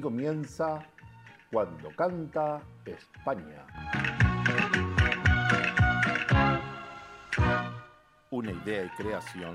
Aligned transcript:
Comienza 0.00 0.86
Cuando 1.50 1.94
canta 1.94 2.62
España. 2.86 3.66
Una 8.30 8.52
idea 8.52 8.84
y 8.84 8.88
creación 8.90 9.54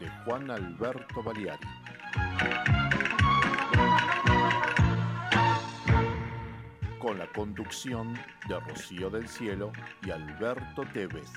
de 0.00 0.08
Juan 0.24 0.50
Alberto 0.50 1.22
Baliari. 1.22 1.68
Con 6.98 7.18
la 7.18 7.26
conducción 7.32 8.14
de 8.48 8.58
Rocío 8.60 9.10
del 9.10 9.28
Cielo 9.28 9.70
y 10.02 10.10
Alberto 10.10 10.82
Tevez. 10.92 11.30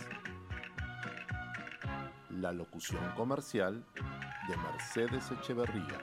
La 2.31 2.51
locución 2.53 3.03
comercial 3.15 3.83
de 4.47 4.57
Mercedes 4.57 5.31
Echeverría. 5.31 5.99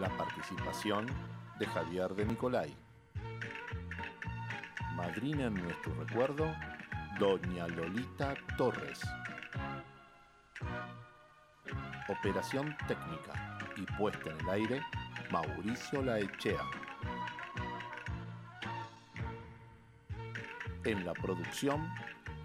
La 0.00 0.08
participación 0.16 1.04
de 1.58 1.66
Javier 1.66 2.14
de 2.14 2.24
Nicolai. 2.24 2.74
Madrina 4.94 5.44
en 5.44 5.62
nuestro 5.62 5.92
recuerdo, 5.92 6.50
Doña 7.18 7.68
Lolita 7.68 8.32
Torres. 8.56 9.02
Operación 12.08 12.74
técnica 12.88 13.58
y 13.76 13.82
puesta 13.98 14.30
en 14.30 14.40
el 14.40 14.48
aire, 14.48 14.82
Mauricio 15.30 16.00
Laechea. 16.00 16.64
En 20.84 21.04
la 21.04 21.12
producción, 21.12 21.92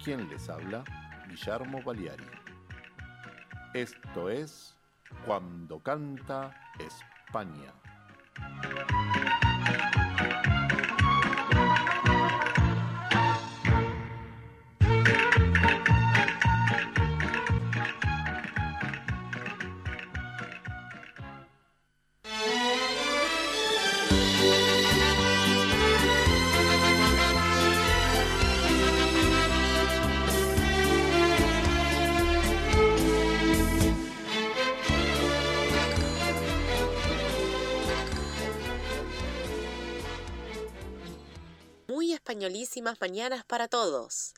quien 0.04 0.28
les 0.28 0.50
habla, 0.50 0.84
Guillermo 1.26 1.80
Baliari. 1.82 2.26
Esto 3.72 4.28
es 4.28 4.76
Cuando 5.24 5.80
canta 5.80 6.54
España. 7.26 7.72
Mañanas 42.94 43.44
para 43.44 43.66
todos. 43.66 44.32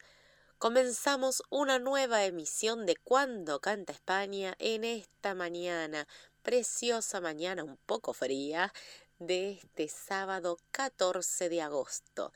Comenzamos 0.57 1.43
una 1.51 1.79
nueva 1.79 2.25
emisión 2.25 2.87
de 2.87 2.97
Cuando 2.97 3.61
canta 3.61 3.93
España 3.93 4.57
en 4.59 4.85
esta 4.85 5.35
mañana, 5.35 6.09
preciosa 6.43 7.21
mañana 7.21 7.63
un 7.63 7.77
poco 7.77 8.15
fría, 8.15 8.73
de 9.19 9.53
este 9.53 9.89
sábado 9.89 10.59
14 10.71 11.49
de 11.49 11.61
agosto. 11.61 12.33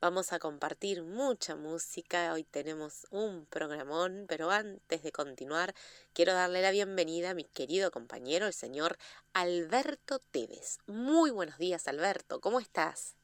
Vamos 0.00 0.32
a 0.32 0.38
compartir 0.38 1.02
mucha 1.02 1.56
música, 1.56 2.32
hoy 2.32 2.44
tenemos 2.44 3.06
un 3.10 3.46
programón, 3.46 4.26
pero 4.28 4.50
antes 4.50 5.02
de 5.02 5.10
continuar 5.10 5.74
quiero 6.12 6.34
darle 6.34 6.62
la 6.62 6.70
bienvenida 6.70 7.30
a 7.30 7.34
mi 7.34 7.44
querido 7.44 7.90
compañero, 7.90 8.46
el 8.46 8.52
señor 8.52 8.96
Alberto 9.32 10.20
Tevez. 10.20 10.78
Muy 10.86 11.30
buenos 11.30 11.58
días 11.58 11.88
Alberto, 11.88 12.40
¿cómo 12.40 12.60
estás? 12.60 13.17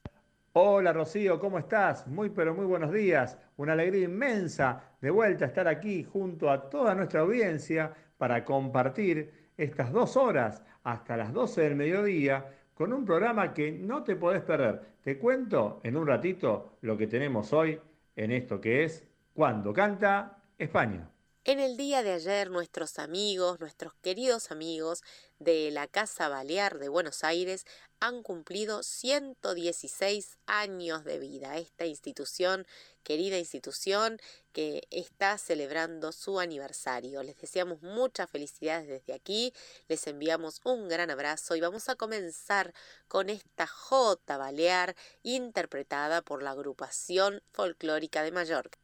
Hola 0.57 0.93
Rocío, 0.93 1.41
¿cómo 1.41 1.59
estás? 1.59 2.07
Muy 2.07 2.31
pero 2.31 2.55
muy 2.55 2.65
buenos 2.65 2.93
días. 2.93 3.37
Una 3.57 3.73
alegría 3.73 4.05
inmensa 4.05 4.85
de 5.01 5.11
vuelta 5.11 5.45
a 5.45 5.49
estar 5.49 5.67
aquí 5.67 6.05
junto 6.05 6.49
a 6.49 6.71
toda 6.71 6.95
nuestra 6.95 7.23
audiencia 7.23 7.93
para 8.17 8.45
compartir 8.45 9.51
estas 9.57 9.91
dos 9.91 10.17
horas 10.17 10.63
hasta 10.85 11.17
las 11.17 11.33
12 11.33 11.61
del 11.61 11.75
mediodía 11.75 12.47
con 12.73 12.93
un 12.93 13.05
programa 13.05 13.53
que 13.53 13.73
no 13.73 14.05
te 14.05 14.15
podés 14.15 14.43
perder. 14.43 14.81
Te 15.03 15.19
cuento 15.19 15.81
en 15.83 15.97
un 15.97 16.07
ratito 16.07 16.79
lo 16.83 16.97
que 16.97 17.09
tenemos 17.09 17.53
hoy 17.53 17.81
en 18.15 18.31
esto 18.31 18.61
que 18.61 18.85
es 18.85 19.05
Cuando 19.35 19.73
canta 19.73 20.39
España. 20.57 21.11
En 21.47 21.61
el 21.61 21.77
día 21.77 22.03
de 22.03 22.13
ayer 22.13 22.49
nuestros 22.49 22.99
amigos, 22.99 23.61
nuestros 23.61 23.93
queridos 24.01 24.51
amigos 24.51 25.03
de 25.39 25.71
la 25.71 25.87
Casa 25.87 26.31
Balear 26.31 26.79
de 26.79 26.89
Buenos 26.89 27.23
Aires 27.23 27.67
han 28.01 28.23
cumplido 28.23 28.83
116 28.83 30.39
años 30.47 31.05
de 31.05 31.19
vida. 31.19 31.59
Esta 31.59 31.85
institución, 31.85 32.67
querida 33.03 33.37
institución, 33.37 34.19
que 34.55 34.89
está 34.91 35.37
celebrando 35.37 36.13
su 36.13 36.41
aniversario. 36.41 37.23
Les 37.23 37.39
deseamos 37.39 37.83
muchas 37.83 38.31
felicidades 38.31 38.89
desde 38.89 39.13
aquí, 39.13 39.53
les 39.87 40.07
enviamos 40.07 40.63
un 40.65 40.89
gran 40.89 41.11
abrazo 41.11 41.57
y 41.57 41.61
vamos 41.61 41.91
a 41.91 41.97
comenzar 41.97 42.73
con 43.07 43.29
esta 43.29 43.67
J 43.67 44.39
Balear 44.39 44.97
interpretada 45.23 46.23
por 46.23 46.43
la 46.43 46.53
agrupación 46.53 47.43
folclórica 47.53 48.23
de 48.23 48.33
Mallorca. 48.33 48.84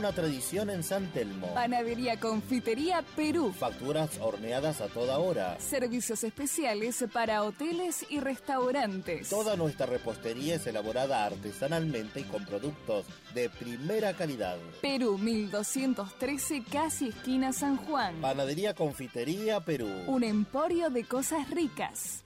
Una 0.00 0.12
tradición 0.12 0.70
en 0.70 0.82
San 0.82 1.12
Telmo. 1.12 1.52
Panadería 1.52 2.18
Confitería 2.18 3.04
Perú. 3.14 3.52
Facturas 3.52 4.18
horneadas 4.18 4.80
a 4.80 4.86
toda 4.86 5.18
hora. 5.18 5.60
Servicios 5.60 6.24
especiales 6.24 7.04
para 7.12 7.42
hoteles 7.42 8.06
y 8.08 8.18
restaurantes. 8.18 9.28
Toda 9.28 9.56
nuestra 9.56 9.84
repostería 9.84 10.54
es 10.54 10.66
elaborada 10.66 11.26
artesanalmente 11.26 12.20
y 12.20 12.24
con 12.24 12.46
productos 12.46 13.04
de 13.34 13.50
primera 13.50 14.14
calidad. 14.14 14.56
Perú 14.80 15.18
1213, 15.18 16.64
casi 16.72 17.08
esquina 17.08 17.52
San 17.52 17.76
Juan. 17.76 18.22
Panadería 18.22 18.72
Confitería 18.72 19.60
Perú. 19.60 19.90
Un 20.06 20.24
emporio 20.24 20.88
de 20.88 21.04
cosas 21.04 21.50
ricas. 21.50 22.24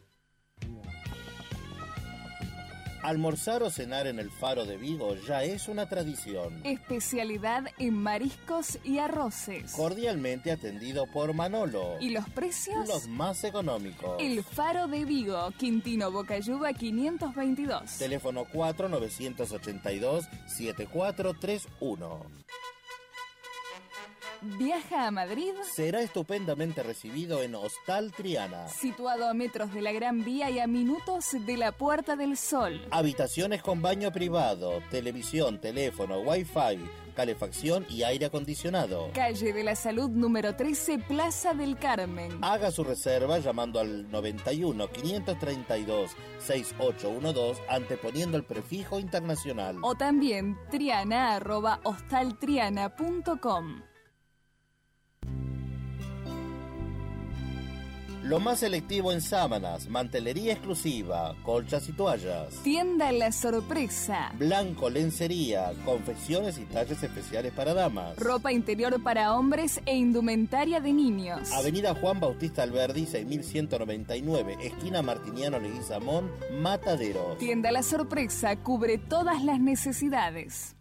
Almorzar 3.05 3.63
o 3.63 3.69
cenar 3.69 4.07
en 4.07 4.19
el 4.19 4.31
Faro 4.31 4.65
de 4.65 4.79
Vigo 4.79 5.15
ya 5.29 5.43
es 5.43 5.69
una 5.69 5.87
tradición. 5.91 6.63
Especialidad 6.65 7.65
en 7.79 7.93
mariscos 7.93 8.79
y 8.83 8.97
arroces. 8.97 9.73
Cordialmente 9.73 10.51
atendido 10.51 11.05
por 11.13 11.35
Manolo. 11.35 11.99
¿Y 12.01 12.09
los 12.09 12.27
precios? 12.31 12.89
Los 12.89 13.07
más 13.07 13.45
económicos. 13.45 14.17
El 14.19 14.43
Faro 14.43 14.89
de 14.89 15.05
Vigo, 15.05 15.51
Quintino 15.59 16.11
Bocayuba 16.11 16.73
522. 16.73 17.99
Teléfono 17.99 18.47
4982 18.51 20.25
7431 20.47 22.44
viaja 24.59 25.07
a 25.07 25.11
Madrid, 25.11 25.53
será 25.75 26.01
estupendamente 26.01 26.83
recibido 26.83 27.43
en 27.43 27.55
Hostal 27.55 28.13
Triana. 28.13 28.69
Situado 28.69 29.29
a 29.29 29.35
metros 29.35 29.73
de 29.73 29.83
la 29.83 29.93
Gran 29.93 30.25
Vía 30.25 30.51
y 30.51 30.59
a 30.59 30.67
minutos 30.67 31.27
de 31.33 31.57
la 31.57 31.73
Puerta 31.73 32.17
del 32.17 32.37
Sol. 32.37 32.87
Habitaciones 32.91 33.63
con 33.63 33.83
baño 33.83 34.13
privado, 34.13 34.83
televisión, 34.91 35.61
teléfono, 35.61 36.21
wifi, 36.21 36.79
calefacción 37.15 37.87
y 37.89 38.03
aire 38.03 38.27
acondicionado. 38.27 39.11
Calle 39.15 39.53
de 39.53 39.65
la 39.65 39.77
Salud 39.77 40.11
número 40.11 40.57
13, 40.57 40.99
Plaza 40.99 41.55
del 41.55 41.79
Carmen. 41.79 42.39
Haga 42.43 42.71
su 42.71 42.85
reserva 42.85 43.39
llamando 43.39 43.81
al 43.81 44.11
91 44.11 44.89
532 44.89 46.11
6812 46.39 47.63
anteponiendo 47.69 48.37
el 48.37 48.45
prefijo 48.45 48.99
internacional. 48.99 49.79
O 49.83 49.95
también 49.95 50.59
triana 50.71 51.41
Lo 58.25 58.41
más 58.41 58.61
selectivo 58.61 59.13
en 59.13 59.21
sábanas, 59.21 59.87
mantelería 59.91 60.55
exclusiva, 60.55 61.37
colchas 61.43 61.87
y 61.91 61.93
toallas. 61.93 62.55
Tienda 62.63 63.13
La 63.13 63.31
Sorpresa. 63.31 64.33
Blanco, 64.39 64.89
lencería, 64.89 65.73
confecciones 65.85 66.57
y 66.57 66.65
talles 66.65 67.03
especiales 67.03 67.53
para 67.53 67.75
damas. 67.75 68.17
Ropa 68.17 68.51
interior 68.51 69.03
para 69.03 69.35
hombres 69.35 69.79
e 69.85 69.95
indumentaria 69.95 70.81
de 70.81 70.95
niños. 70.95 71.53
Avenida 71.53 71.95
Juan 71.95 72.19
Bautista 72.19 72.63
Alberdi, 72.63 73.05
6199, 73.05 74.57
esquina 74.63 75.03
Martiniano 75.03 75.61
Leguizamón, 75.61 76.31
Matadero. 76.63 77.37
Tienda 77.39 77.73
La 77.73 77.83
Sorpresa 77.83 78.57
cubre 78.57 78.97
todas 78.97 79.45
las 79.45 79.61
necesidades. 79.61 80.77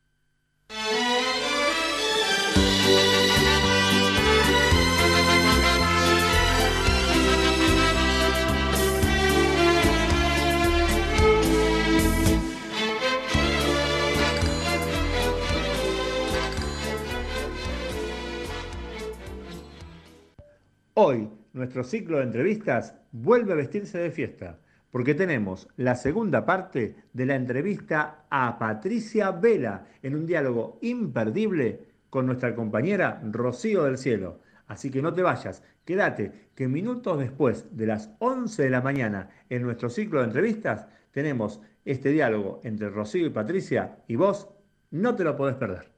Hoy 20.99 21.36
nuestro 21.57 21.83
ciclo 21.83 22.19
de 22.19 22.25
entrevistas 22.25 22.95
vuelve 23.13 23.53
a 23.53 23.57
vestirse 23.57 23.99
de 23.99 24.11
fiesta, 24.11 24.59
porque 24.91 25.15
tenemos 25.15 25.69
la 25.77 25.95
segunda 25.95 26.45
parte 26.45 26.97
de 27.13 27.27
la 27.27 27.35
entrevista 27.35 28.27
a 28.31 28.59
Patricia 28.59 29.31
Vela 29.31 29.87
en 30.03 30.15
un 30.15 30.27
diálogo 30.27 30.79
imperdible 30.83 31.81
con 32.11 32.27
nuestra 32.27 32.55
compañera 32.55 33.21
Rocío 33.25 33.85
del 33.85 33.99
Cielo. 33.99 34.41
Así 34.67 34.91
que 34.91 35.03
no 35.03 35.13
te 35.13 35.23
vayas, 35.23 35.63
quédate, 35.85 36.51
que 36.55 36.69
minutos 36.69 37.19
después 37.19 37.77
de 37.77 37.87
las 37.87 38.11
11 38.19 38.63
de 38.63 38.71
la 38.71 38.81
mañana 38.81 39.31
en 39.49 39.63
nuestro 39.63 39.91
ciclo 39.91 40.21
de 40.21 40.27
entrevistas 40.27 40.87
tenemos 41.11 41.61
este 41.85 42.11
diálogo 42.11 42.61
entre 42.65 42.91
Rocío 42.91 43.27
y 43.27 43.31
Patricia 43.31 43.99
y 44.09 44.17
vos 44.17 44.49
no 44.91 45.15
te 45.15 45.25
lo 45.25 45.37
podés 45.37 45.57
perder. 45.57 45.97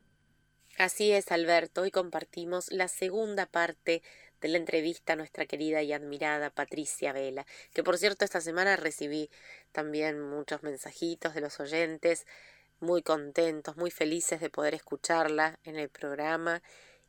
Así 0.79 1.11
es, 1.11 1.33
Alberto. 1.33 1.83
Hoy 1.83 1.91
compartimos 1.91 2.71
la 2.71 2.87
segunda 2.87 3.47
parte 3.47 4.03
de 4.41 4.49
la 4.49 4.59
entrevista 4.59 5.15
a 5.15 5.17
nuestra 5.17 5.47
querida 5.47 5.83
y 5.83 5.93
admirada 5.93 6.51
Patricia 6.51 7.13
Vela, 7.13 7.47
que 7.73 7.83
por 7.83 7.99
cierto 7.99 8.25
esta 8.25 8.41
semana 8.41 8.77
recibí 8.77 9.31
también 9.73 10.21
muchos 10.21 10.63
mensajitos 10.63 11.35
de 11.35 11.41
los 11.41 11.59
oyentes, 11.61 12.27
muy 12.81 13.03
contentos, 13.03 13.77
muy 13.77 13.91
felices 13.91 14.41
de 14.41 14.51
poder 14.51 14.75
escucharla 14.75 15.59
en 15.65 15.77
el 15.77 15.89
programa 15.89 16.63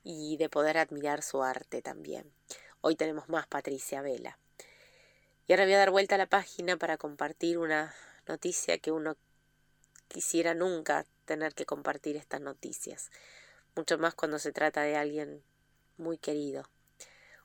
y 0.04 0.38
de 0.38 0.50
poder 0.50 0.78
admirar 0.78 1.22
su 1.22 1.44
arte 1.44 1.82
también. 1.82 2.32
Hoy 2.82 2.96
tenemos 2.96 3.30
más 3.30 3.46
Patricia 3.46 4.02
Vela. 4.02 4.40
Y 5.48 5.54
ahora 5.54 5.66
voy 5.66 5.74
a 5.74 5.80
dar 5.80 5.92
vuelta 5.92 6.16
a 6.16 6.20
la 6.20 6.28
página 6.28 6.78
para 6.78 6.98
compartir 6.98 7.58
una 7.58 7.94
noticia 8.28 8.78
que 8.78 8.92
uno 8.92 9.18
quisiera 10.08 10.54
nunca 10.54 11.06
tener 11.26 11.54
que 11.54 11.66
compartir 11.66 12.16
estas 12.16 12.42
noticias, 12.42 13.12
mucho 13.76 13.98
más 14.00 14.16
cuando 14.16 14.40
se 14.40 14.52
trata 14.52 14.82
de 14.82 14.96
alguien 14.96 15.44
muy 15.98 16.18
querido 16.18 16.68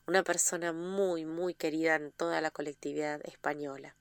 una 0.07 0.23
persona 0.23 0.73
muy, 0.73 1.25
muy 1.25 1.55
querida 1.55 1.95
en 1.95 2.13
toda 2.13 2.41
la 2.41 2.51
colectividad 2.51 3.21
española. 3.25 3.97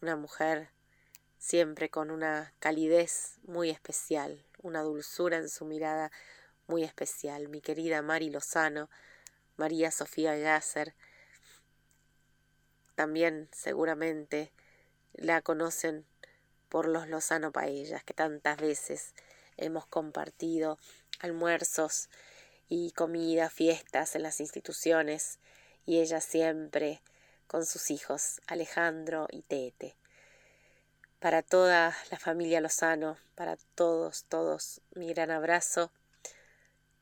Una 0.00 0.16
mujer 0.16 0.70
siempre 1.38 1.90
con 1.90 2.10
una 2.10 2.54
calidez 2.60 3.38
muy 3.42 3.70
especial, 3.70 4.44
una 4.62 4.82
dulzura 4.82 5.36
en 5.36 5.48
su 5.48 5.64
mirada 5.64 6.12
muy 6.66 6.84
especial. 6.84 7.48
Mi 7.48 7.60
querida 7.60 8.02
Mari 8.02 8.30
Lozano, 8.30 8.88
María 9.56 9.90
Sofía 9.90 10.38
Yasser, 10.38 10.94
también 12.94 13.48
seguramente 13.52 14.52
la 15.12 15.42
conocen 15.42 16.06
por 16.68 16.86
los 16.86 17.08
Lozano 17.08 17.50
Paellas, 17.50 18.04
que 18.04 18.14
tantas 18.14 18.58
veces 18.58 19.14
hemos 19.56 19.86
compartido 19.86 20.78
almuerzos 21.20 22.08
y 22.68 22.92
comida, 22.92 23.50
fiestas 23.50 24.14
en 24.16 24.22
las 24.22 24.40
instituciones, 24.40 25.38
y 25.86 26.00
ella 26.00 26.20
siempre 26.20 27.02
con 27.46 27.66
sus 27.66 27.90
hijos, 27.90 28.40
Alejandro 28.46 29.26
y 29.30 29.42
Tete. 29.42 29.96
Para 31.18 31.42
toda 31.42 31.96
la 32.10 32.18
familia 32.18 32.60
Lozano, 32.60 33.16
para 33.34 33.56
todos, 33.74 34.24
todos, 34.24 34.80
mi 34.94 35.12
gran 35.12 35.30
abrazo. 35.30 35.90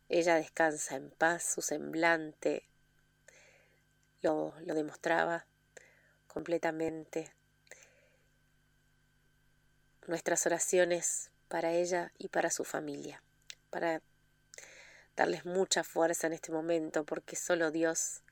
Ella 0.09 0.37
descansa 0.37 0.97
en 0.97 1.11
paz, 1.11 1.43
su 1.55 1.63
semblante 1.63 2.69
lo, 4.21 4.55
lo 4.61 4.75
demostraba 4.75 5.47
completamente. 6.27 7.33
Nuestras 10.07 10.47
oraciones 10.47 11.31
para 11.49 11.73
ella 11.73 12.13
y 12.19 12.29
para 12.29 12.51
su 12.51 12.65
familia, 12.65 13.23
para 13.71 14.03
darles 15.17 15.45
mucha 15.45 15.85
fuerza 15.85 16.27
en 16.27 16.33
este 16.33 16.53
momento, 16.53 17.05
porque 17.05 17.37
solo 17.37 17.71
Dios, 17.71 18.23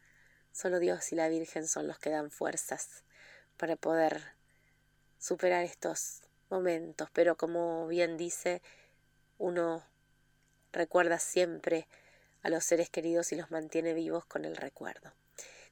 solo 0.52 0.78
Dios 0.78 1.12
y 1.12 1.16
la 1.16 1.28
Virgen 1.28 1.66
son 1.66 1.87
los 1.87 1.99
que 1.99 2.10
dan 2.10 2.30
fuerzas 2.30 3.04
para 3.56 3.76
poder 3.76 4.22
superar 5.18 5.64
estos 5.64 6.22
momentos. 6.49 7.08
Pero 7.12 7.37
como 7.37 7.87
bien 7.87 8.16
dice, 8.16 8.62
uno 9.38 9.84
recuerda 10.72 11.18
siempre 11.18 11.87
a 12.42 12.49
los 12.49 12.64
seres 12.64 12.90
queridos 12.90 13.32
y 13.32 13.37
los 13.37 13.50
mantiene 13.50 13.94
vivos 13.94 14.25
con 14.25 14.44
el 14.44 14.56
recuerdo. 14.56 15.12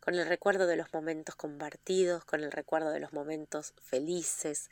Con 0.00 0.14
el 0.14 0.26
recuerdo 0.26 0.66
de 0.66 0.76
los 0.76 0.92
momentos 0.92 1.34
compartidos, 1.34 2.24
con 2.24 2.42
el 2.42 2.52
recuerdo 2.52 2.90
de 2.90 3.00
los 3.00 3.12
momentos 3.12 3.74
felices. 3.82 4.70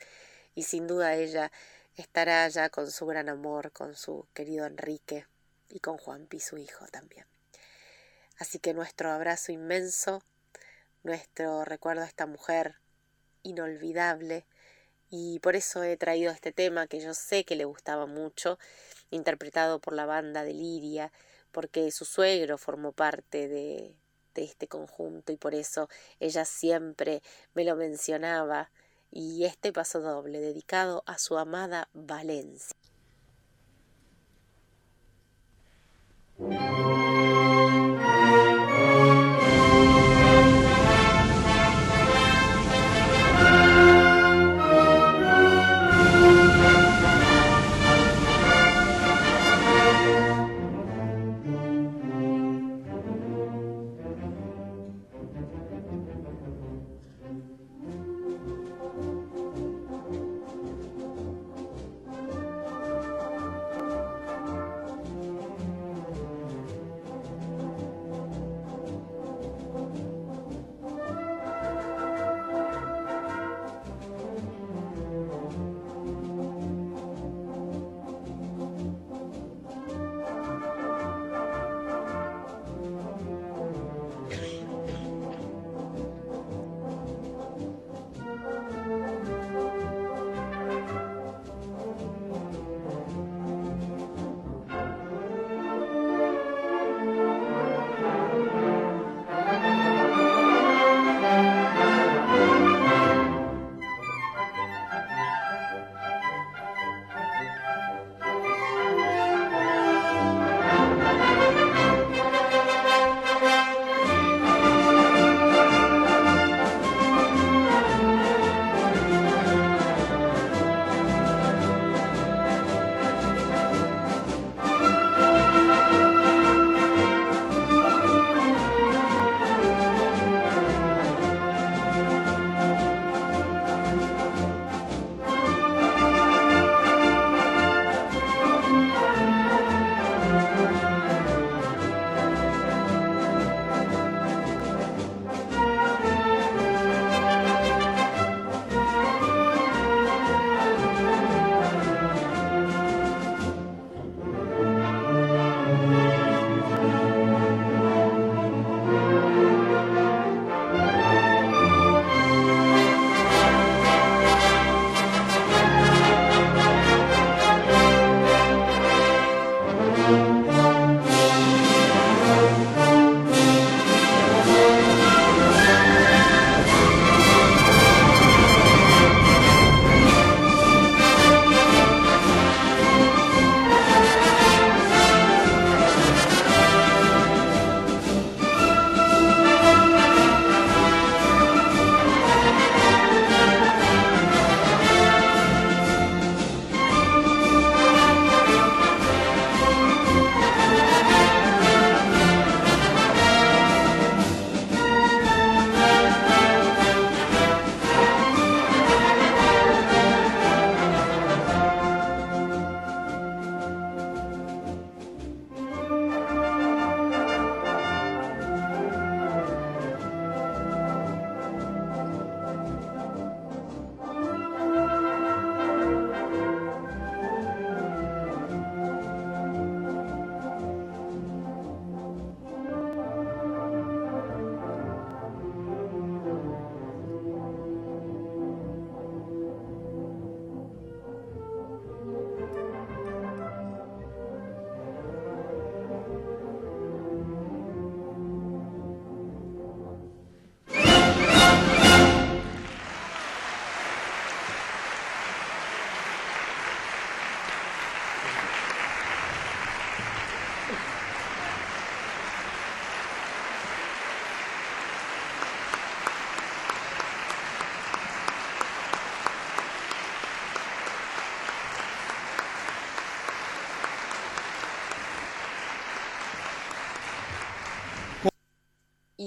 Y 0.55 0.63
sin 0.63 0.87
duda 0.87 1.15
ella 1.15 1.51
estará 1.95 2.43
allá 2.43 2.69
con 2.69 2.89
su 2.91 3.05
gran 3.05 3.29
amor, 3.29 3.71
con 3.71 3.95
su 3.95 4.27
querido 4.33 4.65
Enrique, 4.65 5.25
y 5.69 5.79
con 5.79 5.97
Juanpi, 5.97 6.39
su 6.39 6.57
hijo 6.57 6.85
también. 6.91 7.25
Así 8.39 8.59
que 8.59 8.73
nuestro 8.73 9.11
abrazo 9.11 9.51
inmenso, 9.51 10.21
nuestro 11.03 11.65
recuerdo 11.65 12.03
a 12.03 12.07
esta 12.07 12.25
mujer 12.25 12.75
inolvidable, 13.43 14.45
y 15.09 15.39
por 15.39 15.55
eso 15.55 15.83
he 15.83 15.95
traído 15.95 16.31
este 16.31 16.51
tema 16.51 16.87
que 16.87 16.99
yo 16.99 17.13
sé 17.13 17.45
que 17.45 17.55
le 17.55 17.65
gustaba 17.65 18.05
mucho, 18.05 18.59
interpretado 19.09 19.79
por 19.79 19.93
la 19.93 20.05
banda 20.05 20.43
de 20.43 20.53
Liria, 20.53 21.11
porque 21.51 21.91
su 21.91 22.05
suegro 22.05 22.57
formó 22.57 22.91
parte 22.91 23.47
de, 23.47 23.95
de 24.35 24.43
este 24.43 24.67
conjunto 24.67 25.31
y 25.31 25.37
por 25.37 25.55
eso 25.55 25.89
ella 26.19 26.45
siempre 26.45 27.21
me 27.53 27.63
lo 27.63 27.75
mencionaba, 27.75 28.69
y 29.09 29.45
este 29.45 29.71
paso 29.71 30.01
doble 30.01 30.39
dedicado 30.39 31.03
a 31.05 31.17
su 31.17 31.37
amada 31.37 31.89
Valencia. 31.93 32.75
Música 36.39 37.56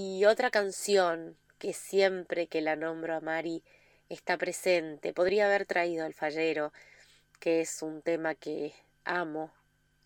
Y 0.02 0.24
otra 0.24 0.50
canción 0.50 1.36
que 1.58 1.74
siempre 1.74 2.46
que 2.46 2.62
la 2.62 2.74
nombro 2.74 3.14
a 3.14 3.20
Mari 3.20 3.62
está 4.08 4.38
presente, 4.38 5.12
podría 5.12 5.44
haber 5.44 5.66
traído 5.66 6.06
El 6.06 6.14
Fallero, 6.14 6.72
que 7.38 7.60
es 7.60 7.82
un 7.82 8.00
tema 8.00 8.34
que 8.34 8.72
amo, 9.04 9.52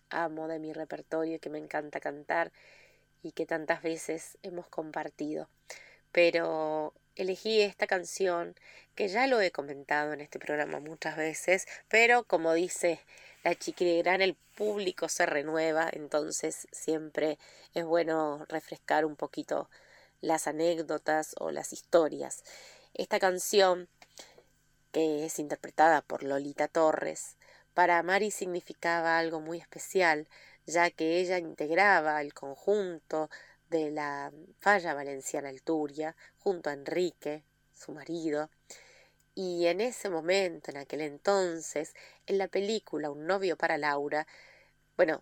amo 0.09 0.49
de 0.49 0.59
mi 0.59 0.73
repertorio 0.73 1.35
y 1.35 1.39
que 1.39 1.49
me 1.49 1.59
encanta 1.59 2.01
cantar 2.01 2.51
y 3.23 3.31
que 3.31 3.45
tantas 3.45 3.81
veces 3.83 4.37
hemos 4.43 4.67
compartido. 4.67 5.47
Pero 6.11 6.93
elegí 7.15 7.61
esta 7.61 7.87
canción 7.87 8.53
que 8.95 9.07
ya 9.07 9.27
lo 9.27 9.39
he 9.39 9.51
comentado 9.51 10.11
en 10.11 10.19
este 10.19 10.39
programa 10.39 10.81
muchas 10.81 11.15
veces, 11.15 11.67
pero 11.87 12.25
como 12.25 12.53
dice 12.53 12.99
la 13.45 13.55
chiquiligrana, 13.55 14.25
el 14.25 14.35
público 14.57 15.07
se 15.07 15.25
renueva, 15.25 15.87
entonces 15.89 16.67
siempre 16.73 17.37
es 17.73 17.85
bueno 17.85 18.43
refrescar 18.49 19.05
un 19.05 19.15
poquito 19.15 19.69
las 20.25 20.47
anécdotas 20.47 21.35
o 21.39 21.51
las 21.51 21.71
historias. 21.71 22.43
Esta 22.93 23.19
canción, 23.19 23.87
que 24.91 25.25
es 25.25 25.39
interpretada 25.39 26.01
por 26.01 26.23
Lolita 26.23 26.67
Torres, 26.67 27.37
para 27.73 28.01
Mari 28.03 28.31
significaba 28.31 29.17
algo 29.19 29.39
muy 29.39 29.59
especial, 29.59 30.27
ya 30.65 30.89
que 30.89 31.19
ella 31.19 31.37
integraba 31.37 32.21
el 32.21 32.33
conjunto 32.33 33.29
de 33.69 33.91
la 33.91 34.31
Falla 34.59 34.93
Valenciana 34.93 35.49
Alturia 35.49 36.15
junto 36.39 36.69
a 36.69 36.73
Enrique, 36.73 37.43
su 37.73 37.91
marido, 37.91 38.49
y 39.35 39.67
en 39.67 39.81
ese 39.81 40.09
momento, 40.09 40.71
en 40.71 40.77
aquel 40.77 41.01
entonces, 41.01 41.93
en 42.25 42.37
la 42.37 42.47
película 42.47 43.11
Un 43.11 43.27
novio 43.27 43.57
para 43.57 43.77
Laura, 43.77 44.25
bueno, 44.95 45.21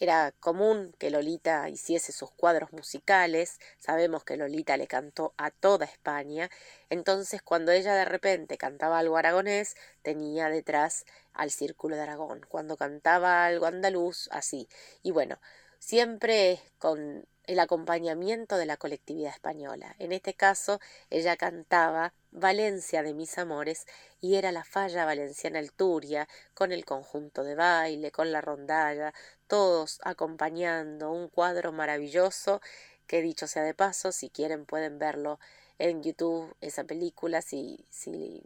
era 0.00 0.32
común 0.40 0.94
que 0.98 1.10
Lolita 1.10 1.68
hiciese 1.68 2.12
sus 2.12 2.30
cuadros 2.30 2.72
musicales, 2.72 3.60
sabemos 3.78 4.24
que 4.24 4.36
Lolita 4.36 4.76
le 4.76 4.86
cantó 4.86 5.34
a 5.36 5.50
toda 5.50 5.86
España, 5.86 6.50
entonces 6.90 7.42
cuando 7.42 7.72
ella 7.72 7.94
de 7.94 8.04
repente 8.04 8.58
cantaba 8.58 8.98
algo 8.98 9.16
aragonés, 9.16 9.76
tenía 10.02 10.48
detrás 10.48 11.04
al 11.32 11.50
Círculo 11.50 11.96
de 11.96 12.02
Aragón, 12.02 12.40
cuando 12.48 12.76
cantaba 12.76 13.44
algo 13.44 13.66
andaluz, 13.66 14.28
así. 14.32 14.68
Y 15.02 15.10
bueno, 15.10 15.40
siempre 15.78 16.60
con 16.78 17.26
el 17.44 17.58
acompañamiento 17.58 18.56
de 18.56 18.66
la 18.66 18.76
colectividad 18.76 19.32
española. 19.32 19.96
En 19.98 20.12
este 20.12 20.34
caso, 20.34 20.80
ella 21.10 21.36
cantaba 21.36 22.14
Valencia 22.30 23.02
de 23.02 23.14
mis 23.14 23.36
amores 23.36 23.86
y 24.20 24.36
era 24.36 24.52
la 24.52 24.64
falla 24.64 25.04
valenciana 25.04 25.58
Alturia, 25.58 26.28
con 26.54 26.72
el 26.72 26.84
conjunto 26.84 27.42
de 27.42 27.54
baile, 27.54 28.10
con 28.12 28.32
la 28.32 28.40
rondalla, 28.40 29.12
todos 29.52 30.00
acompañando 30.02 31.12
un 31.12 31.28
cuadro 31.28 31.72
maravilloso 31.72 32.62
que 33.06 33.20
dicho 33.20 33.46
sea 33.46 33.62
de 33.62 33.74
paso, 33.74 34.10
si 34.10 34.30
quieren 34.30 34.64
pueden 34.64 34.98
verlo 34.98 35.38
en 35.78 36.02
YouTube, 36.02 36.56
esa 36.62 36.84
película, 36.84 37.42
si, 37.42 37.84
si 37.90 38.42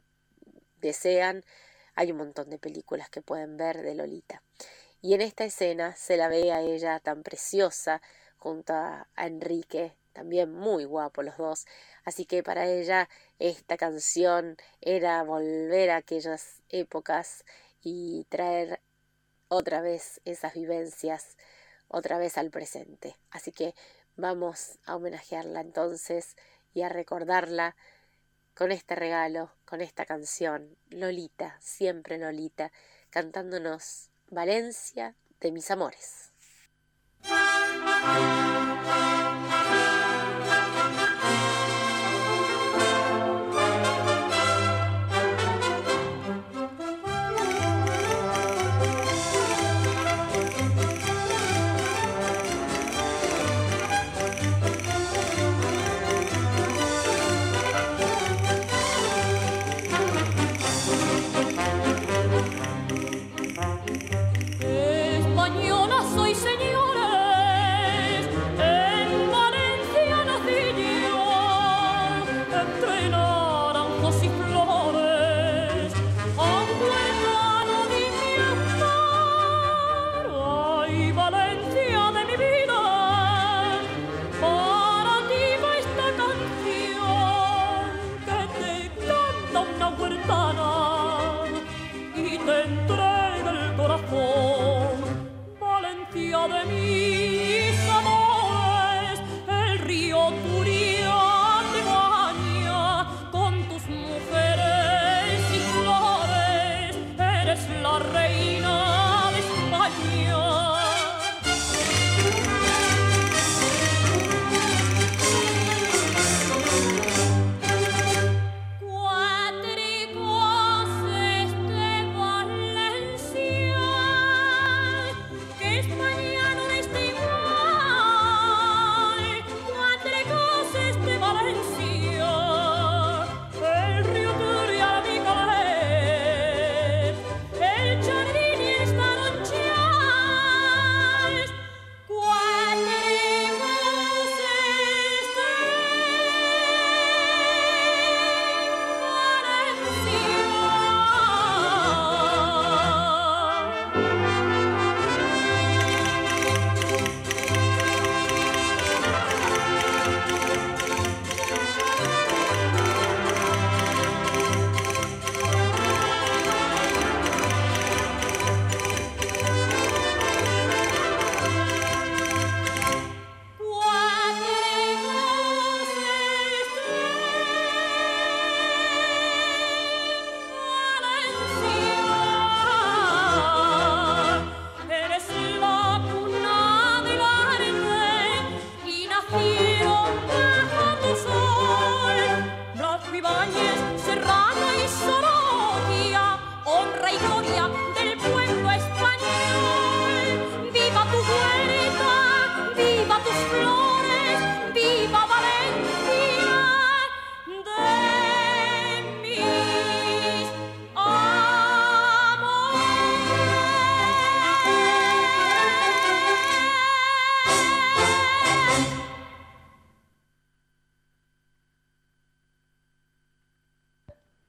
desean, 0.81 1.45
hay 1.95 2.11
un 2.11 2.19
montón 2.19 2.51
de 2.51 2.59
películas 2.59 3.09
que 3.09 3.23
pueden 3.23 3.57
ver 3.57 3.83
de 3.83 3.95
Lolita. 3.95 4.43
Y 5.01 5.15
en 5.15 5.21
esta 5.21 5.45
escena 5.45 5.95
se 5.95 6.17
la 6.17 6.27
ve 6.27 6.51
a 6.51 6.61
ella 6.61 6.99
tan 6.99 7.23
preciosa, 7.23 8.03
junto 8.37 8.73
a, 8.73 9.07
Enrique, 9.17 9.95
también 10.13 10.53
muy 10.53 10.87
guapo 10.87 11.23
los 11.23 11.37
dos. 11.37 11.67
Así 12.05 12.25
que 12.25 12.43
para 12.43 12.67
ella 12.67 13.09
esta 13.39 13.77
canción 13.77 14.57
era 14.81 15.23
volver 15.23 15.91
a 15.91 15.99
aquellas 15.99 16.63
épocas 16.69 17.45
y 17.81 18.25
traer 18.29 18.81
otra 19.49 19.81
vez 19.81 20.21
esas 20.25 20.55
vivencias, 20.55 21.37
otra 21.89 22.19
vez 22.19 22.39
al 22.39 22.51
presente. 22.51 23.17
Así 23.31 23.53
que 23.53 23.75
vamos 24.17 24.79
a 24.85 24.97
homenajearla 24.97 25.61
entonces 25.61 26.37
y 26.75 26.83
a 26.83 26.89
recordarla 26.89 27.77
con 28.55 28.73
este 28.73 28.95
regalo, 28.95 29.53
con 29.67 29.81
esta 29.81 30.07
canción, 30.07 30.77
Lolita, 30.89 31.59
siempre 31.61 32.19
Lolita, 32.19 32.73
cantándonos 33.11 34.11
Valencia 34.29 35.15
de 35.41 35.53
mis 35.53 35.71
amores. 35.71 36.33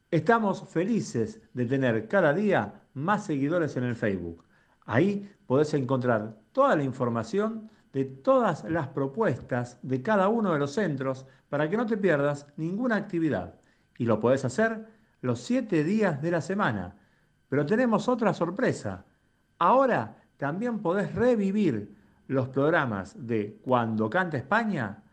Estamos 0.09 0.69
felices 0.69 1.41
de 1.53 1.65
tener 1.65 2.07
cada 2.07 2.33
día 2.33 2.81
más 2.93 3.25
seguidores 3.25 3.75
en 3.75 3.83
el 3.83 3.95
Facebook. 3.97 4.45
Ahí 4.85 5.29
podés 5.45 5.73
encontrar 5.73 6.37
toda 6.53 6.77
la 6.77 6.83
información 6.83 7.69
de 7.91 8.05
todas 8.05 8.63
las 8.63 8.87
propuestas 8.87 9.79
de 9.81 10.01
cada 10.01 10.29
uno 10.29 10.53
de 10.53 10.59
los 10.59 10.71
centros 10.71 11.25
para 11.49 11.69
que 11.69 11.75
no 11.75 11.85
te 11.85 11.97
pierdas 11.97 12.47
ninguna 12.55 12.95
actividad. 12.95 13.59
Y 13.97 14.05
lo 14.05 14.17
podés 14.21 14.45
hacer 14.45 14.87
los 15.19 15.41
siete 15.41 15.83
días 15.83 16.21
de 16.21 16.31
la 16.31 16.39
semana. 16.39 16.95
Pero 17.49 17.65
tenemos 17.65 18.07
otra 18.07 18.33
sorpresa. 18.33 19.03
Ahora 19.59 20.23
también 20.37 20.79
podés 20.79 21.13
revivir 21.15 21.97
los 22.27 22.47
programas 22.47 23.27
de 23.27 23.59
Cuando 23.61 24.09
Canta 24.09 24.37
España 24.37 25.03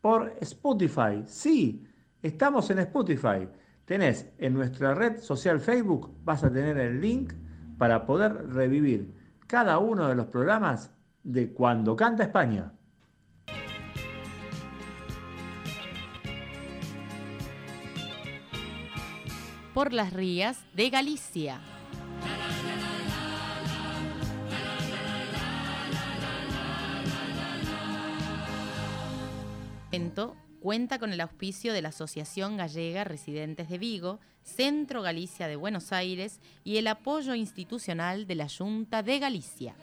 por 0.00 0.34
Spotify. 0.40 1.22
Sí, 1.26 1.86
estamos 2.22 2.68
en 2.70 2.80
Spotify. 2.80 3.48
Tenés 3.86 4.28
en 4.38 4.52
nuestra 4.52 4.94
red 4.94 5.20
social 5.20 5.60
Facebook, 5.60 6.12
vas 6.24 6.42
a 6.42 6.52
tener 6.52 6.76
el 6.76 7.00
link 7.00 7.32
para 7.78 8.04
poder 8.04 8.48
revivir 8.52 9.14
cada 9.46 9.78
uno 9.78 10.08
de 10.08 10.16
los 10.16 10.26
programas 10.26 10.92
de 11.22 11.52
Cuando 11.52 11.94
Canta 11.94 12.24
España. 12.24 12.72
Por 19.72 19.92
las 19.92 20.12
rías 20.12 20.64
de 20.74 20.90
Galicia. 20.90 21.60
Cuenta 30.66 30.98
con 30.98 31.12
el 31.12 31.20
auspicio 31.20 31.72
de 31.72 31.80
la 31.80 31.90
Asociación 31.90 32.56
Gallega 32.56 33.04
Residentes 33.04 33.68
de 33.68 33.78
Vigo, 33.78 34.18
Centro 34.42 35.00
Galicia 35.00 35.46
de 35.46 35.54
Buenos 35.54 35.92
Aires 35.92 36.40
y 36.64 36.78
el 36.78 36.88
apoyo 36.88 37.36
institucional 37.36 38.26
de 38.26 38.34
la 38.34 38.48
Junta 38.48 39.04
de 39.04 39.20
Galicia. 39.20 39.76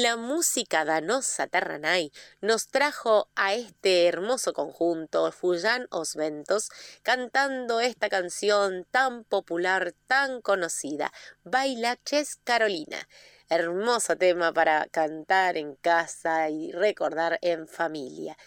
La 0.00 0.16
música 0.16 0.84
danosa 0.84 1.48
Terranay 1.48 2.12
nos 2.40 2.68
trajo 2.68 3.28
a 3.34 3.54
este 3.54 4.06
hermoso 4.06 4.52
conjunto, 4.52 5.32
Fuyan 5.32 5.88
Osventos, 5.90 6.70
cantando 7.02 7.80
esta 7.80 8.08
canción 8.08 8.86
tan 8.92 9.24
popular, 9.24 9.94
tan 10.06 10.40
conocida, 10.40 11.12
Bailaches 11.42 12.36
Carolina. 12.44 13.08
Hermoso 13.48 14.16
tema 14.16 14.52
para 14.52 14.86
cantar 14.86 15.56
en 15.56 15.74
casa 15.74 16.48
y 16.48 16.70
recordar 16.70 17.40
en 17.42 17.66
familia. 17.66 18.38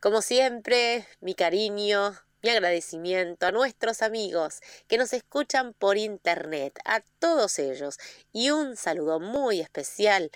Como 0.00 0.20
siempre, 0.20 1.06
mi 1.20 1.36
cariño, 1.36 2.18
mi 2.42 2.50
agradecimiento 2.50 3.46
a 3.46 3.52
nuestros 3.52 4.02
amigos 4.02 4.60
que 4.86 4.98
nos 4.98 5.12
escuchan 5.12 5.74
por 5.74 5.96
internet, 5.96 6.78
a 6.84 7.00
todos 7.18 7.58
ellos, 7.58 7.98
y 8.32 8.50
un 8.50 8.76
saludo 8.76 9.18
muy 9.18 9.60
especial 9.60 10.30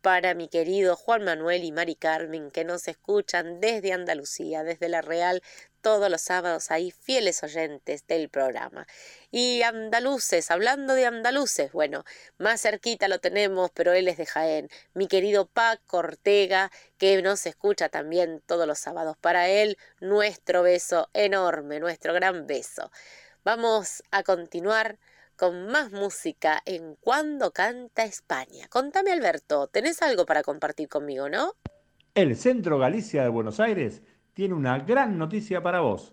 para 0.00 0.34
mi 0.34 0.48
querido 0.48 0.96
Juan 0.96 1.24
Manuel 1.24 1.64
y 1.64 1.72
Mari 1.72 1.94
Carmen 1.94 2.50
que 2.50 2.64
nos 2.64 2.88
escuchan 2.88 3.60
desde 3.60 3.92
Andalucía, 3.92 4.64
desde 4.64 4.88
La 4.88 5.02
Real, 5.02 5.42
todos 5.80 6.10
los 6.10 6.20
sábados 6.20 6.70
ahí, 6.70 6.90
fieles 6.90 7.42
oyentes 7.42 8.06
del 8.06 8.28
programa. 8.28 8.86
Y 9.30 9.62
andaluces, 9.62 10.50
hablando 10.50 10.94
de 10.94 11.06
andaluces, 11.06 11.72
bueno, 11.72 12.04
más 12.38 12.62
cerquita 12.62 13.08
lo 13.08 13.18
tenemos, 13.18 13.70
pero 13.72 13.92
él 13.92 14.08
es 14.08 14.16
de 14.16 14.26
Jaén, 14.26 14.68
mi 14.94 15.06
querido 15.08 15.46
Paco 15.46 15.98
Ortega, 15.98 16.70
que 16.98 17.20
nos 17.22 17.46
escucha 17.46 17.88
también 17.88 18.42
todos 18.46 18.66
los 18.66 18.78
sábados. 18.78 19.16
Para 19.20 19.48
él, 19.48 19.78
nuestro 20.00 20.62
beso 20.62 21.08
enorme, 21.14 21.80
nuestro 21.80 22.12
gran 22.14 22.46
beso. 22.46 22.90
Vamos 23.44 24.02
a 24.10 24.22
continuar 24.22 24.98
con 25.40 25.68
más 25.68 25.90
música 25.90 26.60
en 26.66 26.96
Cuando 26.96 27.50
Canta 27.50 28.04
España. 28.04 28.66
Contame 28.68 29.10
Alberto, 29.10 29.68
¿tenés 29.68 30.02
algo 30.02 30.26
para 30.26 30.42
compartir 30.42 30.86
conmigo, 30.86 31.30
no? 31.30 31.54
El 32.14 32.36
Centro 32.36 32.78
Galicia 32.78 33.22
de 33.22 33.30
Buenos 33.30 33.58
Aires 33.58 34.02
tiene 34.34 34.52
una 34.52 34.80
gran 34.80 35.16
noticia 35.16 35.62
para 35.62 35.80
vos. 35.80 36.12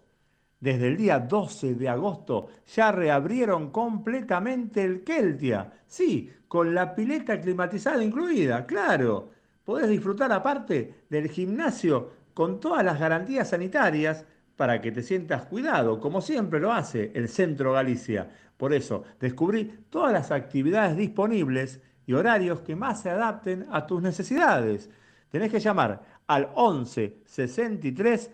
Desde 0.62 0.88
el 0.88 0.96
día 0.96 1.20
12 1.20 1.76
de 1.76 1.90
agosto 1.90 2.48
ya 2.74 2.94
reabrieron 2.94 3.70
completamente 3.72 4.86
el 4.86 5.04
Keltia. 5.04 5.74
Sí, 5.88 6.32
con 6.48 6.74
la 6.74 6.96
pileta 6.96 7.42
climatizada 7.42 8.02
incluida, 8.02 8.66
claro. 8.66 9.32
podés 9.66 9.90
disfrutar 9.90 10.32
aparte 10.32 11.04
del 11.10 11.28
gimnasio 11.30 12.14
con 12.34 12.62
todas 12.62 12.86
las 12.86 12.98
garantías 12.98 13.50
sanitarias 13.50 14.24
para 14.58 14.82
que 14.82 14.92
te 14.92 15.04
sientas 15.04 15.46
cuidado, 15.46 16.02
como 16.02 16.20
siempre 16.20 16.60
lo 16.60 16.74
hace 16.74 17.12
el 17.14 17.30
Centro 17.30 17.74
Galicia. 17.74 18.28
Por 18.58 18.74
eso, 18.74 19.04
descubrí 19.20 19.86
todas 19.90 20.12
las 20.12 20.32
actividades 20.32 20.98
disponibles 20.98 21.80
y 22.08 22.14
horarios 22.14 22.62
que 22.62 22.76
más 22.76 23.02
se 23.02 23.12
adapten 23.12 23.68
a 23.72 23.86
tus 23.86 24.02
necesidades. 24.02 24.90
Tenés 25.30 25.52
que 25.52 25.60
llamar 25.60 26.02
al 26.26 26.50
11 26.56 27.20
63 27.26 28.32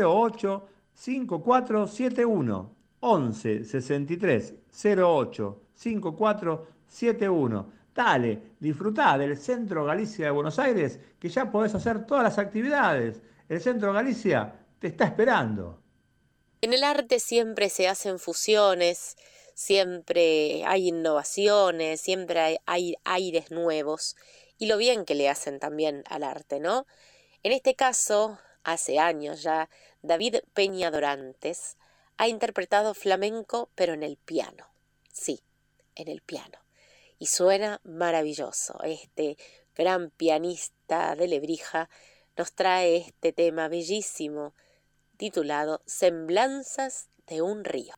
08 0.00 0.68
5471. 0.94 2.76
11 3.00 3.64
63 3.64 4.54
08 4.98 5.62
5471. 5.74 7.76
Dale, 7.94 8.42
disfrutá 8.60 9.18
del 9.18 9.36
Centro 9.36 9.84
Galicia 9.84 10.26
de 10.26 10.30
Buenos 10.30 10.58
Aires, 10.58 10.98
que 11.18 11.28
ya 11.28 11.50
podés 11.50 11.74
hacer 11.74 12.06
todas 12.06 12.22
las 12.22 12.38
actividades. 12.38 13.20
El 13.48 13.60
Centro 13.60 13.92
Galicia 13.92 14.54
está 14.88 15.04
esperando. 15.04 15.82
En 16.60 16.72
el 16.72 16.84
arte 16.84 17.20
siempre 17.20 17.68
se 17.68 17.88
hacen 17.88 18.18
fusiones, 18.18 19.16
siempre 19.54 20.64
hay 20.66 20.88
innovaciones, 20.88 22.00
siempre 22.00 22.60
hay, 22.66 22.96
aires 23.04 23.50
nuevos 23.50 24.16
y 24.58 24.66
lo 24.66 24.76
bien 24.76 25.04
que 25.04 25.14
le 25.14 25.28
hacen 25.28 25.58
también 25.60 26.02
al 26.08 26.22
arte, 26.22 26.60
¿no? 26.60 26.86
En 27.42 27.52
este 27.52 27.74
caso, 27.74 28.38
hace 28.64 28.98
años 28.98 29.42
ya, 29.42 29.68
David 30.02 30.36
Peña 30.54 30.90
Dorantes 30.90 31.76
ha 32.16 32.28
interpretado 32.28 32.94
flamenco 32.94 33.70
pero 33.74 33.92
en 33.92 34.02
el 34.02 34.16
piano. 34.16 34.66
Sí, 35.12 35.40
en 35.94 36.08
el 36.08 36.20
piano. 36.22 36.58
Y 37.18 37.26
suena 37.26 37.80
maravilloso. 37.84 38.78
Este 38.82 39.38
gran 39.74 40.10
pianista 40.10 41.16
de 41.16 41.28
Lebrija 41.28 41.88
nos 42.36 42.52
trae 42.52 42.96
este 42.96 43.32
tema 43.32 43.68
bellísimo 43.68 44.54
titulado 45.16 45.82
Semblanzas 45.86 47.08
de 47.26 47.42
un 47.42 47.64
río. 47.64 47.94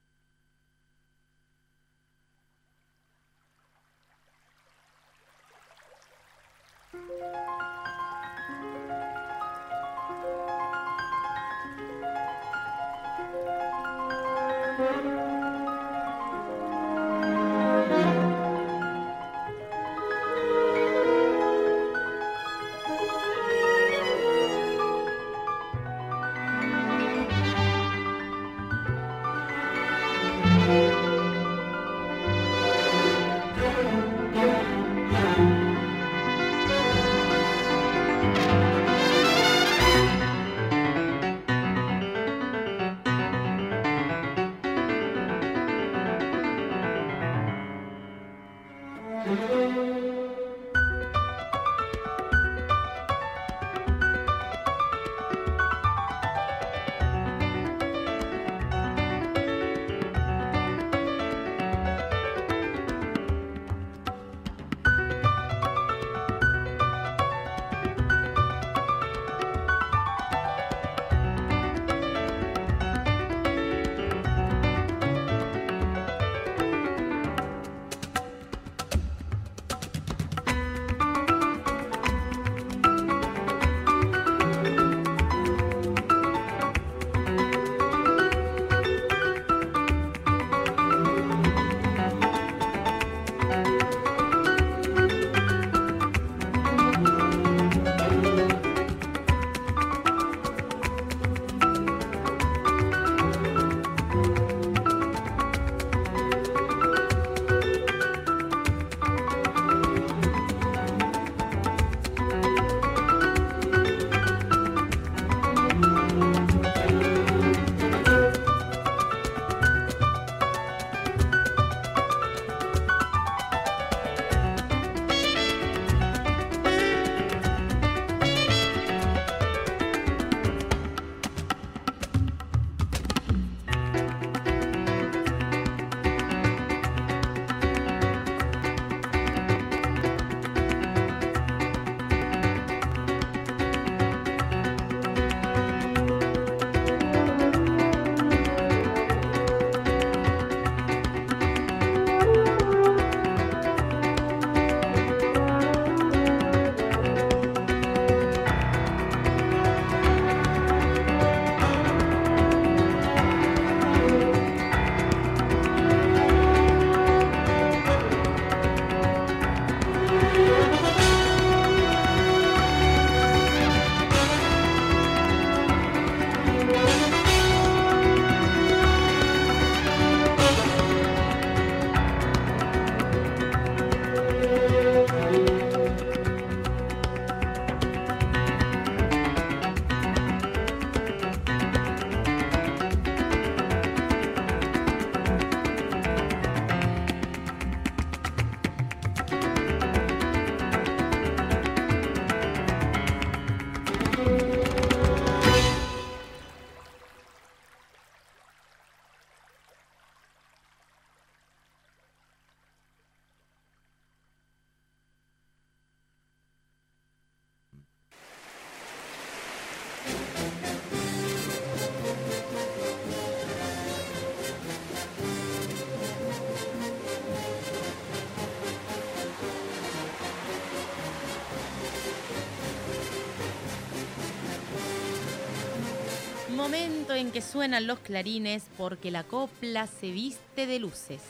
Que 237.27 237.43
suenan 237.43 237.89
los 237.89 237.99
clarines 237.99 238.63
porque 238.77 239.11
la 239.11 239.25
copla 239.25 239.89
se 239.89 240.13
viste 240.13 240.67
de 240.67 240.79
luces. 240.79 241.21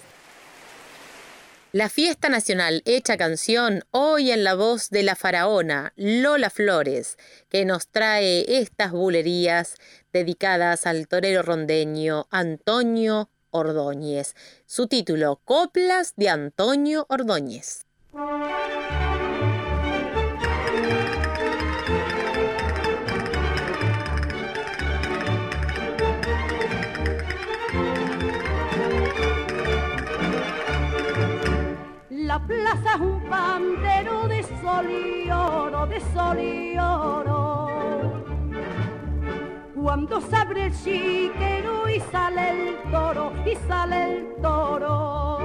La 1.72 1.88
fiesta 1.88 2.28
nacional 2.28 2.82
hecha 2.84 3.16
canción 3.16 3.84
hoy 3.90 4.30
en 4.30 4.44
la 4.44 4.54
voz 4.54 4.90
de 4.90 5.02
la 5.02 5.16
faraona 5.16 5.94
Lola 5.96 6.50
Flores, 6.50 7.16
que 7.48 7.64
nos 7.64 7.88
trae 7.88 8.60
estas 8.60 8.92
bulerías 8.92 9.76
dedicadas 10.12 10.86
al 10.86 11.08
torero 11.08 11.42
rondeño 11.42 12.26
Antonio 12.30 13.30
Ordóñez. 13.50 14.34
Su 14.66 14.88
título, 14.88 15.40
Coplas 15.44 16.12
de 16.16 16.28
Antonio 16.28 17.06
Ordóñez. 17.08 17.86
La 32.38 32.46
plaza 32.46 32.94
es 32.94 33.00
un 33.00 33.20
pantero 33.28 34.28
de 34.28 34.44
sol 34.44 34.88
y 34.88 35.28
oro, 35.28 35.86
de 35.86 36.00
sol 36.00 36.38
y 36.38 36.78
oro. 36.78 38.22
Cuando 39.74 40.20
se 40.20 40.36
abre 40.36 40.66
el 40.66 40.72
chiquero 40.72 41.88
y 41.88 41.98
sale 42.12 42.50
el 42.50 42.92
toro, 42.92 43.32
y 43.44 43.56
sale 43.66 44.18
el 44.18 44.36
toro, 44.40 45.37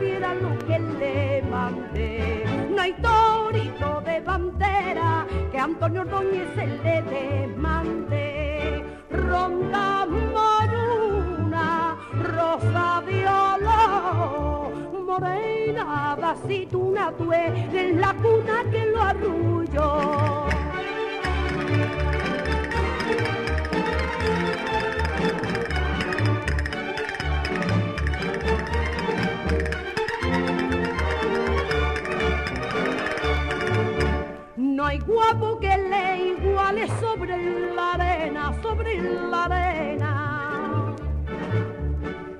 lo 0.00 0.58
que 0.66 0.78
le 0.78 1.42
mande. 1.42 2.44
No 2.70 2.82
hay 2.82 2.92
torito 2.94 4.00
de 4.02 4.20
bandera 4.20 5.26
que 5.50 5.58
Antonio 5.58 6.02
Ordóñez 6.02 6.48
se 6.54 6.66
le 6.66 7.02
demande. 7.02 8.84
Ronda 9.10 10.06
moruna, 10.06 11.96
rosa 12.22 13.02
violó, 13.06 14.70
morena, 15.04 16.16
vasituna 16.20 17.12
tue, 17.18 17.46
en 17.72 18.00
la 18.00 18.14
cuna 18.14 18.64
que 18.70 18.86
lo 18.86 19.02
arrulló. 19.02 20.47
Hay 34.88 34.98
guapo 35.00 35.58
que 35.60 35.76
le 35.76 36.28
iguale 36.28 36.88
sobre 36.98 37.36
la 37.74 37.92
arena, 37.92 38.54
sobre 38.62 39.02
la 39.02 39.44
arena. 39.44 40.96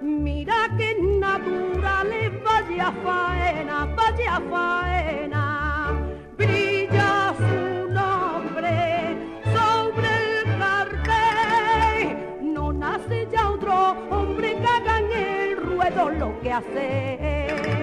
Mira 0.01 0.71
que 0.79 0.97
natural 1.21 2.11
es 2.11 2.33
vaya 2.43 2.91
faena, 3.05 3.85
vaya 3.95 4.41
faena. 4.51 5.45
Brilla 6.39 7.35
su 7.37 7.93
nombre 7.93 9.19
sobre 9.55 10.09
el 10.31 10.59
cartel. 10.59 12.17
No 12.55 12.73
nace 12.73 13.29
ya 13.31 13.51
otro 13.51 13.91
hombre 14.09 14.57
que 14.57 14.67
haga 14.67 15.01
en 15.01 15.13
el 15.13 15.57
ruedo 15.59 16.09
lo 16.09 16.41
que 16.41 16.51
hace 16.51 17.78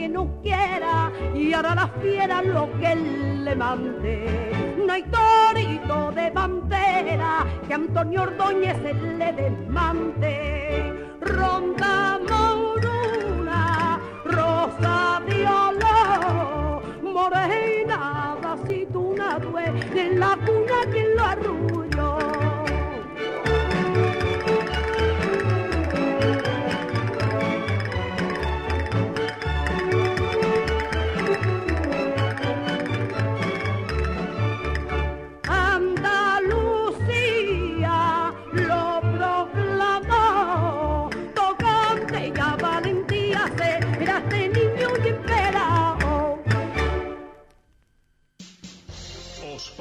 que 0.00 0.08
no 0.08 0.40
quiera 0.40 1.12
y 1.34 1.52
hará 1.52 1.74
la 1.74 1.88
fiera 2.00 2.40
lo 2.40 2.72
que 2.78 2.92
él 2.92 3.44
le 3.44 3.54
mande. 3.54 4.74
No 4.86 4.90
hay 4.90 5.02
torito 5.02 6.10
de 6.12 6.30
bandera 6.30 7.44
que 7.68 7.74
Antonio 7.74 8.22
Ordóñez 8.22 8.78
le 8.82 9.32
desmante. 9.34 10.94
Ronda 11.20 12.18
moruna, 12.30 14.00
rosa 14.24 15.20
violó, 15.26 16.80
morena, 17.02 18.36
vasituna 18.42 19.38
due, 19.38 19.66
en 19.94 20.18
la 20.18 20.34
cuna 20.46 20.78
que 20.90 21.14
lo 21.14 21.24
arrulló. 21.24 21.69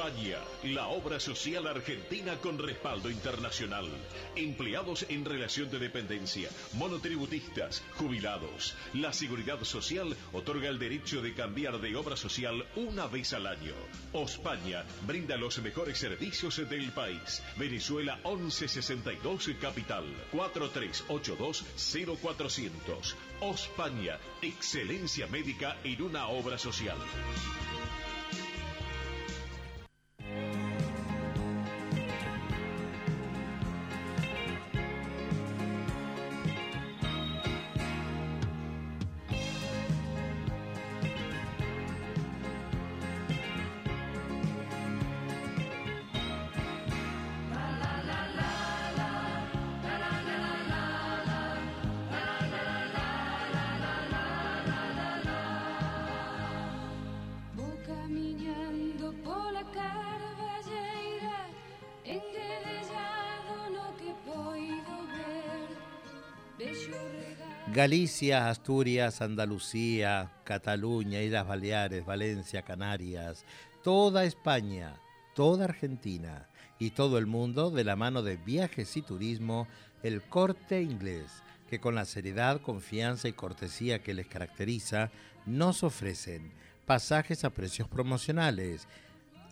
Ospaña, 0.10 0.39
la 0.64 0.88
obra 0.88 1.20
social 1.20 1.68
argentina 1.68 2.36
con 2.38 2.57
respaldo 2.57 3.12
internacional. 3.12 3.86
Empleados 4.36 5.05
en 5.07 5.24
relación 5.24 5.70
de 5.70 5.78
dependencia, 5.78 6.49
monotributistas, 6.74 7.84
jubilados. 7.95 8.76
La 8.93 9.14
Seguridad 9.14 9.64
Social 9.64 10.16
otorga 10.34 10.70
el 10.70 10.80
derecho 10.80 11.22
de 11.22 11.36
cambiar 11.36 11.80
de 11.80 11.95
obra 11.95 12.18
social 12.18 12.66
una 12.76 13.05
vez 13.05 13.34
al 13.34 13.45
año. 13.45 13.76
Ospaña 14.12 14.84
brinda 15.05 15.38
los 15.38 15.62
mejores 15.62 15.99
servicios 15.99 16.57
del 16.68 16.91
país. 16.91 17.43
Venezuela 17.57 18.20
1162 18.26 19.51
Capital 19.62 20.05
4382 20.32 21.66
0400. 22.20 23.16
Ospaña, 23.41 24.18
excelencia 24.41 25.28
médica 25.28 25.78
en 25.84 26.01
una 26.01 26.30
obra 26.30 26.57
social. 26.57 26.97
Galicia, 67.74 68.49
Asturias, 68.49 69.22
Andalucía, 69.22 70.32
Cataluña, 70.43 71.22
Islas 71.22 71.47
Baleares, 71.47 72.03
Valencia, 72.03 72.63
Canarias, 72.63 73.45
toda 73.84 74.24
España, 74.24 74.99
toda 75.36 75.65
Argentina 75.65 76.49
y 76.80 76.89
todo 76.89 77.20
el 77.20 77.28
mundo 77.28 77.70
de 77.70 77.84
la 77.84 77.95
mano 77.95 78.24
de 78.24 78.38
Viajes 78.38 78.97
y 78.97 79.03
Turismo, 79.03 79.67
el 80.01 80.24
corte 80.24 80.82
inglés, 80.82 81.43
que 81.70 81.80
con 81.80 81.93
la 81.93 82.05
seriedad, 82.05 82.59
confianza 82.59 83.28
y 83.28 83.34
cortesía 83.34 84.01
que 84.01 84.15
les 84.15 84.26
caracteriza, 84.26 85.11
nos 85.45 85.84
ofrecen 85.84 86.51
pasajes 86.88 87.45
a 87.45 87.51
precios 87.51 87.88
promocionales, 87.88 88.88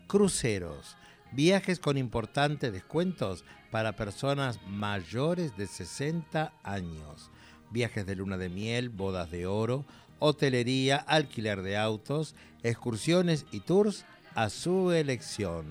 cruceros, 0.07 0.97
viajes 1.34 1.80
con 1.80 1.99
importantes 1.99 2.74
descuentos 2.74 3.45
para 3.70 3.95
personas 3.95 4.59
mayores 4.65 5.55
de 5.55 5.68
60 5.68 6.51
años, 6.63 7.30
viajes 7.72 8.05
de 8.05 8.15
luna 8.15 8.38
de 8.38 8.49
miel, 8.49 8.89
bodas 8.89 9.32
de 9.32 9.45
oro, 9.45 9.86
hotelería, 10.20 10.97
alquiler 10.97 11.61
de 11.61 11.78
autos, 11.78 12.36
excursiones 12.63 13.45
y 13.51 13.61
tours 13.61 14.05
a 14.36 14.49
su 14.49 14.91
elección. 14.91 15.65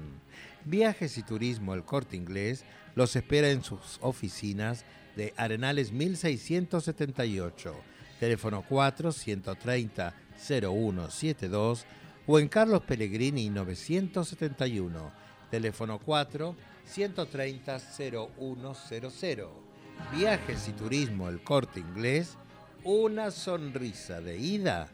Viajes 0.64 1.18
y 1.18 1.22
Turismo 1.22 1.74
El 1.74 1.84
Corte 1.84 2.16
Inglés 2.16 2.64
los 2.94 3.14
espera 3.14 3.50
en 3.50 3.62
sus 3.62 3.98
oficinas 4.00 4.84
de 5.16 5.32
Arenales 5.36 5.92
1678, 5.92 7.74
teléfono 8.18 8.64
4 8.68 9.12
130 9.12 10.14
0172 10.36 11.86
o 12.26 12.38
en 12.38 12.48
Carlos 12.48 12.82
Pellegrini 12.82 13.48
971, 13.50 15.12
Teléfono 15.50 15.98
4 15.98 16.56
130 16.84 17.78
0100. 17.78 19.65
Viajes 20.12 20.68
y 20.68 20.72
turismo 20.72 21.28
El 21.28 21.42
Corte 21.42 21.80
Inglés. 21.80 22.38
Una 22.84 23.30
sonrisa 23.30 24.20
de 24.20 24.38
ida 24.38 24.88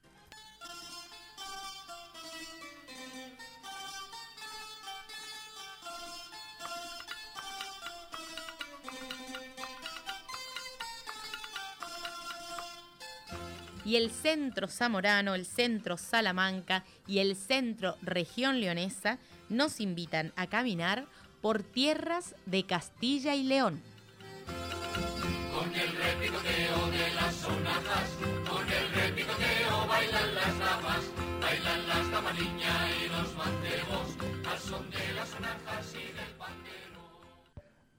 y 13.89 13.95
el 13.95 14.11
Centro 14.11 14.67
Zamorano, 14.67 15.33
el 15.33 15.47
Centro 15.47 15.97
Salamanca 15.97 16.83
y 17.07 17.17
el 17.17 17.35
Centro 17.35 17.95
Región 18.03 18.61
Leonesa 18.61 19.17
nos 19.49 19.81
invitan 19.81 20.31
a 20.35 20.45
caminar 20.45 21.05
por 21.41 21.63
tierras 21.63 22.35
de 22.45 22.67
Castilla 22.67 23.33
y 23.33 23.41
León. 23.41 23.81
Con 25.51 25.73
el 25.73 25.87
repicoteo 25.87 26.91
de 26.91 27.15
las 27.15 27.33
sonajas, 27.33 28.15
con 28.47 28.61
el 28.61 28.93
repicoteo 28.93 29.87
bailan 29.87 30.35
las 30.35 30.59
damas, 30.59 31.11
bailan 31.41 31.87
las 31.87 32.11
damaliñas 32.11 32.91
y 33.03 33.09
los 33.09 33.35
mantemos, 33.35 34.17
al 34.51 34.57
son 34.59 34.87
de 34.91 35.13
las 35.15 35.29
sonajas 35.29 35.95
y 35.95 36.13
del 36.13 36.35
pandero. 36.37 37.25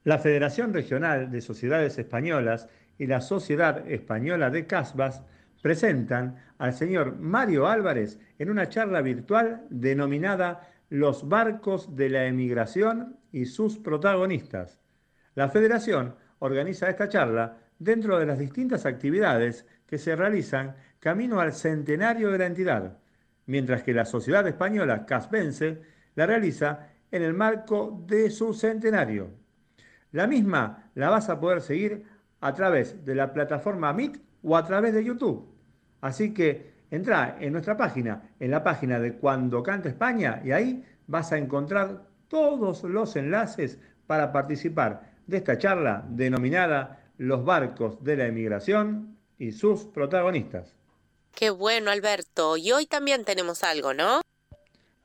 La 0.05 0.19
Federación 0.19 0.73
Regional 0.73 1.29
de 1.29 1.41
Sociedades 1.41 1.97
Españolas 1.97 2.69
y 2.97 3.07
la 3.07 3.19
Sociedad 3.19 3.85
Española 3.91 4.49
de 4.49 4.65
Casbas 4.67 5.21
presentan 5.61 6.37
al 6.57 6.73
señor 6.73 7.17
Mario 7.17 7.67
Álvarez 7.67 8.19
en 8.39 8.49
una 8.49 8.69
charla 8.69 9.01
virtual 9.01 9.65
denominada 9.69 10.67
Los 10.89 11.29
barcos 11.29 11.95
de 11.95 12.09
la 12.09 12.25
emigración 12.25 13.17
y 13.31 13.45
sus 13.45 13.77
protagonistas. 13.77 14.81
La 15.35 15.49
federación 15.49 16.15
organiza 16.39 16.89
esta 16.89 17.07
charla 17.07 17.57
dentro 17.79 18.19
de 18.19 18.25
las 18.25 18.37
distintas 18.37 18.85
actividades 18.85 19.65
que 19.87 19.97
se 19.97 20.15
realizan 20.15 20.75
camino 20.99 21.39
al 21.39 21.53
centenario 21.53 22.29
de 22.31 22.37
la 22.37 22.45
entidad, 22.45 22.97
mientras 23.45 23.83
que 23.83 23.93
la 23.93 24.05
Sociedad 24.05 24.47
Española 24.47 25.05
Casbense 25.05 25.81
la 26.15 26.25
realiza 26.25 26.89
en 27.11 27.23
el 27.23 27.33
marco 27.33 28.03
de 28.05 28.29
su 28.29 28.53
centenario. 28.53 29.31
La 30.11 30.27
misma 30.27 30.91
la 30.95 31.09
vas 31.09 31.29
a 31.29 31.39
poder 31.39 31.61
seguir 31.61 32.05
a 32.41 32.53
través 32.53 33.05
de 33.05 33.15
la 33.15 33.33
plataforma 33.33 33.93
Meet 33.93 34.19
o 34.43 34.57
a 34.57 34.65
través 34.65 34.93
de 34.93 35.03
YouTube. 35.03 35.50
Así 36.01 36.33
que 36.33 36.71
entra 36.91 37.37
en 37.39 37.53
nuestra 37.53 37.77
página, 37.77 38.29
en 38.39 38.51
la 38.51 38.63
página 38.63 38.99
de 38.99 39.13
Cuando 39.13 39.63
Canta 39.63 39.89
España, 39.89 40.41
y 40.43 40.51
ahí 40.51 40.83
vas 41.07 41.31
a 41.31 41.37
encontrar 41.37 42.03
todos 42.27 42.83
los 42.83 43.15
enlaces 43.15 43.79
para 44.07 44.31
participar 44.31 45.11
de 45.27 45.37
esta 45.37 45.57
charla 45.57 46.05
denominada 46.09 46.97
Los 47.17 47.45
barcos 47.45 48.03
de 48.03 48.17
la 48.17 48.25
emigración 48.25 49.17
y 49.37 49.51
sus 49.51 49.85
protagonistas. 49.85 50.75
Qué 51.35 51.49
bueno, 51.49 51.91
Alberto. 51.91 52.57
Y 52.57 52.71
hoy 52.71 52.87
también 52.87 53.23
tenemos 53.25 53.63
algo, 53.63 53.93
¿no? 53.93 54.21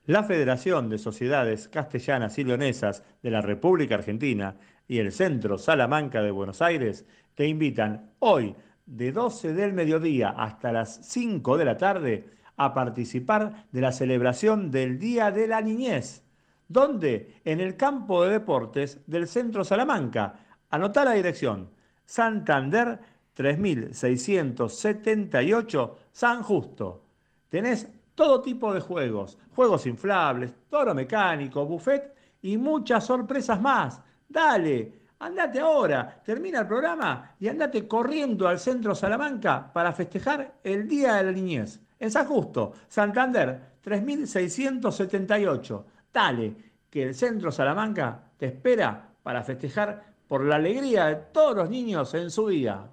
La 0.06 0.22
Federación 0.24 0.88
de 0.88 0.98
Sociedades 0.98 1.68
Castellanas 1.68 2.38
y 2.38 2.44
Leonesas 2.44 3.02
de 3.22 3.30
la 3.30 3.40
República 3.40 3.96
Argentina 3.96 4.56
y 4.88 4.98
el 4.98 5.12
Centro 5.12 5.58
Salamanca 5.58 6.22
de 6.22 6.30
Buenos 6.30 6.62
Aires 6.62 7.04
te 7.34 7.46
invitan 7.46 8.12
hoy 8.20 8.54
de 8.86 9.12
12 9.12 9.52
del 9.52 9.72
mediodía 9.72 10.30
hasta 10.30 10.72
las 10.72 11.06
5 11.06 11.58
de 11.58 11.64
la 11.64 11.76
tarde 11.76 12.30
a 12.56 12.72
participar 12.72 13.66
de 13.70 13.80
la 13.80 13.92
celebración 13.92 14.70
del 14.70 14.98
Día 14.98 15.30
de 15.30 15.46
la 15.46 15.60
Niñez. 15.60 16.24
¿Dónde? 16.68 17.40
En 17.44 17.60
el 17.60 17.76
campo 17.76 18.24
de 18.24 18.30
deportes 18.30 19.00
del 19.06 19.28
Centro 19.28 19.62
Salamanca. 19.64 20.40
Anotá 20.70 21.04
la 21.04 21.12
dirección. 21.12 21.70
Santander 22.04 22.98
3678 23.34 25.98
San 26.12 26.42
Justo. 26.42 27.02
Tenés 27.48 27.88
todo 28.14 28.40
tipo 28.40 28.72
de 28.72 28.80
juegos, 28.80 29.36
juegos 29.54 29.86
inflables, 29.86 30.54
toro 30.68 30.94
mecánico, 30.94 31.66
buffet 31.66 32.14
y 32.42 32.56
muchas 32.56 33.04
sorpresas 33.04 33.60
más. 33.60 34.00
Dale, 34.28 35.05
andate 35.18 35.60
ahora, 35.60 36.20
termina 36.24 36.60
el 36.60 36.66
programa 36.66 37.34
y 37.38 37.48
andate 37.48 37.86
corriendo 37.88 38.48
al 38.48 38.58
centro 38.58 38.94
Salamanca 38.94 39.72
para 39.72 39.92
festejar 39.92 40.56
el 40.62 40.86
Día 40.86 41.14
de 41.14 41.24
la 41.24 41.32
Niñez. 41.32 41.80
En 41.98 42.10
San 42.10 42.26
Justo, 42.26 42.74
Santander 42.88 43.78
3678. 43.80 45.86
Dale, 46.12 46.54
que 46.90 47.02
el 47.02 47.14
centro 47.14 47.50
Salamanca 47.50 48.30
te 48.36 48.44
espera 48.46 49.08
para 49.22 49.42
festejar 49.42 50.04
por 50.28 50.44
la 50.44 50.56
alegría 50.56 51.06
de 51.06 51.16
todos 51.16 51.56
los 51.56 51.70
niños 51.70 52.12
en 52.14 52.30
su 52.30 52.48
día. 52.48 52.86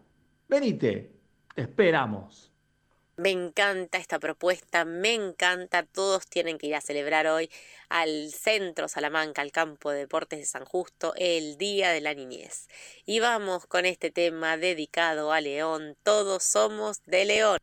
Venite, 0.48 1.12
te 1.54 1.62
esperamos. 1.62 2.53
Me 3.16 3.30
encanta 3.30 4.00
esta 4.00 4.18
propuesta, 4.18 4.86
me 4.86 5.14
encanta. 5.14 5.84
Todos 5.84 6.26
tienen 6.28 6.58
que 6.58 6.68
ir 6.68 6.76
a 6.76 6.82
celebrar 6.82 7.28
hoy 7.28 7.52
al 7.90 8.32
Centro 8.34 8.88
Salamanca, 8.88 9.44
al 9.44 9.52
Campo 9.52 9.92
de 9.92 10.00
Deportes 10.00 10.40
de 10.40 10.46
San 10.46 10.66
Justo, 10.66 11.14
el 11.16 11.58
Día 11.60 11.92
de 11.92 12.02
la 12.02 12.16
Niñez. 12.16 12.68
Y 13.06 13.20
vamos 13.20 13.68
con 13.68 13.86
este 13.86 14.10
tema 14.10 14.58
dedicado 14.58 15.32
a 15.32 15.42
León. 15.42 15.96
Todos 16.02 16.44
somos 16.44 17.04
de 17.06 17.26
León. 17.26 17.60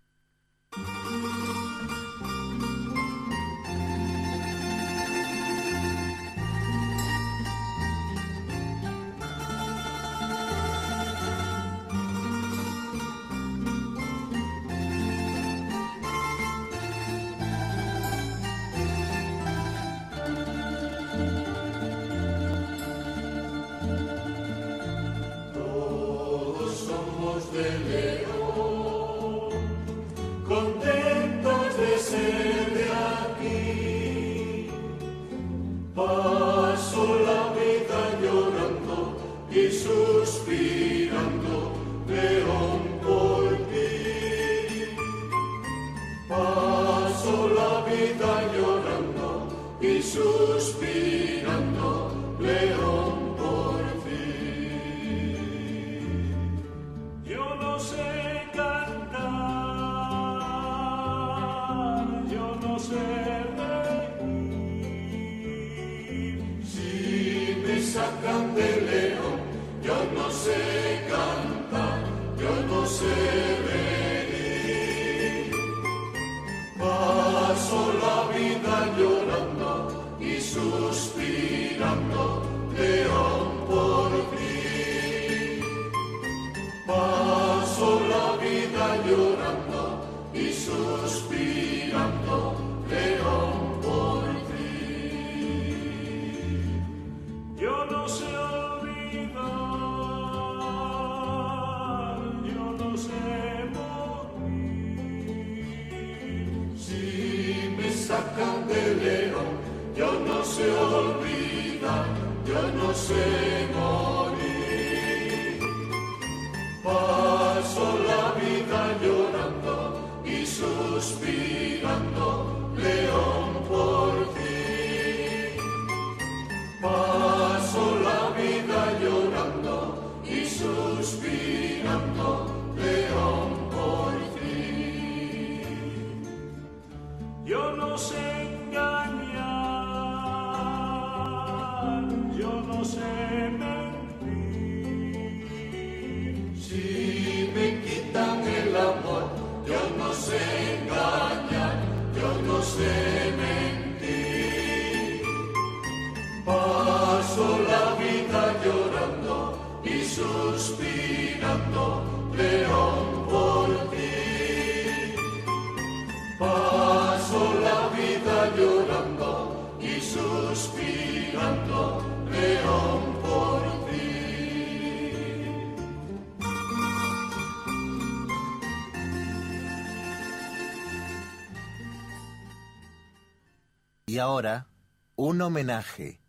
Y 184.11 184.19
ahora, 184.19 184.67
un 185.15 185.41
homenaje 185.41 186.21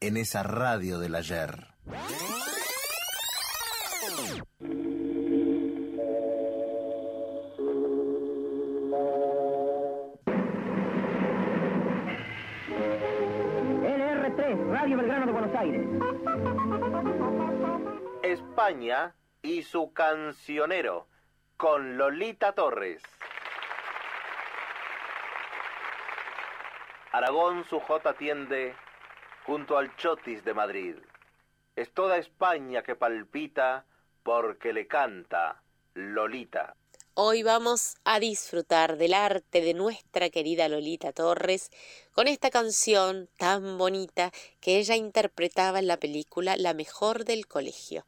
en 0.00 0.18
esa 0.18 0.42
radio 0.42 0.98
del 0.98 1.14
ayer. 1.14 1.68
LR3, 13.80 14.70
Radio 14.70 14.98
Belgrano 14.98 15.24
de 15.24 15.32
Buenos 15.32 15.56
Aires. 15.56 15.88
España 18.22 19.14
y 19.40 19.62
su 19.62 19.94
cancionero, 19.94 21.08
con 21.56 21.96
Lolita 21.96 22.52
Torres. 22.52 23.00
Aragón 27.12 27.66
su 27.68 27.78
J 27.78 28.14
tiende 28.14 28.74
junto 29.44 29.76
al 29.76 29.94
Chotis 29.96 30.42
de 30.46 30.54
Madrid. 30.54 30.96
Es 31.76 31.92
toda 31.92 32.16
España 32.16 32.82
que 32.82 32.96
palpita 32.96 33.84
porque 34.22 34.72
le 34.72 34.86
canta 34.86 35.60
Lolita. 35.92 36.74
Hoy 37.12 37.42
vamos 37.42 37.98
a 38.04 38.18
disfrutar 38.18 38.96
del 38.96 39.12
arte 39.12 39.60
de 39.60 39.74
nuestra 39.74 40.30
querida 40.30 40.70
Lolita 40.70 41.12
Torres 41.12 41.70
con 42.12 42.28
esta 42.28 42.48
canción 42.48 43.28
tan 43.36 43.76
bonita 43.76 44.32
que 44.60 44.78
ella 44.78 44.96
interpretaba 44.96 45.80
en 45.80 45.88
la 45.88 45.98
película 45.98 46.56
La 46.56 46.72
mejor 46.72 47.26
del 47.26 47.46
colegio. 47.46 48.06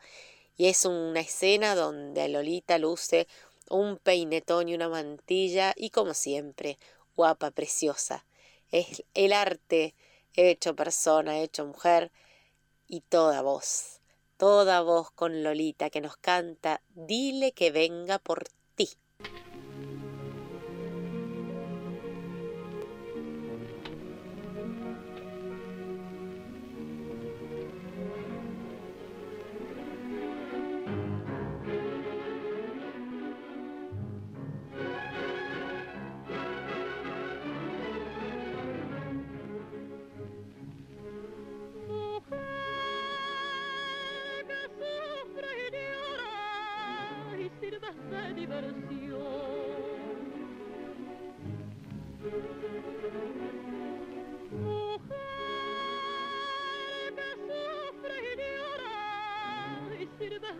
Y 0.56 0.68
es 0.68 0.86
una 0.86 1.20
escena 1.20 1.74
donde 1.74 2.26
Lolita 2.30 2.78
luce 2.78 3.28
un 3.68 3.98
peinetón 3.98 4.70
y 4.70 4.74
una 4.74 4.88
mantilla 4.88 5.74
y 5.76 5.90
como 5.90 6.14
siempre, 6.14 6.78
guapa, 7.14 7.50
preciosa. 7.50 8.24
Es 8.70 9.04
el 9.14 9.32
arte 9.32 9.94
hecho 10.34 10.74
persona, 10.74 11.40
hecho 11.40 11.64
mujer 11.64 12.10
y 12.86 13.00
toda 13.02 13.42
voz, 13.42 14.00
toda 14.36 14.80
voz 14.80 15.10
con 15.10 15.42
Lolita 15.42 15.90
que 15.90 16.00
nos 16.00 16.16
canta 16.16 16.82
Dile 16.88 17.52
que 17.52 17.70
venga 17.70 18.18
por 18.18 18.44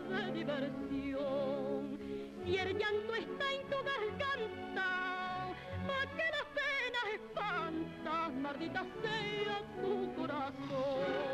de 0.08 0.32
diversión. 0.32 1.98
Y 2.44 2.56
el 2.58 2.78
llanto 2.78 3.14
está 3.14 3.52
en 3.52 3.62
tu 3.68 3.76
garganta, 3.90 4.88
más 5.86 6.06
que 6.16 6.26
las 6.36 6.46
penas 6.58 7.06
espanta, 7.14 8.28
maldita 8.40 8.84
sea 9.02 9.62
tu 9.80 10.14
corazón. 10.14 11.33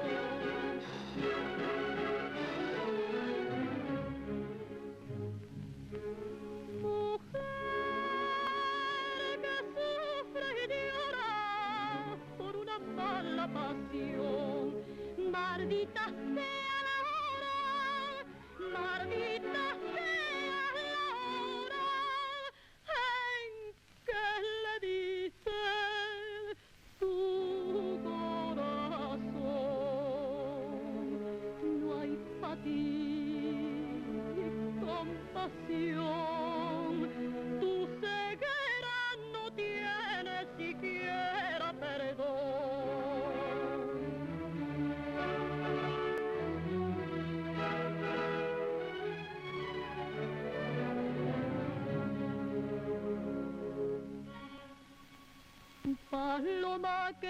Maldita 18.82 19.66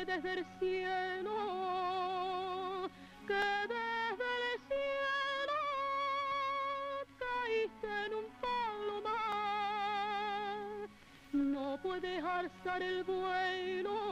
que 0.01 0.07
desde 0.07 0.33
el 0.33 0.47
cielo, 0.59 1.37
que 3.27 3.35
desde 3.35 4.31
el 4.39 4.61
cielo 4.69 5.61
caíste 7.19 7.89
en 8.07 8.13
un 8.15 8.27
palomar, 9.05 9.29
no 11.33 11.67
puedes 11.83 12.25
alzar 12.25 12.83
el 12.83 13.05
vuelo. 13.05 14.10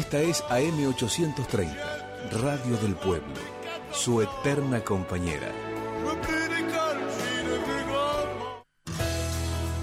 Esta 0.00 0.18
es 0.22 0.42
AM830, 0.44 1.76
Radio 2.40 2.76
del 2.78 2.94
Pueblo, 2.94 3.34
su 3.92 4.22
eterna 4.22 4.82
compañera. 4.82 5.52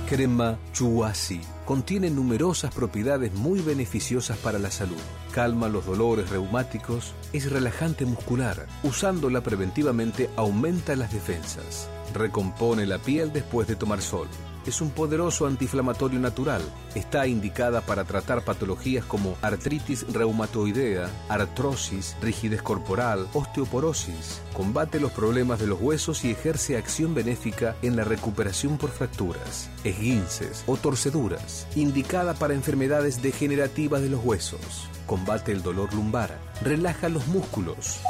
Crema 0.10 0.58
Chuasi 0.74 1.40
contiene 1.66 2.10
numerosas 2.10 2.74
propiedades 2.74 3.32
muy 3.36 3.60
beneficiosas 3.60 4.40
para 4.40 4.58
la 4.58 4.72
salud. 4.72 4.98
Calma 5.34 5.70
los 5.70 5.86
dolores 5.86 6.32
reumáticos, 6.32 7.14
es 7.32 7.52
relajante 7.52 8.04
muscular. 8.08 8.66
Usándola 8.82 9.42
preventivamente 9.42 10.32
aumenta 10.36 10.96
las 10.96 11.14
defensas. 11.14 11.92
Recompone 12.16 12.88
la 12.88 12.98
piel 12.98 13.32
después 13.32 13.68
de 13.68 13.76
tomar 13.76 14.02
sol. 14.02 14.28
Es 14.68 14.82
un 14.82 14.92
poderoso 14.92 15.48
antiinflamatorio 15.48 16.20
natural. 16.20 16.62
Está 16.94 17.26
indicada 17.26 17.80
para 17.80 18.04
tratar 18.04 18.44
patologías 18.44 19.06
como 19.06 19.38
artritis 19.42 20.06
reumatoidea, 20.12 21.10
artrosis, 21.30 22.18
rigidez 22.22 22.62
corporal, 22.62 23.30
osteoporosis. 23.32 24.42
Combate 24.52 25.00
los 25.00 25.14
problemas 25.14 25.60
de 25.60 25.68
los 25.68 25.80
huesos 25.80 26.26
y 26.26 26.32
ejerce 26.32 26.76
acción 26.76 27.16
benéfica 27.16 27.78
en 27.82 27.96
la 27.96 28.04
recuperación 28.04 28.78
por 28.78 28.90
fracturas, 28.90 29.70
esguinces 29.86 30.66
o 30.68 30.76
torceduras. 30.76 31.66
Indicada 31.78 32.34
para 32.34 32.54
enfermedades 32.54 33.22
degenerativas 33.22 34.02
de 34.02 34.10
los 34.10 34.22
huesos. 34.22 34.90
Combate 35.06 35.54
el 35.54 35.64
dolor 35.64 35.94
lumbar. 35.94 36.38
Relaja 36.62 37.08
los 37.08 37.26
músculos. 37.28 38.02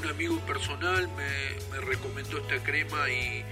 Un 0.00 0.08
amigo 0.08 0.38
personal 0.46 1.08
me, 1.08 1.76
me 1.76 1.84
recomendó 1.84 2.38
esta 2.38 2.56
crema 2.64 3.10
y 3.10 3.44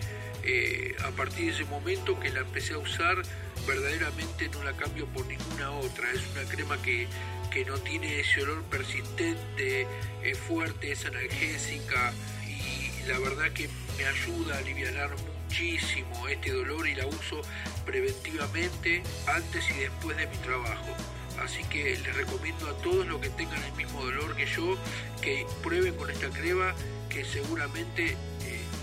eh, 0.44 0.96
a 1.04 1.10
partir 1.10 1.46
de 1.46 1.52
ese 1.52 1.64
momento 1.64 2.18
que 2.20 2.30
la 2.30 2.40
empecé 2.40 2.74
a 2.74 2.78
usar, 2.78 3.22
verdaderamente 3.66 4.48
no 4.48 4.62
la 4.62 4.72
cambio 4.74 5.06
por 5.06 5.26
ninguna 5.26 5.70
otra. 5.70 6.10
Es 6.12 6.20
una 6.32 6.48
crema 6.48 6.80
que, 6.82 7.08
que 7.50 7.64
no 7.64 7.78
tiene 7.78 8.20
ese 8.20 8.42
olor 8.42 8.62
persistente, 8.64 9.86
es 10.22 10.38
fuerte, 10.38 10.92
es 10.92 11.04
analgésica 11.06 12.12
y 12.46 13.08
la 13.08 13.18
verdad 13.18 13.50
que 13.52 13.68
me 13.96 14.04
ayuda 14.04 14.56
a 14.56 14.58
aliviar 14.58 15.10
muchísimo 15.46 16.28
este 16.28 16.52
dolor 16.52 16.86
y 16.88 16.94
la 16.94 17.06
uso 17.06 17.40
preventivamente 17.86 19.02
antes 19.26 19.70
y 19.70 19.80
después 19.80 20.16
de 20.16 20.26
mi 20.26 20.36
trabajo. 20.38 20.94
Así 21.42 21.64
que 21.64 21.96
les 21.96 22.14
recomiendo 22.14 22.68
a 22.68 22.76
todos 22.78 23.06
los 23.06 23.20
que 23.20 23.28
tengan 23.30 23.62
el 23.62 23.72
mismo 23.72 24.04
dolor 24.04 24.36
que 24.36 24.46
yo 24.46 24.76
que 25.20 25.46
prueben 25.62 25.94
con 25.94 26.10
esta 26.10 26.28
crema 26.28 26.74
que 27.08 27.24
seguramente 27.24 28.12
eh, 28.12 28.16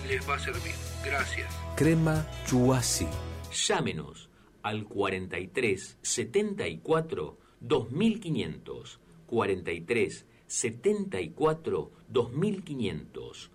les 0.08 0.28
va 0.28 0.36
a 0.36 0.40
servir. 0.40 0.91
Gracias. 1.04 1.48
Crema 1.76 2.26
Chuasi. 2.46 3.08
Llámenos 3.68 4.30
al 4.62 4.86
43 4.86 5.98
74 6.02 7.38
2500. 7.60 9.00
43 9.28 10.26
74 10.48 11.92
2500. 12.08 13.52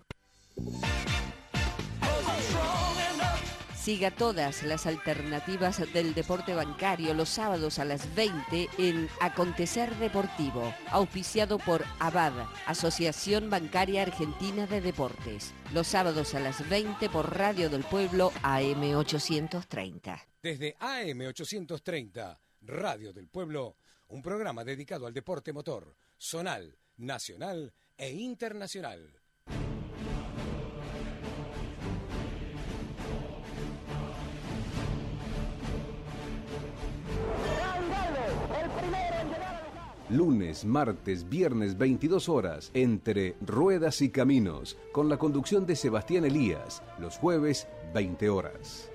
Siga 3.87 4.11
todas 4.11 4.63
las 4.63 4.85
alternativas 4.85 5.81
del 5.93 6.13
deporte 6.13 6.53
bancario 6.53 7.13
los 7.13 7.29
sábados 7.29 7.79
a 7.79 7.85
las 7.85 8.13
20 8.15 8.67
en 8.79 9.07
Acontecer 9.21 9.95
Deportivo, 9.95 10.73
auspiciado 10.89 11.57
por 11.57 11.85
ABAD, 11.99 12.33
Asociación 12.65 13.49
Bancaria 13.49 14.01
Argentina 14.01 14.67
de 14.67 14.81
Deportes. 14.81 15.53
Los 15.73 15.87
sábados 15.87 16.35
a 16.35 16.41
las 16.41 16.67
20 16.67 17.09
por 17.09 17.33
Radio 17.33 17.69
del 17.69 17.85
Pueblo 17.85 18.33
AM830. 18.43 20.21
Desde 20.43 20.75
AM830, 20.79 22.39
Radio 22.63 23.13
del 23.13 23.29
Pueblo, 23.29 23.77
un 24.09 24.21
programa 24.21 24.65
dedicado 24.65 25.07
al 25.07 25.13
deporte 25.13 25.53
motor, 25.53 25.95
zonal, 26.17 26.77
nacional 26.97 27.73
e 27.97 28.11
internacional. 28.11 29.21
Lunes, 40.09 40.63
martes, 40.63 41.27
viernes, 41.27 41.77
22 41.77 42.29
horas, 42.29 42.71
entre 42.73 43.35
Ruedas 43.41 44.01
y 44.01 44.09
Caminos, 44.09 44.77
con 44.93 45.09
la 45.09 45.17
conducción 45.17 45.65
de 45.65 45.75
Sebastián 45.75 46.23
Elías, 46.23 46.81
los 46.97 47.17
jueves, 47.17 47.67
20 47.93 48.29
horas. 48.29 48.89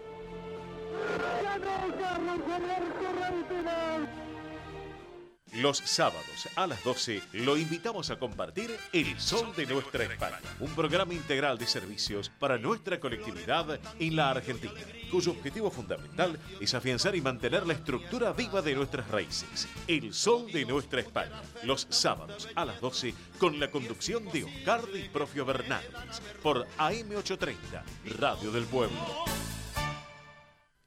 Los 5.53 5.76
sábados 5.78 6.48
a 6.57 6.66
las 6.66 6.82
12 6.82 7.20
lo 7.34 7.59
invitamos 7.59 8.09
a 8.09 8.18
compartir 8.18 8.74
El 8.90 9.20
Sol 9.20 9.55
de 9.55 9.66
Nuestra 9.66 10.05
España, 10.05 10.40
un 10.61 10.70
programa 10.70 11.12
integral 11.12 11.59
de 11.59 11.66
servicios 11.66 12.30
para 12.30 12.57
nuestra 12.57 12.98
colectividad 12.98 13.78
en 13.98 14.16
la 14.16 14.30
Argentina, 14.30 14.72
cuyo 15.11 15.32
objetivo 15.32 15.70
fundamental 15.70 16.38
es 16.59 16.72
afianzar 16.72 17.14
y 17.16 17.20
mantener 17.20 17.66
la 17.66 17.74
estructura 17.74 18.32
viva 18.32 18.62
de 18.62 18.74
nuestras 18.74 19.11
raíces. 19.11 19.68
El 19.86 20.14
Sol 20.14 20.50
de 20.50 20.64
Nuestra 20.64 21.00
España, 21.00 21.42
los 21.64 21.86
sábados 21.90 22.48
a 22.55 22.64
las 22.64 22.80
12 22.80 23.12
con 23.36 23.61
la 23.61 23.70
conducción 23.70 24.24
de 24.32 24.44
Oscar 24.44 24.90
Di 24.90 25.11
Profio 25.11 25.44
Bernardes 25.44 26.22
por 26.42 26.66
AM830, 26.78 27.82
Radio 28.18 28.53
del 28.53 28.64
Pueblo. 28.64 28.96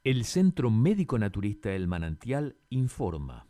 El 0.04 0.26
Centro 0.26 0.72
Médico 0.72 1.20
Naturista 1.20 1.70
del 1.70 1.88
Manantial 1.88 2.58
informa 2.70 3.45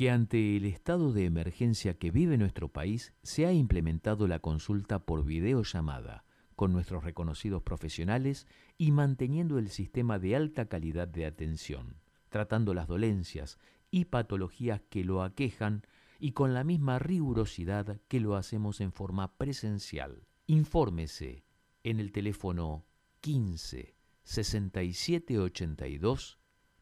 que 0.00 0.10
ante 0.10 0.56
el 0.56 0.64
estado 0.64 1.12
de 1.12 1.26
emergencia 1.26 1.98
que 1.98 2.10
vive 2.10 2.38
nuestro 2.38 2.68
país 2.68 3.12
se 3.22 3.44
ha 3.44 3.52
implementado 3.52 4.26
la 4.28 4.38
consulta 4.38 5.04
por 5.04 5.26
videollamada 5.26 6.24
con 6.56 6.72
nuestros 6.72 7.04
reconocidos 7.04 7.62
profesionales 7.62 8.46
y 8.78 8.92
manteniendo 8.92 9.58
el 9.58 9.68
sistema 9.68 10.18
de 10.18 10.36
alta 10.36 10.70
calidad 10.70 11.06
de 11.06 11.26
atención, 11.26 12.00
tratando 12.30 12.72
las 12.72 12.88
dolencias 12.88 13.58
y 13.90 14.06
patologías 14.06 14.80
que 14.88 15.04
lo 15.04 15.22
aquejan 15.22 15.82
y 16.18 16.32
con 16.32 16.54
la 16.54 16.64
misma 16.64 16.98
rigurosidad 16.98 18.00
que 18.08 18.20
lo 18.20 18.36
hacemos 18.36 18.80
en 18.80 18.92
forma 18.92 19.36
presencial. 19.36 20.24
Infórmese 20.46 21.44
en 21.84 22.00
el 22.00 22.10
teléfono 22.10 22.86
15 23.20 23.94
67 24.22 25.38
82 25.38 26.38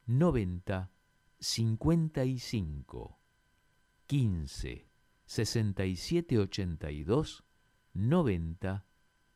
90 0.06 0.92
55 1.40 3.18
15 4.08 4.86
67 5.26 6.48
82 6.48 7.42
90 7.94 8.82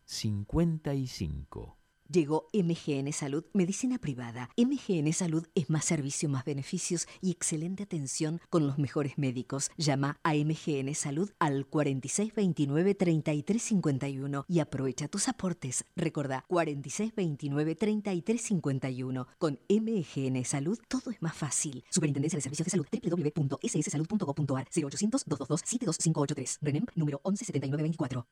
55 0.07 1.82
Llegó 2.13 2.49
MGN 2.53 3.11
Salud, 3.15 3.45
medicina 3.55 3.97
privada. 3.97 4.51
MGN 4.59 5.11
Salud 5.15 5.47
es 5.55 5.71
más 5.71 5.87
servicio, 5.87 6.29
más 6.29 6.45
beneficios 6.45 7.09
y 7.23 7.31
excelente 7.31 7.85
atención 7.85 8.43
con 8.51 8.67
los 8.67 8.77
mejores 8.77 9.17
médicos. 9.17 9.71
Llama 9.79 10.21
a 10.23 10.35
MGN 10.35 10.95
Salud 10.95 11.31
al 11.39 11.67
4629-3351 11.71 14.45
y 14.47 14.59
aprovecha 14.59 15.09
tus 15.09 15.29
aportes. 15.29 15.87
Recordá, 15.97 16.45
4629-3351. 16.51 19.27
Con 19.39 19.59
MGN 19.71 20.45
Salud 20.45 20.79
todo 20.89 21.13
es 21.13 21.23
más 21.23 21.35
fácil. 21.35 21.83
Superintendencia 21.89 22.37
de 22.37 22.43
Servicios 22.43 22.67
de 22.67 22.73
Salud 22.73 22.87
www.sssalud.gov.ar 22.93 24.69
0800 24.71 25.25
222 25.25 25.63
72583. 25.65 26.59
RENEM 26.61 26.85
número 26.95 27.23
117924. 27.25 28.27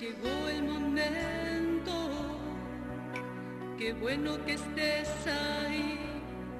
Llegó 0.00 0.48
el 0.48 0.62
momento, 0.62 1.92
qué 3.78 3.94
bueno 3.94 4.44
que 4.44 4.52
estés 4.52 5.08
ahí. 5.26 5.98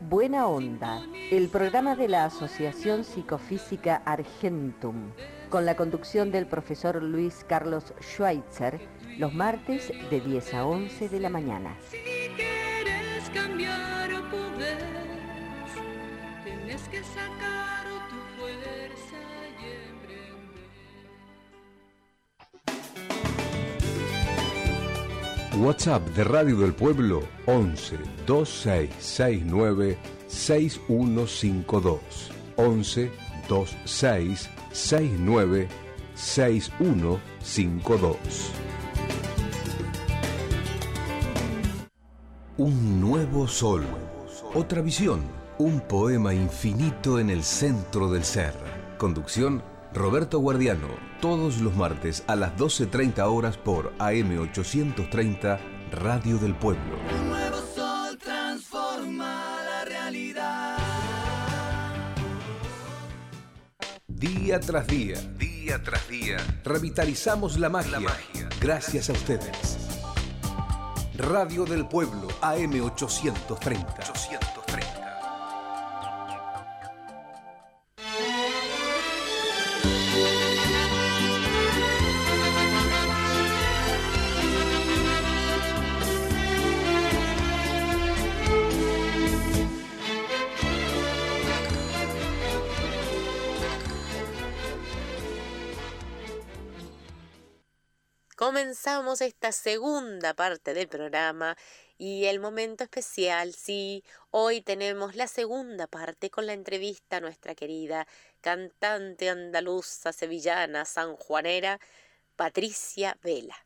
Buena 0.09 0.47
Onda, 0.47 1.03
el 1.31 1.51
programa 1.51 1.97
de 1.97 2.09
la 2.09 2.25
Asociación 2.25 3.05
Psicofísica 3.05 3.97
Argentum, 4.07 5.11
con 5.51 5.67
la 5.67 5.77
conducción 5.77 6.33
del 6.33 6.47
profesor 6.47 7.03
Luis 7.03 7.45
Carlos 7.47 7.93
Schweitzer, 8.01 8.81
los 9.19 9.35
martes 9.35 9.93
de 10.09 10.21
10 10.23 10.55
a 10.55 10.65
11 10.65 11.11
de 11.11 11.21
la 11.21 11.29
mañana. 11.29 11.77
Si 11.91 11.99
quieres 12.37 13.29
cambiar 13.35 14.15
o 14.15 14.31
poder, 14.31 14.79
tienes 16.43 16.89
que 16.89 17.05
sacar 17.05 17.96
WhatsApp 25.57 26.07
de 26.15 26.23
Radio 26.25 26.59
del 26.59 26.75
Pueblo 26.75 27.23
11 27.47 27.99
2669 28.27 29.97
6152 30.29 32.31
11 32.57 33.11
2669 33.49 35.69
6152 36.15 38.53
Un 42.59 43.01
nuevo 43.01 43.49
sol, 43.49 43.85
otra 44.55 44.81
visión, 44.81 45.21
un 45.59 45.81
poema 45.81 46.33
infinito 46.33 47.19
en 47.19 47.31
el 47.31 47.43
centro 47.43 48.09
del 48.11 48.25
ser. 48.25 48.55
Conducción 48.97 49.63
Roberto 49.93 50.39
Guardiano, 50.39 50.89
todos 51.21 51.61
los 51.61 51.75
martes 51.75 52.25
a 52.27 52.37
las 52.37 52.57
12.30 52.57 53.23
horas 53.25 53.57
por 53.57 53.93
AM830 53.99 55.59
Radio 55.93 56.39
del 56.39 56.55
Pueblo. 56.55 56.99
Un 57.19 57.29
nuevo 57.29 57.57
sol 57.75 58.19
transforma 58.19 59.57
la 59.65 59.85
realidad. 59.85 60.77
Día 64.07 64.61
tras 64.61 64.87
día, 64.87 65.21
día 65.39 65.83
tras 65.83 66.09
día, 66.09 66.37
revitalizamos 66.65 67.59
la 67.59 67.69
magia. 67.69 68.09
Gracias 68.61 69.11
a 69.11 69.13
ustedes. 69.13 69.79
Radio 71.17 71.65
del 71.65 71.87
Pueblo, 71.87 72.29
AM830. 72.41 74.86
Esta 98.87 99.51
segunda 99.51 100.35
parte 100.35 100.73
del 100.73 100.87
programa 100.87 101.57
y 101.99 102.27
el 102.27 102.39
momento 102.39 102.85
especial, 102.85 103.53
sí, 103.53 104.05
hoy 104.31 104.61
tenemos 104.61 105.17
la 105.17 105.27
segunda 105.27 105.89
parte 105.89 106.31
con 106.31 106.47
la 106.47 106.53
entrevista 106.53 107.17
a 107.17 107.21
nuestra 107.21 107.57
querida 107.57 108.07
cantante 108.41 109.29
andaluza, 109.29 110.13
sevillana, 110.13 110.85
sanjuanera, 110.85 111.81
Patricia 112.37 113.19
Vela. 113.25 113.57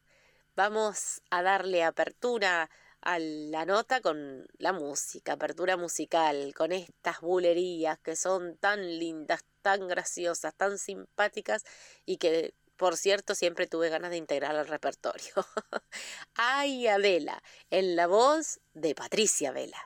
Vamos 0.56 1.20
a 1.28 1.42
darle 1.42 1.84
apertura 1.84 2.70
a 3.02 3.18
la 3.18 3.66
nota 3.66 4.00
con 4.00 4.46
la 4.56 4.72
música, 4.72 5.34
apertura 5.34 5.76
musical, 5.76 6.54
con 6.54 6.72
estas 6.72 7.20
bulerías 7.20 7.98
que 7.98 8.16
son 8.16 8.56
tan 8.56 8.98
lindas, 8.98 9.44
tan 9.60 9.86
graciosas, 9.86 10.54
tan 10.54 10.78
simpáticas 10.78 11.64
y 12.06 12.16
que 12.16 12.54
por 12.80 12.96
cierto, 12.96 13.34
siempre 13.34 13.66
tuve 13.66 13.90
ganas 13.90 14.10
de 14.10 14.16
integrar 14.16 14.56
al 14.56 14.66
repertorio. 14.66 15.34
Ay, 16.34 16.86
Adela, 16.86 17.42
en 17.68 17.94
la 17.94 18.06
voz 18.06 18.58
de 18.72 18.94
Patricia 18.94 19.52
Vela. 19.52 19.76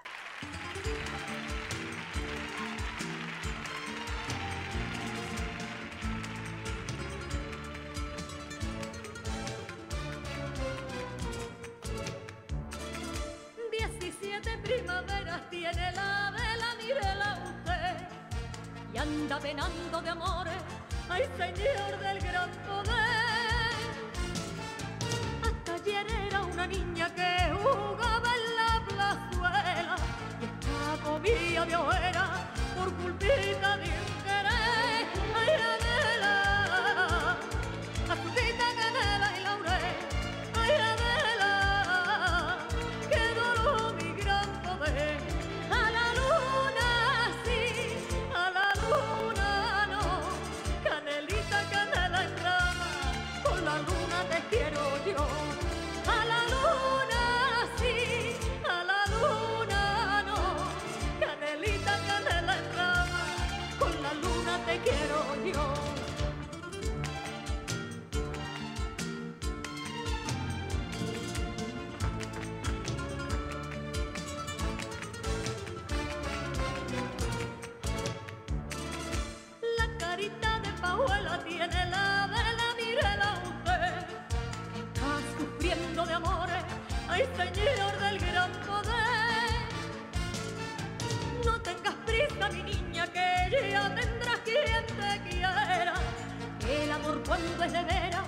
Primaveras 14.62 15.51
tiene 15.51 15.92
la 15.92 16.30
vela, 16.30 16.74
mírela 16.78 17.55
usted, 17.59 18.95
y 18.95 18.97
anda 18.97 19.38
venando 19.38 20.01
de 20.01 20.09
amores, 20.09 20.55
ay 21.09 21.25
señor 21.37 21.99
del 22.01 22.19
gran 22.21 22.51
poder. 22.67 22.95
Hasta 25.43 25.75
ayer 25.75 26.07
era 26.27 26.43
una 26.43 26.67
niña 26.67 27.15
que 27.15 27.53
jugaba 27.63 28.31
en 28.39 28.45
la 28.61 28.73
plazuela, 28.89 29.97
y 30.41 30.45
esta 30.45 31.05
comía 31.05 31.65
de 31.65 31.77
hoguera 31.77 32.27
por 32.77 32.93
culpita 32.95 33.77
de 33.79 34.14
ya 93.51 93.95
tendrás 93.95 94.38
quien 94.45 94.86
te 94.86 95.28
quiera. 95.28 95.95
El 96.68 96.92
amor 96.92 97.22
cuando 97.26 97.64
es 97.64 97.72
de 97.72 97.84
veras, 97.84 98.24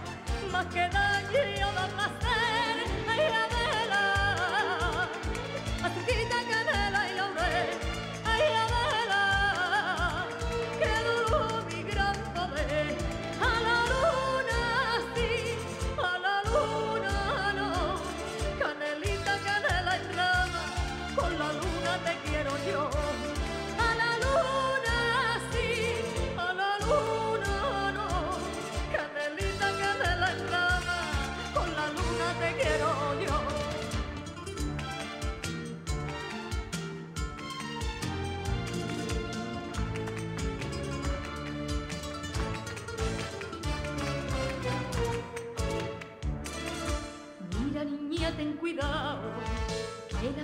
más 0.51 0.67
que 0.67 0.81
daño 0.89 1.73
da 1.75 1.89
placer. 1.89 3.56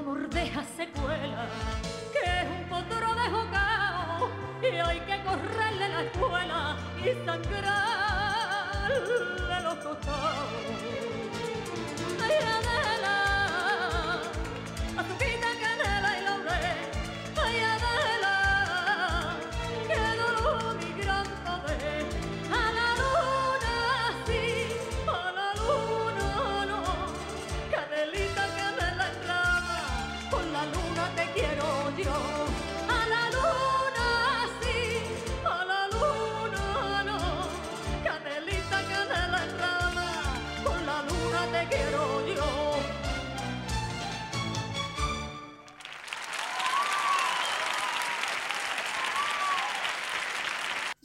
Amor 0.02 0.28
deja 0.30 0.64
secuela, 0.76 1.46
que 2.12 2.24
es 2.24 2.46
un 2.50 2.64
potro 2.68 3.14
de 3.14 3.30
jocao, 3.30 4.30
y 4.60 4.66
hay 4.76 5.00
que 5.00 5.22
correrle 5.22 5.88
la 5.88 6.02
escuela 6.02 6.76
y 6.98 7.12
sangrarle 7.24 8.90
los 9.62 9.74
costados. 9.76 11.21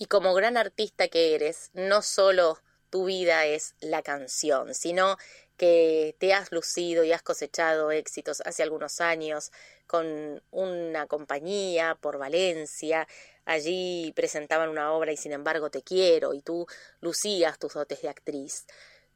Y 0.08 0.10
como 0.10 0.34
gran 0.34 0.56
artista 0.56 1.10
que 1.10 1.36
eres, 1.36 1.70
no 1.74 2.02
solo 2.02 2.62
tu 2.90 3.04
vida 3.04 3.46
es 3.46 3.76
la 3.82 4.02
canción, 4.04 4.74
sino 4.74 5.18
que 5.58 6.16
te 6.18 6.34
has 6.34 6.50
lucido 6.54 7.04
y 7.04 7.12
has 7.12 7.24
cosechado 7.24 7.92
éxitos 7.92 8.42
hace 8.46 8.64
algunos 8.64 9.02
años 9.02 9.52
con 9.86 10.42
una 10.50 11.08
compañía 11.08 11.98
por 12.00 12.18
Valencia. 12.18 13.06
Allí 13.44 14.14
presentaban 14.16 14.70
una 14.70 14.94
obra 14.94 15.12
y 15.12 15.18
sin 15.18 15.34
embargo 15.34 15.70
te 15.70 15.82
quiero 15.82 16.34
y 16.34 16.42
tú 16.42 16.68
lucías 17.02 17.60
tus 17.60 17.74
dotes 17.74 18.02
de 18.02 18.08
actriz. 18.08 18.66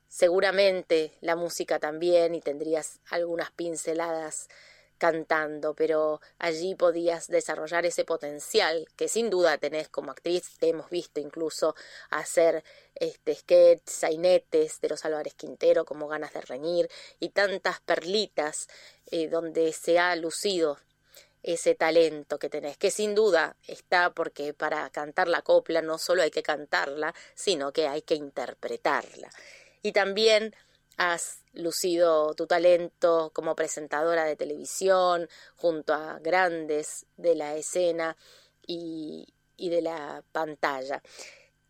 Seguramente 0.09 1.13
la 1.21 1.37
música 1.37 1.79
también 1.79 2.35
y 2.35 2.41
tendrías 2.41 2.99
algunas 3.09 3.49
pinceladas 3.51 4.49
cantando, 5.01 5.73
pero 5.73 6.21
allí 6.37 6.75
podías 6.75 7.27
desarrollar 7.27 7.87
ese 7.87 8.05
potencial 8.05 8.87
que 8.95 9.07
sin 9.07 9.31
duda 9.31 9.57
tenés 9.57 9.89
como 9.89 10.11
actriz. 10.11 10.59
Te 10.59 10.69
hemos 10.69 10.91
visto 10.91 11.19
incluso 11.19 11.73
hacer 12.11 12.63
este 12.93 13.33
sketch, 13.33 13.81
sainetes 13.87 14.79
de 14.79 14.89
los 14.89 15.03
Álvarez 15.03 15.33
Quintero 15.33 15.85
como 15.85 16.07
Ganas 16.07 16.33
de 16.33 16.41
Reñir 16.41 16.87
y 17.19 17.29
tantas 17.29 17.81
perlitas 17.81 18.67
eh, 19.07 19.27
donde 19.27 19.73
se 19.73 19.97
ha 19.97 20.15
lucido 20.15 20.77
ese 21.41 21.73
talento 21.73 22.37
que 22.37 22.49
tenés, 22.49 22.77
que 22.77 22.91
sin 22.91 23.15
duda 23.15 23.55
está 23.65 24.11
porque 24.11 24.53
para 24.53 24.87
cantar 24.91 25.27
la 25.27 25.41
copla 25.41 25.81
no 25.81 25.97
solo 25.97 26.21
hay 26.21 26.29
que 26.29 26.43
cantarla, 26.43 27.15
sino 27.33 27.73
que 27.73 27.87
hay 27.87 28.03
que 28.03 28.13
interpretarla. 28.13 29.31
Y 29.81 29.93
también 29.93 30.55
has 31.01 31.41
lucido 31.53 32.35
tu 32.35 32.45
talento 32.45 33.31
como 33.33 33.55
presentadora 33.55 34.23
de 34.23 34.35
televisión 34.35 35.27
junto 35.55 35.95
a 35.95 36.19
grandes 36.19 37.07
de 37.17 37.33
la 37.33 37.55
escena 37.55 38.15
y, 38.67 39.33
de 39.57 39.81
la 39.81 40.23
pantalla. 40.31 41.01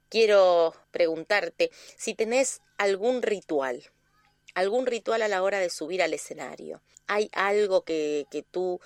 Quiero 0.10 0.74
preguntarte 0.92 1.72
si 1.98 2.14
tenés 2.14 2.62
algún 2.78 3.22
ritual, 3.22 3.90
algún 4.54 4.86
ritual 4.86 5.22
a 5.22 5.30
la 5.30 5.44
hora 5.44 5.60
de 5.60 5.70
subir 5.70 6.04
al 6.04 6.14
escenario. 6.14 6.82
¿Hay 7.08 7.30
algo 7.32 7.86
que, 7.86 8.28
que 8.30 8.44
tú 8.44 8.82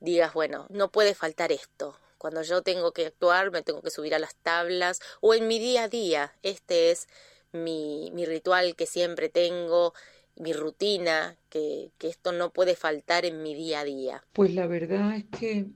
digas, 0.00 0.34
bueno, 0.34 0.66
no 0.70 0.90
puede 0.90 1.14
faltar 1.14 1.52
esto? 1.52 1.96
Cuando 2.18 2.42
yo 2.42 2.62
tengo 2.62 2.92
que 2.92 3.06
actuar, 3.06 3.52
me 3.52 3.62
tengo 3.62 3.80
que 3.80 3.90
subir 3.90 4.12
a 4.16 4.18
las 4.18 4.34
tablas 4.34 4.98
o 5.20 5.34
en 5.34 5.46
mi 5.46 5.60
día 5.60 5.84
a 5.84 5.88
día, 5.88 6.34
este 6.42 6.90
es 6.90 7.06
mi, 7.54 8.10
mi 8.12 8.26
ritual 8.26 8.76
que 8.76 8.86
siempre 8.86 9.28
tengo, 9.28 9.94
mi 10.36 10.52
rutina, 10.52 11.36
que, 11.48 11.90
que, 11.98 12.08
esto 12.08 12.32
no 12.32 12.50
puede 12.50 12.76
faltar 12.76 13.24
en 13.24 13.42
mi 13.42 13.54
día 13.54 13.80
a 13.80 13.84
día? 13.84 14.24
Pues 14.32 14.54
la 14.54 14.66
verdad 14.66 15.16
es 15.16 15.24
que 15.24 15.66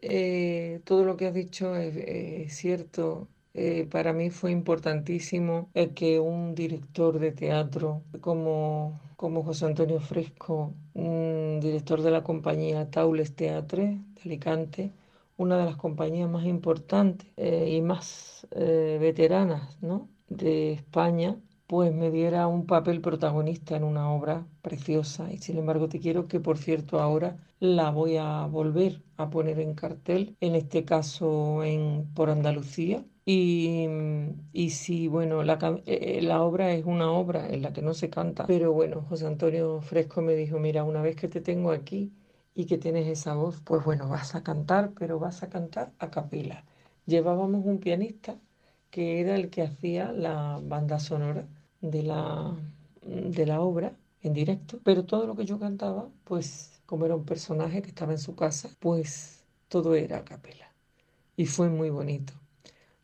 eh, 0.00 0.80
todo 0.84 1.04
lo 1.04 1.16
que 1.16 1.26
has 1.26 1.34
dicho 1.34 1.76
es, 1.76 1.96
es 1.96 2.56
cierto. 2.56 3.28
Eh, 3.54 3.86
para 3.90 4.12
mí 4.14 4.30
fue 4.30 4.50
importantísimo 4.50 5.70
eh, 5.74 5.90
que 5.92 6.18
un 6.18 6.54
director 6.54 7.18
de 7.18 7.32
teatro 7.32 8.02
como, 8.22 9.00
como 9.16 9.42
José 9.44 9.66
Antonio 9.66 10.00
Fresco, 10.00 10.74
un 10.94 11.60
director 11.60 12.00
de 12.02 12.10
la 12.10 12.22
compañía 12.22 12.90
Taules 12.90 13.36
Teatre 13.36 14.00
de 14.14 14.22
Alicante, 14.24 14.92
una 15.36 15.58
de 15.58 15.66
las 15.66 15.76
compañías 15.76 16.30
más 16.30 16.46
importantes 16.46 17.28
y 17.36 17.80
más 17.82 18.46
veteranas 18.52 19.78
¿no? 19.82 20.08
De 20.36 20.72
España, 20.72 21.40
pues 21.66 21.92
me 21.94 22.10
diera 22.10 22.46
un 22.46 22.66
papel 22.66 23.00
protagonista 23.00 23.76
en 23.76 23.84
una 23.84 24.10
obra 24.12 24.46
preciosa. 24.62 25.32
Y 25.32 25.38
sin 25.38 25.58
embargo 25.58 25.88
te 25.88 26.00
quiero 26.00 26.26
que, 26.28 26.40
por 26.40 26.58
cierto, 26.58 27.00
ahora 27.00 27.36
la 27.60 27.90
voy 27.90 28.16
a 28.18 28.46
volver 28.46 29.02
a 29.16 29.30
poner 29.30 29.58
en 29.60 29.74
cartel, 29.74 30.36
en 30.40 30.54
este 30.54 30.84
caso 30.84 31.64
en, 31.64 32.12
por 32.14 32.30
Andalucía. 32.30 33.04
Y, 33.24 33.86
y 34.52 34.70
sí, 34.70 35.08
bueno, 35.08 35.42
la, 35.44 35.58
eh, 35.86 36.20
la 36.22 36.42
obra 36.42 36.72
es 36.72 36.84
una 36.84 37.10
obra 37.12 37.48
en 37.48 37.62
la 37.62 37.72
que 37.72 37.82
no 37.82 37.94
se 37.94 38.10
canta, 38.10 38.46
pero 38.46 38.72
bueno, 38.72 39.02
José 39.08 39.26
Antonio 39.26 39.80
Fresco 39.80 40.22
me 40.22 40.34
dijo, 40.34 40.58
mira, 40.58 40.84
una 40.84 41.02
vez 41.02 41.16
que 41.16 41.28
te 41.28 41.40
tengo 41.40 41.70
aquí 41.72 42.12
y 42.54 42.66
que 42.66 42.78
tienes 42.78 43.06
esa 43.08 43.34
voz, 43.34 43.60
pues 43.62 43.84
bueno, 43.84 44.08
vas 44.08 44.34
a 44.34 44.42
cantar, 44.42 44.92
pero 44.98 45.18
vas 45.18 45.42
a 45.42 45.48
cantar 45.50 45.92
a 45.98 46.10
capela. 46.10 46.64
Llevábamos 47.06 47.64
un 47.64 47.78
pianista 47.80 48.38
que 48.92 49.20
era 49.20 49.36
el 49.36 49.50
que 49.50 49.62
hacía 49.62 50.12
la 50.12 50.60
banda 50.62 51.00
sonora 51.00 51.48
de 51.80 52.04
la, 52.04 52.56
de 53.02 53.46
la 53.46 53.60
obra 53.62 53.96
en 54.22 54.34
directo, 54.34 54.80
pero 54.84 55.04
todo 55.04 55.26
lo 55.26 55.34
que 55.36 55.46
yo 55.46 55.58
cantaba, 55.58 56.10
pues 56.24 56.80
como 56.86 57.06
era 57.06 57.16
un 57.16 57.24
personaje 57.24 57.82
que 57.82 57.88
estaba 57.88 58.12
en 58.12 58.18
su 58.20 58.36
casa, 58.36 58.70
pues 58.80 59.44
todo 59.68 59.94
era 59.96 60.18
a 60.18 60.24
capela. 60.24 60.72
Y 61.36 61.46
fue 61.46 61.70
muy 61.70 61.90
bonito. 61.90 62.34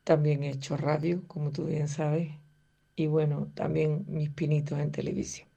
También 0.05 0.45
he 0.45 0.51
hecho 0.51 0.77
radio, 0.77 1.23
como 1.29 1.53
tú 1.53 1.67
bien 1.67 1.89
sabes, 1.89 2.33
y 2.97 3.07
bueno, 3.07 3.51
también 3.55 4.05
mis 4.09 4.31
pinitos 4.31 4.79
en 4.81 4.93
televisión. 4.93 5.49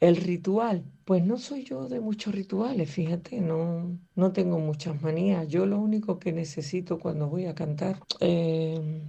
El 0.00 0.16
ritual, 0.16 0.84
pues 1.04 1.24
no 1.24 1.38
soy 1.38 1.64
yo 1.64 1.88
de 1.88 2.00
muchos 2.00 2.34
rituales, 2.34 2.90
fíjate, 2.90 3.40
no, 3.40 3.98
no 4.14 4.32
tengo 4.32 4.58
muchas 4.58 5.00
manías. 5.02 5.46
Yo 5.48 5.66
lo 5.66 5.78
único 5.78 6.18
que 6.18 6.32
necesito 6.32 6.98
cuando 6.98 7.28
voy 7.28 7.46
a 7.46 7.54
cantar, 7.54 8.00
eh, 8.20 9.02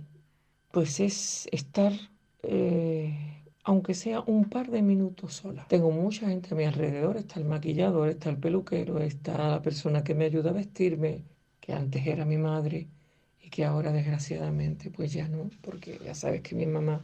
pues 0.72 1.00
es 1.00 1.48
estar 1.52 1.94
eh, 2.44 3.42
aunque 3.64 3.94
sea 3.94 4.22
un 4.22 4.50
par 4.50 4.72
de 4.72 4.82
minutos 4.82 5.34
sola. 5.34 5.66
Tengo 5.68 5.92
mucha 5.92 6.28
gente 6.28 6.50
a 6.54 6.58
mi 6.58 6.64
alrededor, 6.64 7.18
está 7.18 7.40
el 7.40 7.46
maquillador, 7.46 8.10
está 8.10 8.30
el 8.30 8.38
peluquero, 8.38 9.00
está 9.00 9.38
la 9.50 9.62
persona 9.62 10.04
que 10.04 10.16
me 10.16 10.26
ayuda 10.26 10.50
a 10.50 10.54
vestirme, 10.54 11.24
que 11.60 11.74
antes 11.74 12.06
era 12.08 12.26
mi 12.26 12.38
madre 12.38 12.88
y 13.42 13.50
que 13.50 13.66
ahora 13.66 13.92
desgraciadamente 13.92 14.90
pues 14.90 15.14
ya 15.14 15.28
no, 15.28 15.50
porque 15.62 16.00
ya 16.04 16.16
sabes 16.16 16.42
que 16.42 16.56
mi 16.56 16.66
mamá 16.66 17.02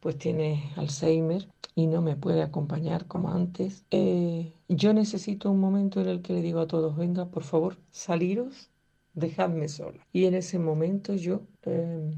pues 0.00 0.18
tiene 0.18 0.72
Alzheimer 0.76 1.46
y 1.74 1.86
no 1.86 2.02
me 2.02 2.16
puede 2.16 2.42
acompañar 2.42 3.06
como 3.06 3.30
antes. 3.32 3.84
Eh, 3.90 4.52
yo 4.68 4.92
necesito 4.92 5.50
un 5.50 5.60
momento 5.60 6.00
en 6.00 6.08
el 6.08 6.22
que 6.22 6.32
le 6.32 6.42
digo 6.42 6.60
a 6.60 6.66
todos, 6.66 6.96
venga, 6.96 7.26
por 7.26 7.44
favor, 7.44 7.76
saliros, 7.90 8.70
dejadme 9.14 9.68
sola. 9.68 10.04
Y 10.12 10.24
en 10.24 10.34
ese 10.34 10.58
momento 10.58 11.14
yo... 11.14 11.42
Eh, 11.64 12.12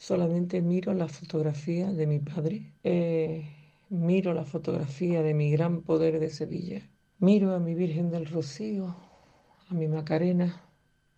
solamente 0.00 0.62
miro 0.62 0.94
la 0.94 1.08
fotografía 1.08 1.92
de 1.92 2.06
mi 2.06 2.20
padre, 2.20 2.72
eh, 2.84 3.44
miro 3.90 4.32
la 4.32 4.46
fotografía 4.46 5.22
de 5.22 5.34
mi 5.34 5.50
gran 5.50 5.82
poder 5.82 6.18
de 6.18 6.30
Sevilla, 6.30 6.80
miro 7.18 7.54
a 7.54 7.58
mi 7.58 7.74
Virgen 7.74 8.10
del 8.10 8.24
Rocío, 8.24 8.96
a 9.68 9.74
mi 9.74 9.88
Macarena 9.88 10.62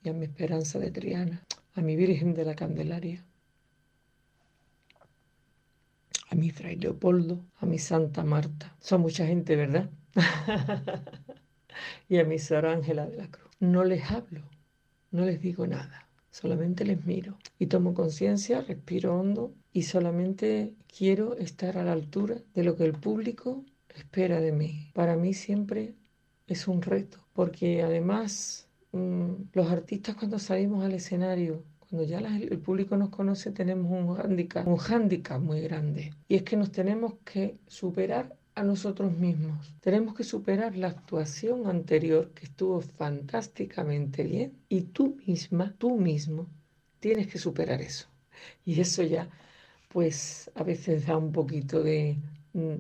y 0.03 0.09
a 0.09 0.13
mi 0.13 0.25
Esperanza 0.25 0.81
de 0.81 0.91
Triana, 0.91 1.45
a 1.75 1.81
mi 1.81 1.95
Virgen 1.95 2.35
de 2.35 2.45
la 2.45 2.57
Candelaria, 2.57 3.25
a 6.29 6.35
mi 6.35 6.51
Fray 6.51 6.75
Leopoldo, 6.75 7.45
a 7.61 7.67
mi 7.67 7.79
Santa 7.79 8.25
Marta. 8.25 8.77
Son 8.81 9.01
mucha 9.01 9.25
gente, 9.25 9.55
¿verdad? 9.55 9.91
y 12.09 12.19
a 12.19 12.25
mi 12.25 12.41
Sor 12.41 12.67
Ángela 12.67 13.07
de 13.07 13.17
la 13.17 13.31
Cruz. 13.31 13.49
No 13.61 13.85
les 13.85 14.11
hablo, 14.11 14.43
no 15.13 15.25
les 15.25 15.41
digo 15.41 15.69
nada 15.69 16.02
solamente 16.33 16.85
les 16.85 17.05
miro 17.05 17.39
y 17.59 17.67
tomo 17.67 17.95
conciencia, 17.95 18.63
respiro 18.63 19.15
hondo 19.15 19.55
y 19.73 19.83
solamente 19.83 20.75
quiero 20.89 21.37
estar 21.37 21.79
a 21.79 21.85
la 21.85 21.93
altura 21.93 22.37
de 22.55 22.65
lo 22.65 22.75
que 22.75 22.85
el 22.85 22.95
público 22.95 23.65
espera 23.95 24.41
de 24.41 24.51
mí. 24.51 24.91
Para 24.95 25.15
mí 25.17 25.35
siempre 25.35 25.95
es 26.47 26.67
un 26.67 26.83
reto, 26.83 27.19
porque 27.35 27.83
además 27.83 28.69
mmm, 28.93 29.35
los 29.53 29.71
artistas 29.71 30.17
cuando 30.17 30.39
salimos 30.39 30.85
al 30.85 30.95
escenario, 30.95 31.65
cuando 31.79 32.05
ya 32.05 32.19
el 32.19 32.59
público 32.59 32.97
nos 32.97 33.11
conoce, 33.11 33.53
tenemos 33.53 33.93
un 33.93 34.17
hándicap, 34.17 34.67
un 34.67 34.79
hándicap 34.79 35.41
muy 35.41 35.61
grande. 35.61 36.15
Y 36.27 36.37
es 36.37 36.43
que 36.43 36.57
nos 36.57 36.73
tenemos 36.73 37.15
que 37.25 37.59
superar 37.67 38.35
a 38.55 38.63
nosotros 38.63 39.13
mismos. 39.13 39.75
Tenemos 39.81 40.15
que 40.15 40.25
superar 40.25 40.77
la 40.77 40.89
actuación 40.89 41.67
anterior 41.67 42.31
que 42.35 42.45
estuvo 42.47 42.81
fantásticamente 42.81 44.25
bien 44.25 44.59
y 44.69 44.83
tú 44.83 45.17
misma, 45.27 45.75
tú 45.79 45.97
mismo, 45.99 46.49
tienes 47.01 47.27
que 47.29 47.39
superar 47.39 47.81
eso. 47.83 48.09
Y 48.65 48.81
eso 48.81 49.03
ya, 49.03 49.29
pues 49.89 50.51
a 50.55 50.63
veces 50.65 51.07
da 51.07 51.17
un 51.17 51.33
poquito 51.33 51.83
de, 51.83 52.17
mm, 52.55 52.77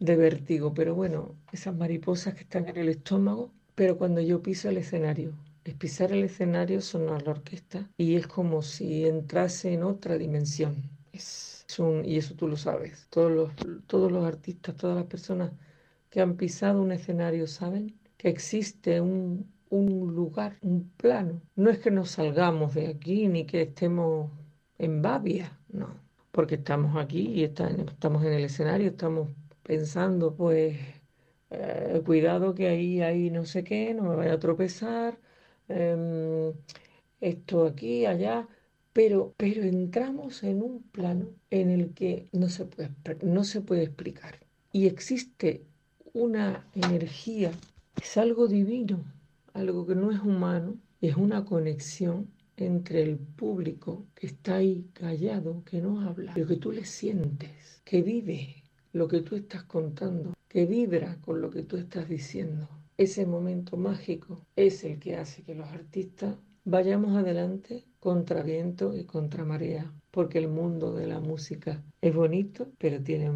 de 0.00 0.16
vértigo, 0.16 0.74
pero 0.74 0.94
bueno, 0.94 1.34
esas 1.52 1.74
mariposas 1.76 2.34
que 2.34 2.42
están 2.42 2.68
en 2.68 2.76
el 2.76 2.88
estómago, 2.88 3.52
pero 3.74 3.98
cuando 3.98 4.20
yo 4.20 4.42
piso 4.42 4.68
el 4.68 4.78
escenario, 4.78 5.32
es 5.64 5.74
pisar 5.74 6.12
el 6.12 6.24
escenario, 6.24 6.80
sonar 6.80 7.22
la 7.24 7.32
orquesta 7.32 7.88
y 7.96 8.16
es 8.16 8.26
como 8.26 8.62
si 8.62 9.06
entrase 9.06 9.72
en 9.72 9.82
otra 9.82 10.16
dimensión. 10.18 10.90
Es, 11.12 11.55
es 11.68 11.78
un, 11.78 12.04
y 12.04 12.16
eso 12.18 12.34
tú 12.34 12.48
lo 12.48 12.56
sabes. 12.56 13.06
Todos 13.10 13.30
los, 13.32 13.52
todos 13.86 14.10
los 14.12 14.24
artistas, 14.24 14.76
todas 14.76 14.96
las 14.96 15.06
personas 15.06 15.52
que 16.10 16.20
han 16.20 16.36
pisado 16.36 16.82
un 16.82 16.92
escenario 16.92 17.46
saben 17.46 17.98
que 18.16 18.28
existe 18.28 19.00
un, 19.00 19.52
un 19.70 20.14
lugar, 20.14 20.56
un 20.62 20.90
plano. 20.96 21.42
No 21.56 21.70
es 21.70 21.78
que 21.78 21.90
nos 21.90 22.10
salgamos 22.12 22.74
de 22.74 22.88
aquí 22.88 23.28
ni 23.28 23.46
que 23.46 23.62
estemos 23.62 24.30
en 24.78 25.02
babia, 25.02 25.58
no, 25.68 25.88
porque 26.32 26.56
estamos 26.56 26.96
aquí 26.96 27.28
y 27.34 27.44
estamos 27.44 28.24
en 28.24 28.32
el 28.32 28.44
escenario, 28.44 28.88
estamos 28.90 29.30
pensando, 29.62 30.34
pues, 30.36 30.78
eh, 31.50 32.02
cuidado 32.04 32.54
que 32.54 32.68
ahí 32.68 33.00
hay 33.02 33.30
no 33.30 33.44
sé 33.44 33.64
qué, 33.64 33.94
no 33.94 34.02
me 34.04 34.16
vaya 34.16 34.34
a 34.34 34.38
tropezar, 34.38 35.18
em, 35.68 36.52
esto 37.20 37.66
aquí, 37.66 38.06
allá, 38.06 38.48
pero, 38.96 39.34
pero 39.36 39.62
entramos 39.62 40.42
en 40.42 40.62
un 40.62 40.82
plano 40.84 41.26
en 41.50 41.68
el 41.68 41.92
que 41.92 42.30
no 42.32 42.48
se 42.48 42.64
puede, 42.64 42.88
no 43.22 43.44
se 43.44 43.60
puede 43.60 43.82
explicar. 43.82 44.38
Y 44.72 44.86
existe 44.86 45.66
una 46.14 46.66
energía, 46.74 47.52
es 48.02 48.16
algo 48.16 48.48
divino, 48.48 49.04
algo 49.52 49.86
que 49.86 49.94
no 49.94 50.12
es 50.12 50.20
humano, 50.20 50.78
es 51.02 51.14
una 51.14 51.44
conexión 51.44 52.30
entre 52.56 53.02
el 53.02 53.18
público 53.18 54.06
que 54.14 54.28
está 54.28 54.54
ahí 54.54 54.86
callado, 54.94 55.62
que 55.66 55.82
no 55.82 56.00
habla, 56.00 56.32
pero 56.34 56.46
que 56.46 56.56
tú 56.56 56.72
le 56.72 56.86
sientes, 56.86 57.82
que 57.84 58.00
vive 58.00 58.62
lo 58.94 59.08
que 59.08 59.20
tú 59.20 59.36
estás 59.36 59.64
contando, 59.64 60.32
que 60.48 60.64
vibra 60.64 61.18
con 61.20 61.42
lo 61.42 61.50
que 61.50 61.64
tú 61.64 61.76
estás 61.76 62.08
diciendo. 62.08 62.66
Ese 62.96 63.26
momento 63.26 63.76
mágico 63.76 64.40
es 64.56 64.84
el 64.84 64.98
que 64.98 65.16
hace 65.16 65.42
que 65.42 65.54
los 65.54 65.68
artistas 65.68 66.34
vayamos 66.64 67.14
adelante 67.14 67.84
contra 68.06 68.44
viento 68.44 68.96
y 68.96 69.02
contra 69.04 69.44
marea, 69.44 69.92
porque 70.12 70.38
el 70.38 70.46
mundo 70.46 70.92
de 70.92 71.08
la 71.08 71.18
música 71.18 71.82
es 72.00 72.14
bonito, 72.14 72.68
pero 72.78 73.02
tiene, 73.02 73.32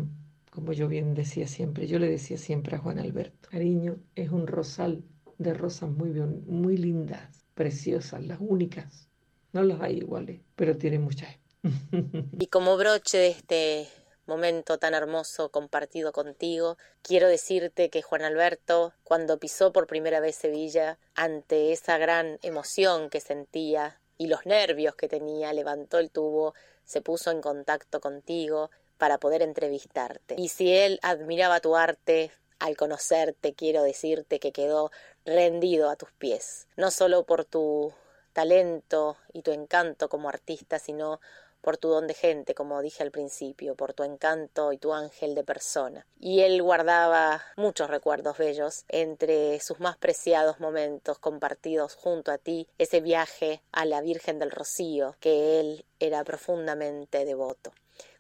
como 0.53 0.73
yo 0.73 0.87
bien 0.87 1.13
decía 1.13 1.49
siempre, 1.49 1.89
yo 1.89 1.99
le 1.99 2.09
decía 2.09 2.39
siempre 2.39 2.77
a 2.77 2.79
Juan 2.79 3.01
Alberto, 3.01 3.49
cariño, 3.51 3.97
es 4.15 4.31
un 4.31 4.47
rosal 4.47 5.03
de 5.39 5.55
rosas 5.55 5.91
muy, 5.91 6.11
muy 6.13 6.77
lindas, 6.77 7.45
preciosas, 7.55 8.25
las 8.25 8.39
únicas. 8.41 9.09
No 9.53 9.65
las 9.65 9.81
hay 9.81 9.97
iguales, 9.97 10.41
pero 10.55 10.77
tiene 10.77 11.01
muchas. 11.01 11.37
Y 12.39 12.47
como 12.47 12.77
broche 12.77 13.19
de 13.19 13.31
este 13.31 13.89
momento 14.27 14.79
tan 14.79 14.95
hermoso 14.95 15.51
compartido 15.51 16.13
contigo, 16.13 16.77
quiero 17.03 17.27
decirte 17.27 17.91
que 17.91 18.03
Juan 18.03 18.23
Alberto, 18.23 18.95
cuando 19.03 19.41
pisó 19.41 19.73
por 19.73 19.89
primera 19.89 20.21
vez 20.21 20.37
Sevilla, 20.37 21.01
ante 21.17 21.73
esa 21.73 21.99
gran 21.99 22.39
emoción 22.43 23.11
que 23.11 23.19
sentía 23.19 24.00
y 24.21 24.27
los 24.27 24.45
nervios 24.45 24.95
que 24.97 25.09
tenía, 25.09 25.55
levantó 25.55 25.99
el 25.99 26.11
tubo, 26.11 26.53
se 26.85 27.01
puso 27.01 27.31
en 27.31 27.41
contacto 27.41 28.03
contigo 28.03 28.71
para 28.99 29.17
poder 29.17 29.41
entrevistarte. 29.41 30.35
Y 30.37 30.51
si 30.51 30.77
él 30.77 31.01
admiraba 31.01 31.61
tu 31.61 31.75
arte, 31.75 32.31
al 32.59 32.77
conocerte 32.77 33.55
quiero 33.55 33.83
decirte 33.83 34.39
que 34.39 34.53
quedó 34.53 34.91
rendido 35.25 35.89
a 35.89 35.97
tus 35.97 36.13
pies, 36.13 36.69
no 36.77 36.91
solo 36.91 37.25
por 37.25 37.47
tu 37.47 37.95
talento 38.35 39.17
y 39.33 39.41
tu 39.41 39.53
encanto 39.53 40.11
como 40.11 40.29
artista, 40.29 40.79
sino 40.79 41.23
por 41.61 41.77
tu 41.77 41.89
don 41.89 42.07
de 42.07 42.15
gente, 42.15 42.55
como 42.55 42.81
dije 42.83 43.03
al 43.03 43.11
principio, 43.11 43.75
por 43.75 43.93
tu 43.93 44.03
encanto 44.03 44.73
y 44.73 44.79
tu 44.79 44.93
ángel 44.93 45.35
de 45.35 45.45
persona. 45.45 46.07
Y 46.19 46.41
él 46.41 46.63
guardaba 46.63 47.43
muchos 47.57 47.91
recuerdos 47.91 48.39
bellos, 48.39 48.85
entre 48.89 49.61
sus 49.61 49.81
más 49.81 49.97
preciados 49.97 50.61
momentos 50.61 51.19
compartidos 51.19 51.95
junto 51.95 52.33
a 52.33 52.39
ti, 52.39 52.69
ese 52.79 53.01
viaje 53.01 53.63
a 53.73 53.85
la 53.85 54.01
Virgen 54.01 54.39
del 54.39 54.51
Rocío, 54.51 55.17
que 55.21 55.61
él 55.61 55.85
era 55.99 56.25
profundamente 56.25 57.25
devoto. 57.25 57.73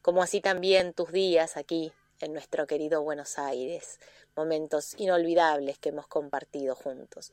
Como 0.03 0.23
así 0.23 0.41
también 0.41 0.93
tus 0.93 1.13
días 1.13 1.57
aquí, 1.57 1.93
en 2.21 2.33
nuestro 2.33 2.67
querido 2.67 3.03
Buenos 3.03 3.39
Aires, 3.39 3.99
momentos 4.37 4.95
inolvidables 4.99 5.79
que 5.79 5.89
hemos 5.89 6.07
compartido 6.07 6.75
juntos. 6.75 7.33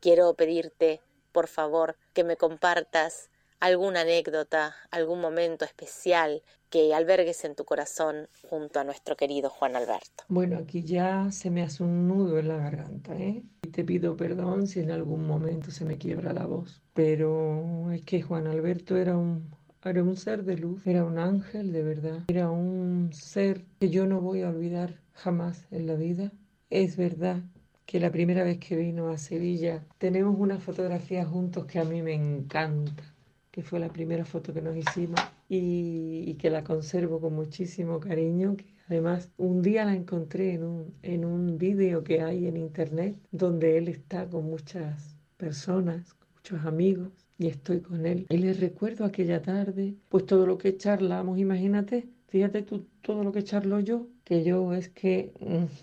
Quiero 0.00 0.34
pedirte, 0.34 1.00
por 1.32 1.48
favor, 1.48 1.96
que 2.12 2.24
me 2.24 2.36
compartas 2.36 3.30
alguna 3.60 4.02
anécdota, 4.02 4.74
algún 4.90 5.20
momento 5.20 5.64
especial 5.64 6.42
que 6.70 6.94
albergues 6.94 7.44
en 7.44 7.54
tu 7.54 7.64
corazón 7.64 8.28
junto 8.48 8.80
a 8.80 8.84
nuestro 8.84 9.16
querido 9.16 9.50
Juan 9.50 9.76
Alberto. 9.76 10.24
Bueno, 10.28 10.58
aquí 10.58 10.82
ya 10.82 11.30
se 11.30 11.50
me 11.50 11.62
hace 11.62 11.82
un 11.82 12.08
nudo 12.08 12.38
en 12.38 12.48
la 12.48 12.56
garganta, 12.56 13.14
¿eh? 13.16 13.42
Y 13.62 13.68
te 13.70 13.84
pido 13.84 14.16
perdón 14.16 14.66
si 14.66 14.80
en 14.80 14.90
algún 14.90 15.26
momento 15.26 15.70
se 15.70 15.84
me 15.84 15.96
quiebra 15.96 16.32
la 16.32 16.46
voz. 16.46 16.82
Pero 16.92 17.90
es 17.92 18.04
que 18.04 18.22
Juan 18.22 18.46
Alberto 18.46 18.96
era 18.96 19.16
un, 19.16 19.54
era 19.84 20.02
un 20.02 20.16
ser 20.16 20.44
de 20.44 20.56
luz, 20.56 20.86
era 20.86 21.04
un 21.04 21.18
ángel 21.18 21.72
de 21.72 21.82
verdad, 21.82 22.24
era 22.28 22.50
un 22.50 23.10
ser 23.12 23.64
que 23.80 23.88
yo 23.88 24.06
no 24.06 24.20
voy 24.20 24.42
a 24.42 24.48
olvidar 24.48 25.00
jamás 25.12 25.66
en 25.70 25.86
la 25.86 25.94
vida. 25.94 26.32
Es 26.68 26.96
verdad 26.96 27.42
que 27.86 28.00
la 28.00 28.10
primera 28.10 28.42
vez 28.42 28.58
que 28.58 28.74
vino 28.74 29.08
a 29.08 29.18
Sevilla 29.18 29.84
tenemos 29.98 30.36
una 30.38 30.58
fotografía 30.58 31.24
juntos 31.24 31.66
que 31.66 31.78
a 31.78 31.84
mí 31.84 32.02
me 32.02 32.14
encanta 32.14 33.15
que 33.56 33.62
fue 33.62 33.80
la 33.80 33.88
primera 33.88 34.26
foto 34.26 34.52
que 34.52 34.60
nos 34.60 34.76
hicimos 34.76 35.18
y, 35.48 36.24
y 36.26 36.34
que 36.34 36.50
la 36.50 36.62
conservo 36.62 37.22
con 37.22 37.34
muchísimo 37.34 37.98
cariño, 38.00 38.54
que 38.54 38.66
además 38.86 39.32
un 39.38 39.62
día 39.62 39.86
la 39.86 39.94
encontré 39.94 40.52
en 40.52 40.62
un, 40.64 40.94
en 41.02 41.24
un 41.24 41.56
vídeo 41.56 42.04
que 42.04 42.20
hay 42.20 42.46
en 42.48 42.58
internet 42.58 43.18
donde 43.30 43.78
él 43.78 43.88
está 43.88 44.28
con 44.28 44.44
muchas 44.44 45.16
personas, 45.38 46.12
con 46.12 46.28
muchos 46.34 46.66
amigos 46.66 47.08
y 47.38 47.46
estoy 47.46 47.80
con 47.80 48.04
él. 48.04 48.26
Y 48.28 48.36
le 48.36 48.52
recuerdo 48.52 49.06
aquella 49.06 49.40
tarde, 49.40 49.96
pues 50.10 50.26
todo 50.26 50.46
lo 50.46 50.58
que 50.58 50.76
charlamos, 50.76 51.38
imagínate, 51.38 52.10
fíjate 52.28 52.60
tú 52.62 52.86
todo 53.00 53.24
lo 53.24 53.32
que 53.32 53.42
charlo 53.42 53.80
yo, 53.80 54.08
que 54.24 54.44
yo 54.44 54.74
es 54.74 54.90
que 54.90 55.32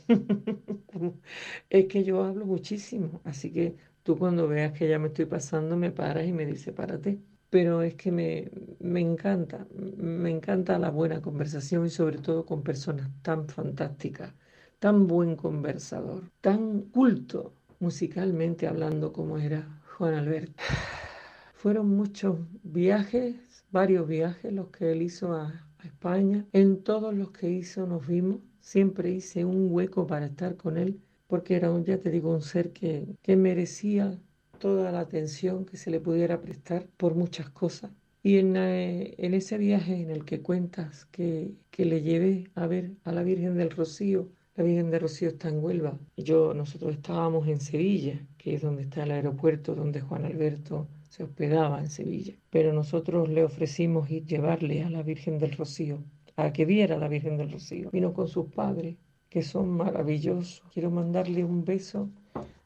es 1.72 1.86
que 1.88 2.04
yo 2.04 2.24
hablo 2.24 2.46
muchísimo, 2.46 3.20
así 3.24 3.52
que 3.52 3.78
tú 4.04 4.18
cuando 4.20 4.48
veas 4.48 4.74
que 4.74 4.88
ya 4.88 5.00
me 5.00 5.08
estoy 5.08 5.26
pasando 5.26 5.76
me 5.76 5.90
paras 5.92 6.28
y 6.28 6.34
me 6.34 6.46
dices 6.46 6.72
párate 6.74 7.20
pero 7.54 7.84
es 7.84 7.94
que 7.94 8.12
me, 8.12 8.50
me 8.80 9.00
encanta, 9.00 9.68
me 9.76 10.32
encanta 10.32 10.80
la 10.80 10.90
buena 10.90 11.22
conversación 11.22 11.86
y 11.86 11.92
sobre 11.92 12.18
todo 12.18 12.48
con 12.48 12.64
personas 12.64 13.12
tan 13.22 13.48
fantásticas, 13.48 14.34
tan 14.80 15.06
buen 15.06 15.36
conversador, 15.36 16.24
tan 16.42 16.82
culto 16.82 17.54
musicalmente 17.80 18.66
hablando 18.66 19.14
como 19.14 19.38
era 19.38 19.84
Juan 19.96 20.16
Alberto. 20.16 20.64
Fueron 21.54 21.90
muchos 21.90 22.40
viajes, 22.64 23.36
varios 23.70 24.08
viajes 24.08 24.52
los 24.52 24.70
que 24.70 24.92
él 24.92 25.04
hizo 25.04 25.34
a, 25.34 25.54
España. 25.84 26.48
En 26.54 26.82
todos 26.82 27.14
los 27.14 27.30
que 27.30 27.52
hizo 27.52 27.86
nos 27.86 28.08
vimos, 28.08 28.40
siempre 28.62 29.12
hice 29.12 29.46
un 29.46 29.68
hueco 29.72 30.08
para 30.08 30.26
estar 30.26 30.58
con 30.58 30.78
él, 30.78 31.00
porque 31.28 31.56
era, 31.56 31.70
un, 31.70 31.86
ya 31.86 32.00
te 32.00 32.10
digo, 32.10 32.34
un 32.34 32.42
ser 32.42 32.74
que, 32.74 33.16
que 33.22 33.36
merecía 33.36 34.18
toda 34.60 34.92
la 34.92 35.02
atención 35.02 35.66
que 35.66 35.78
se 35.78 35.92
le 35.92 36.00
pudiera 36.00 36.42
prestar 36.42 36.88
por 36.98 37.16
muchas 37.16 37.50
cosas. 37.50 37.92
Y 38.22 38.38
en, 38.38 38.56
eh, 38.56 39.16
en 39.18 39.34
ese 39.34 39.58
viaje 39.58 40.02
en 40.02 40.10
el 40.10 40.24
que 40.24 40.42
cuentas 40.42 41.06
que, 41.06 41.54
que, 41.72 41.86
le 41.86 42.02
llevé 42.02 42.50
a 42.56 42.68
ver 42.68 42.92
a 43.04 43.12
la 43.12 43.24
Virgen 43.24 43.58
del 43.58 43.70
Rocío, 43.72 44.30
la 44.56 44.64
Virgen 44.64 44.92
del 44.92 45.02
Rocío 45.02 45.30
está 45.30 45.50
en 45.50 45.64
Huelva. 45.64 46.00
Yo, 46.16 46.54
nosotros 46.54 46.94
estábamos 46.94 47.48
en 47.48 47.60
Sevilla, 47.60 48.26
que 48.38 48.56
es 48.56 48.62
donde 48.62 48.84
está 48.84 49.04
el 49.04 49.12
aeropuerto 49.12 49.76
donde 49.76 50.00
Juan 50.00 50.26
Alberto 50.26 50.88
se 51.10 51.24
hospedaba 51.24 51.80
en 51.80 51.90
Sevilla. 51.90 52.36
Pero 52.50 52.72
nosotros 52.72 53.30
le 53.30 53.44
ofrecimos 53.44 54.10
ir 54.10 54.26
llevarle 54.26 54.84
a 54.84 54.90
la 54.90 55.04
Virgen 55.04 55.38
del 55.40 55.52
Rocío, 55.54 56.04
a 56.36 56.54
que 56.54 56.66
viera 56.66 56.96
a 56.96 57.00
la 57.00 57.08
Virgen 57.08 57.38
del 57.38 57.52
Rocío. 57.52 57.90
Vino 57.92 58.14
con 58.14 58.28
sus 58.28 58.46
padres, 58.54 58.96
que 59.30 59.42
son 59.42 59.70
maravillosos. 59.70 60.64
Quiero 60.72 60.92
mandarle 60.92 61.44
un 61.44 61.66
beso 61.66 62.10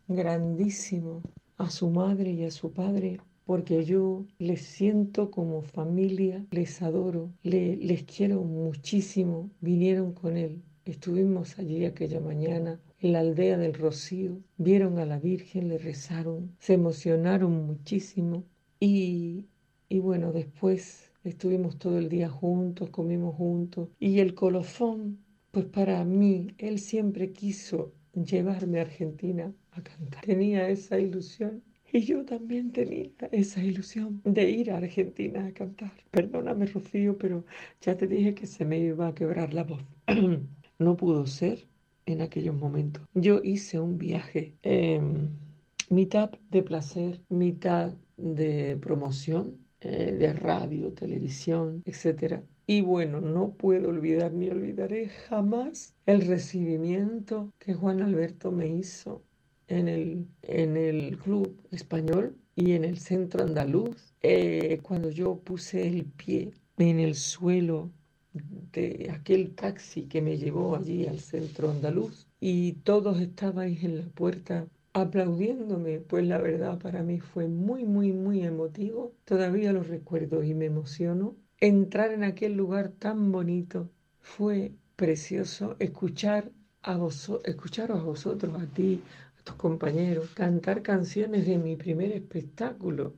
grandísimo 0.08 1.24
a 1.58 1.70
su 1.70 1.90
madre 1.90 2.32
y 2.32 2.44
a 2.44 2.52
su 2.52 2.72
padre, 2.74 3.20
porque 3.46 3.84
yo 3.86 4.26
les 4.40 4.62
siento 4.62 5.32
como 5.32 5.62
familia, 5.62 6.46
les 6.52 6.82
adoro, 6.82 7.32
le, 7.44 7.76
les 7.78 8.04
quiero 8.04 8.44
muchísimo. 8.44 9.52
Vinieron 9.62 10.14
con 10.14 10.38
él, 10.38 10.64
estuvimos 10.86 11.58
allí 11.60 11.86
aquella 11.86 12.20
mañana 12.20 12.80
en 13.00 13.14
la 13.14 13.20
aldea 13.20 13.58
del 13.58 13.74
Rocío, 13.74 14.42
vieron 14.58 15.00
a 15.00 15.06
la 15.06 15.20
Virgen, 15.20 15.68
le 15.70 15.78
rezaron, 15.78 16.56
se 16.60 16.74
emocionaron 16.74 17.66
muchísimo. 17.66 18.46
Y, 18.80 19.48
y 19.90 20.00
bueno, 20.00 20.32
después 20.34 21.12
estuvimos 21.24 21.78
todo 21.78 21.98
el 22.00 22.10
día 22.10 22.30
juntos, 22.30 22.90
comimos 22.90 23.36
juntos. 23.36 23.90
Y 24.00 24.20
el 24.20 24.34
colofón 24.36 25.20
Pues 25.52 25.66
para 25.66 26.04
mí, 26.06 26.48
él 26.58 26.80
siempre 26.80 27.32
quiso 27.34 27.94
llevarme 28.14 28.80
a 28.80 28.84
Argentina 28.84 29.54
cantar. 29.84 30.24
Tenía 30.26 30.70
esa 30.70 31.00
ilusión 31.00 31.64
y 31.92 32.02
yo 32.02 32.26
también 32.26 32.72
tenía 32.72 33.10
esa 33.32 33.64
ilusión 33.64 34.22
de 34.26 34.50
ir 34.50 34.72
a 34.72 34.78
Argentina 34.78 35.46
a 35.46 35.54
cantar. 35.54 35.92
Perdóname, 36.12 36.66
Rocío, 36.66 37.18
pero 37.18 37.46
ya 37.82 37.96
te 37.96 38.08
dije 38.08 38.36
que 38.36 38.46
se 38.46 38.66
me 38.66 38.80
iba 38.80 39.08
a 39.08 39.16
quebrar 39.16 39.54
la 39.54 39.64
voz. 39.64 39.84
no 40.80 40.98
pudo 40.98 41.26
ser 41.26 41.68
en 42.06 42.22
aquellos 42.22 42.56
momentos. 42.56 43.04
Yo 43.14 43.42
hice 43.44 43.80
un 43.80 43.98
viaje, 43.98 44.56
em, 44.64 45.30
mitad 45.90 46.32
de 46.50 46.64
placer, 46.64 47.22
mitad 47.30 47.94
de 48.18 48.78
promoción, 48.82 49.58
eh, 49.82 50.16
de 50.18 50.34
radio, 50.34 50.92
televisión, 50.94 51.84
etc. 51.86 52.42
Y 52.66 52.82
bueno, 52.82 53.22
no 53.22 53.52
puedo 53.52 53.90
olvidar 53.90 54.34
ni 54.34 54.50
olvidaré 54.50 55.10
jamás 55.10 55.96
el 56.06 56.26
recibimiento 56.28 57.54
que 57.60 57.74
Juan 57.74 58.02
Alberto 58.02 58.52
me 58.52 58.68
hizo 58.68 59.24
en 59.68 59.88
el, 59.88 60.28
en 60.42 60.78
el 60.78 61.18
club 61.18 61.58
español 61.72 62.36
y 62.56 62.74
en 62.74 62.86
el 62.86 62.98
centro 62.98 63.44
andaluz, 63.44 64.14
eh, 64.22 64.80
cuando 64.82 65.10
yo 65.10 65.38
puse 65.40 65.88
el 65.88 66.06
pie 66.06 66.52
en 66.78 67.00
el 67.00 67.16
suelo 67.16 67.92
de 68.72 69.10
aquel 69.14 69.56
taxi 69.56 70.04
que 70.04 70.22
me 70.22 70.38
llevó 70.38 70.76
allí 70.76 71.08
al 71.08 71.20
centro 71.20 71.72
andaluz 71.72 72.28
y 72.40 72.74
todos 72.84 73.20
estabais 73.20 73.84
en 73.84 73.98
la 73.98 74.06
puerta 74.06 74.68
aplaudiéndome, 74.94 76.00
pues 76.00 76.26
la 76.26 76.40
verdad 76.40 76.80
para 76.80 77.04
mí 77.04 77.20
fue 77.20 77.48
muy, 77.48 77.86
muy, 77.86 78.14
muy 78.14 78.44
emotivo. 78.44 79.14
Todavía 79.26 79.72
lo 79.74 79.84
recuerdo 79.84 80.44
y 80.44 80.54
me 80.54 80.66
emociono. 80.66 81.36
Entrar 81.60 82.12
en 82.12 82.24
aquel 82.24 82.54
lugar 82.56 82.90
tan 82.90 83.32
bonito 83.32 83.92
fue 84.20 84.74
precioso. 84.96 85.76
Escuchar 85.80 86.52
a 86.82 86.98
vos, 86.98 87.32
escucharos 87.46 88.00
a 88.00 88.04
vosotros, 88.04 88.60
a 88.62 88.66
ti, 88.68 89.02
compañeros, 89.56 90.30
cantar 90.34 90.82
canciones 90.82 91.46
de 91.48 91.58
mi 91.58 91.76
primer 91.76 92.12
espectáculo. 92.12 93.16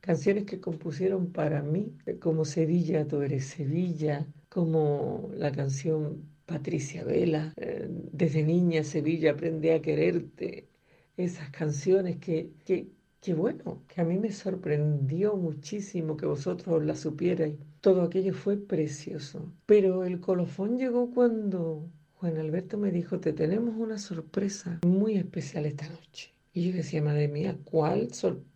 Canciones 0.00 0.44
que 0.44 0.60
compusieron 0.60 1.32
para 1.32 1.62
mí, 1.62 1.96
como 2.20 2.44
Sevilla, 2.44 3.06
tú 3.06 3.22
eres 3.22 3.46
Sevilla, 3.46 4.26
como 4.48 5.30
la 5.34 5.52
canción 5.52 6.28
Patricia 6.46 7.04
Vela, 7.04 7.52
eh, 7.56 7.86
desde 8.12 8.42
niña 8.42 8.82
Sevilla 8.84 9.32
aprendí 9.32 9.70
a 9.70 9.80
quererte, 9.82 10.68
esas 11.16 11.50
canciones 11.50 12.16
que, 12.18 12.52
que, 12.64 12.90
que, 13.20 13.34
bueno, 13.34 13.84
que 13.88 14.00
a 14.00 14.04
mí 14.04 14.18
me 14.18 14.32
sorprendió 14.32 15.36
muchísimo 15.36 16.16
que 16.16 16.26
vosotros 16.26 16.84
las 16.84 17.00
supierais. 17.00 17.56
Todo 17.80 18.02
aquello 18.02 18.34
fue 18.34 18.56
precioso. 18.56 19.52
Pero 19.66 20.04
el 20.04 20.20
colofón 20.20 20.78
llegó 20.78 21.10
cuando 21.12 21.88
Juan 22.20 22.36
Alberto 22.36 22.76
me 22.76 22.90
dijo, 22.90 23.18
te 23.18 23.32
tenemos 23.32 23.74
una 23.78 23.96
sorpresa 23.96 24.80
muy 24.86 25.16
especial 25.16 25.64
esta 25.64 25.88
noche. 25.88 26.34
Y 26.52 26.68
yo 26.68 26.76
decía, 26.76 27.00
madre 27.00 27.28
mía, 27.28 27.56
¿cuál 27.64 28.08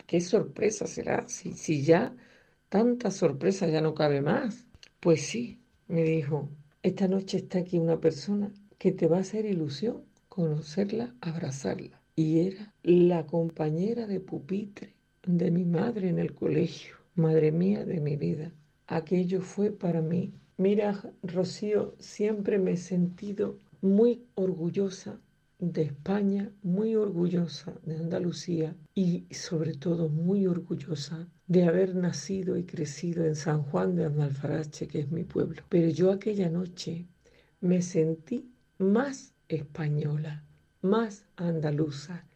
¿qué 0.07 0.21
sorpresa 0.21 0.87
será? 0.87 1.27
Si, 1.29 1.53
si 1.53 1.83
ya 1.83 2.15
tanta 2.69 3.11
sorpresa 3.11 3.67
ya 3.67 3.81
no 3.81 3.95
cabe 3.95 4.21
más. 4.21 4.67
Pues 5.01 5.23
sí, 5.23 5.63
me 5.89 6.03
dijo, 6.03 6.51
esta 6.83 7.09
noche 7.09 7.39
está 7.39 7.61
aquí 7.61 7.79
una 7.79 7.99
persona 7.99 8.53
que 8.77 8.93
te 8.93 9.07
va 9.07 9.17
a 9.17 9.21
hacer 9.21 9.47
ilusión 9.47 10.03
conocerla, 10.29 11.15
abrazarla. 11.23 12.03
Y 12.15 12.41
era 12.41 12.75
la 12.83 13.25
compañera 13.25 14.07
de 14.07 14.21
pupitre 14.21 14.93
de 15.25 15.51
mi 15.51 15.65
madre 15.65 16.11
en 16.11 16.19
el 16.19 16.35
colegio, 16.35 16.97
madre 17.15 17.51
mía 17.51 17.87
de 17.87 17.99
mi 18.01 18.17
vida. 18.17 18.53
Aquello 18.89 19.41
fue 19.41 19.71
para 19.71 20.03
mí. 20.03 20.35
Mira, 20.57 21.03
Rocío, 21.25 21.97
siempre 21.99 22.59
me 22.59 22.73
he 22.73 22.77
sentido 22.77 23.59
muy 23.81 24.25
orgullosa 24.37 25.19
de 25.59 25.83
España, 25.83 26.53
muy 26.63 26.95
orgullosa 26.95 27.75
de 27.83 27.97
Andalucía 27.97 28.77
y 28.95 29.27
sobre 29.33 29.75
todo 29.75 30.09
muy 30.09 30.47
orgullosa 30.47 31.29
de 31.49 31.65
haber 31.65 31.97
nacido 31.97 32.57
y 32.57 32.63
crecido 32.63 33.25
en 33.25 33.35
San 33.35 33.63
Juan 33.65 33.97
de 33.97 34.05
Amalfarache, 34.05 34.87
que 34.87 35.01
es 35.01 35.11
mi 35.11 35.25
pueblo. 35.25 35.63
Pero 35.69 35.89
yo 35.89 36.13
aquella 36.13 36.49
noche 36.49 37.09
me 37.61 37.83
sentí 37.83 38.49
más 38.79 39.35
española, 39.49 40.45
más 40.83 41.25
andaluza 41.35 42.27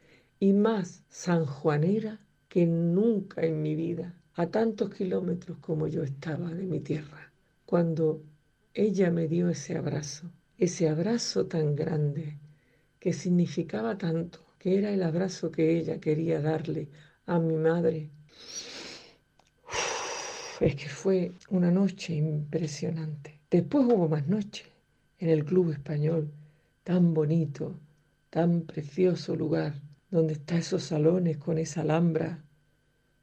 y 0.41 0.55
más 0.55 1.05
sanjuanera 1.09 2.19
que 2.49 2.67
nunca 2.67 3.43
en 3.43 3.63
mi 3.63 3.77
vida, 3.77 4.15
a 4.35 4.49
tantos 4.49 4.91
kilómetros 4.91 5.59
como 5.59 5.87
yo 5.87 6.03
estaba 6.03 6.53
de 6.53 6.67
mi 6.67 6.81
tierra, 6.81 7.28
cuando 7.71 8.23
ella 8.73 9.11
me 9.11 9.29
dio 9.29 9.51
ese 9.51 9.77
abrazo, 9.77 10.33
ese 10.57 10.89
abrazo 10.89 11.49
tan 11.49 11.77
grande 11.77 12.39
que 12.99 13.13
significaba 13.13 13.99
tanto, 13.99 14.39
que 14.59 14.79
era 14.79 14.91
el 14.91 15.03
abrazo 15.03 15.51
que 15.53 15.77
ella 15.79 16.01
quería 16.01 16.41
darle 16.41 16.89
a 17.27 17.39
mi 17.39 17.57
madre 17.57 18.09
es 20.61 20.77
que 20.77 20.89
fue 20.89 21.33
una 21.51 21.71
noche 21.71 22.15
impresionante. 22.15 23.39
Después 23.51 23.85
hubo 23.85 24.09
más 24.09 24.27
noches 24.27 24.67
en 25.19 25.29
el 25.29 25.45
Club 25.45 25.73
Español, 25.73 26.33
tan 26.85 27.13
bonito, 27.13 27.79
tan 28.31 28.63
precioso 28.63 29.37
lugar, 29.37 29.75
donde 30.11 30.33
está 30.33 30.57
esos 30.57 30.85
salones 30.85 31.37
con 31.37 31.59
esa 31.59 31.83
alhambra, 31.83 32.43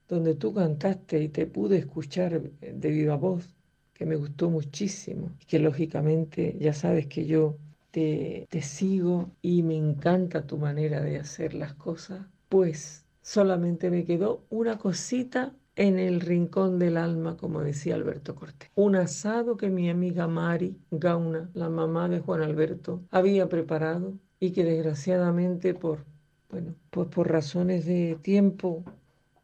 donde 0.08 0.36
tú 0.36 0.54
cantaste 0.54 1.20
y 1.20 1.30
te 1.30 1.48
pude 1.48 1.78
escuchar 1.78 2.42
de 2.42 2.90
viva 2.92 3.16
voz, 3.16 3.55
que 3.96 4.06
me 4.06 4.16
gustó 4.18 4.50
muchísimo, 4.52 5.32
y 5.42 5.46
que 5.46 5.58
lógicamente 5.60 6.56
ya 6.60 6.74
sabes 6.74 7.08
que 7.08 7.26
yo 7.26 7.58
te, 7.92 8.46
te 8.50 8.62
sigo 8.62 9.32
y 9.42 9.64
me 9.64 9.76
encanta 9.78 10.46
tu 10.46 10.58
manera 10.58 11.02
de 11.02 11.18
hacer 11.18 11.54
las 11.56 11.74
cosas, 11.74 12.28
pues 12.50 13.06
solamente 13.22 13.90
me 13.90 14.06
quedó 14.06 14.44
una 14.50 14.78
cosita 14.78 15.56
en 15.78 15.98
el 15.98 16.22
rincón 16.22 16.78
del 16.78 16.98
alma, 16.98 17.38
como 17.38 17.62
decía 17.62 17.96
Alberto 17.96 18.36
Cortés. 18.36 18.70
Un 18.76 18.96
asado 18.98 19.58
que 19.58 19.70
mi 19.70 19.90
amiga 19.90 20.28
Mari 20.28 20.78
Gauna, 20.92 21.50
la 21.54 21.70
mamá 21.70 22.08
de 22.10 22.20
Juan 22.20 22.42
Alberto, 22.42 23.02
había 23.12 23.50
preparado 23.50 24.14
y 24.40 24.52
que 24.52 24.64
desgraciadamente 24.64 25.74
por, 25.74 26.06
bueno, 26.50 26.76
pues 26.92 27.08
por 27.08 27.30
razones 27.30 27.86
de 27.86 28.18
tiempo, 28.22 28.84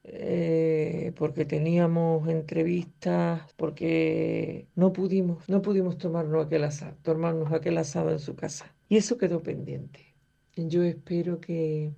eh, 0.03 1.13
porque 1.15 1.45
teníamos 1.45 2.27
entrevistas, 2.27 3.41
porque 3.55 4.67
no 4.75 4.93
pudimos, 4.93 5.47
no 5.47 5.61
pudimos 5.61 5.97
tomarnos 5.97 6.45
aquel 6.45 6.63
asado, 6.63 6.97
tomarnos 7.03 7.51
aquel 7.51 7.77
asado 7.77 8.11
en 8.11 8.19
su 8.19 8.35
casa. 8.35 8.73
Y 8.89 8.97
eso 8.97 9.17
quedó 9.17 9.41
pendiente. 9.43 10.15
Yo 10.55 10.83
espero 10.83 11.39
que, 11.39 11.93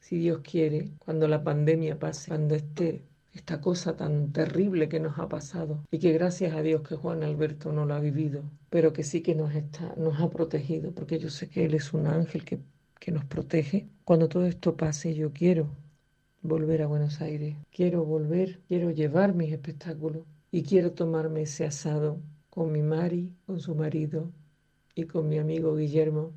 si 0.00 0.18
Dios 0.18 0.40
quiere, 0.42 0.90
cuando 0.98 1.28
la 1.28 1.42
pandemia 1.42 1.98
pase, 1.98 2.28
cuando 2.28 2.54
esté 2.54 3.02
esta 3.34 3.60
cosa 3.60 3.96
tan 3.96 4.32
terrible 4.32 4.88
que 4.88 5.00
nos 5.00 5.18
ha 5.18 5.28
pasado 5.28 5.84
y 5.90 5.98
que 5.98 6.12
gracias 6.12 6.54
a 6.54 6.62
Dios 6.62 6.82
que 6.82 6.96
Juan 6.96 7.22
Alberto 7.22 7.70
no 7.72 7.84
lo 7.84 7.94
ha 7.94 8.00
vivido, 8.00 8.42
pero 8.70 8.92
que 8.92 9.02
sí 9.02 9.20
que 9.22 9.34
nos, 9.34 9.52
nos 9.96 10.20
ha 10.20 10.30
protegido, 10.30 10.92
porque 10.92 11.18
yo 11.18 11.28
sé 11.30 11.48
que 11.48 11.64
Él 11.66 11.74
es 11.74 11.92
un 11.92 12.06
ángel 12.06 12.44
que, 12.44 12.60
que 12.98 13.12
nos 13.12 13.24
protege. 13.24 13.88
Cuando 14.04 14.28
todo 14.28 14.46
esto 14.46 14.76
pase, 14.76 15.14
yo 15.14 15.32
quiero 15.32 15.68
volver 16.46 16.82
a 16.82 16.86
Buenos 16.86 17.20
Aires, 17.20 17.56
quiero 17.70 18.04
volver, 18.04 18.60
quiero 18.68 18.90
llevar 18.90 19.34
mis 19.34 19.52
espectáculos 19.52 20.24
y 20.50 20.62
quiero 20.62 20.92
tomarme 20.92 21.42
ese 21.42 21.64
asado 21.66 22.20
con 22.50 22.72
mi 22.72 22.82
Mari, 22.82 23.32
con 23.46 23.60
su 23.60 23.74
marido 23.74 24.32
y 24.94 25.04
con 25.04 25.28
mi 25.28 25.38
amigo 25.38 25.76
Guillermo, 25.76 26.32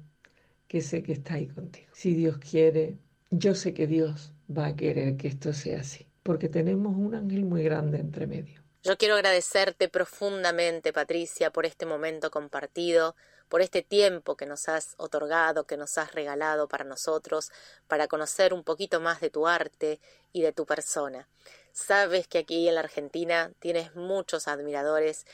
que 0.67 0.81
sé 0.81 1.01
que 1.03 1.13
está 1.13 1.35
ahí 1.35 1.47
contigo. 1.47 1.87
Si 1.93 2.13
Dios 2.13 2.37
quiere, 2.37 2.97
yo 3.31 3.55
sé 3.55 3.73
que 3.73 3.87
Dios 3.87 4.33
va 4.49 4.67
a 4.67 4.75
querer 4.75 5.17
que 5.17 5.27
esto 5.27 5.53
sea 5.53 5.79
así 5.81 6.09
porque 6.29 6.47
tenemos 6.47 6.95
un 6.95 7.15
ángel 7.15 7.43
muy 7.43 7.63
grande 7.63 7.97
entre 7.97 8.27
medio. 8.27 8.61
Yo 8.83 8.97
quiero 8.97 9.15
agradecerte 9.15 9.89
profundamente, 9.89 10.93
Patricia, 10.93 11.49
por 11.49 11.65
este 11.65 11.87
momento 11.87 12.29
compartido, 12.29 13.15
por 13.49 13.61
este 13.61 13.81
tiempo 13.81 14.37
que 14.37 14.45
nos 14.45 14.69
has 14.69 14.93
otorgado, 14.97 15.65
que 15.65 15.75
nos 15.75 15.97
has 15.97 16.13
regalado 16.13 16.67
para 16.67 16.85
nosotros, 16.85 17.51
para 17.87 18.07
conocer 18.07 18.53
un 18.53 18.63
poquito 18.63 19.01
más 19.01 19.19
de 19.19 19.29
tu 19.29 19.47
arte 19.47 19.99
y 20.31 20.43
de 20.43 20.53
tu 20.53 20.65
persona. 20.65 21.27
Sabes 21.73 22.27
que 22.27 22.37
aquí 22.37 22.67
en 22.69 22.75
la 22.75 22.81
Argentina 22.81 23.51
tienes 23.59 23.95
muchos 23.95 24.47
admiradores, 24.47 25.25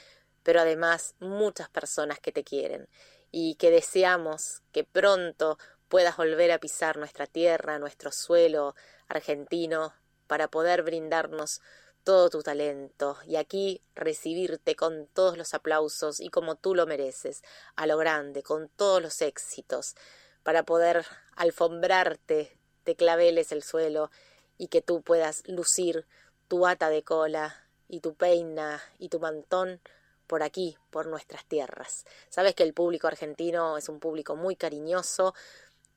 pero 0.43 0.61
además 0.61 1.15
muchas 1.19 1.69
personas 1.69 2.19
que 2.19 2.31
te 2.31 2.43
quieren 2.43 2.87
y 3.31 3.55
que 3.55 3.69
deseamos 3.69 4.63
que 4.71 4.83
pronto 4.83 5.57
puedas 5.89 6.17
volver 6.17 6.51
a 6.51 6.59
pisar 6.59 6.97
nuestra 6.97 7.27
tierra, 7.27 7.79
nuestro 7.79 8.11
suelo 8.11 8.75
argentino, 9.07 9.93
para 10.27 10.47
poder 10.47 10.83
brindarnos 10.83 11.61
todo 12.06 12.30
tu 12.30 12.44
talento 12.44 13.18
y 13.26 13.36
aquí 13.36 13.82
recibirte 13.95 14.76
con 14.76 15.07
todos 15.07 15.38
los 15.38 15.53
aplausos 15.53 16.22
y 16.22 16.30
como 16.30 16.56
tú 16.56 16.76
lo 16.76 16.86
mereces, 16.86 17.44
a 17.76 17.88
lo 17.88 17.98
grande, 17.98 18.44
con 18.44 18.69
todos 18.69 19.02
los 19.02 19.22
éxitos, 19.22 19.95
para 20.44 20.64
poder 20.64 21.06
alfombrarte 21.36 22.57
de 22.86 22.95
claveles 22.95 23.52
el 23.52 23.64
suelo 23.64 24.11
y 24.57 24.68
que 24.68 24.84
tú 24.84 25.02
puedas 25.02 25.41
lucir 25.48 26.06
tu 26.48 26.68
ata 26.68 26.90
de 26.90 27.03
cola 27.03 27.65
y 27.90 28.02
tu 28.02 28.14
peina 28.14 28.82
y 28.99 29.10
tu 29.10 29.19
mantón 29.19 29.82
por 30.27 30.44
aquí, 30.44 30.77
por 30.91 31.07
nuestras 31.07 31.44
tierras. 31.45 32.06
Sabes 32.30 32.53
que 32.53 32.64
el 32.64 32.73
público 32.73 33.07
argentino 33.07 33.77
es 33.77 33.90
un 33.90 33.99
público 33.99 34.36
muy 34.36 34.56
cariñoso, 34.56 35.34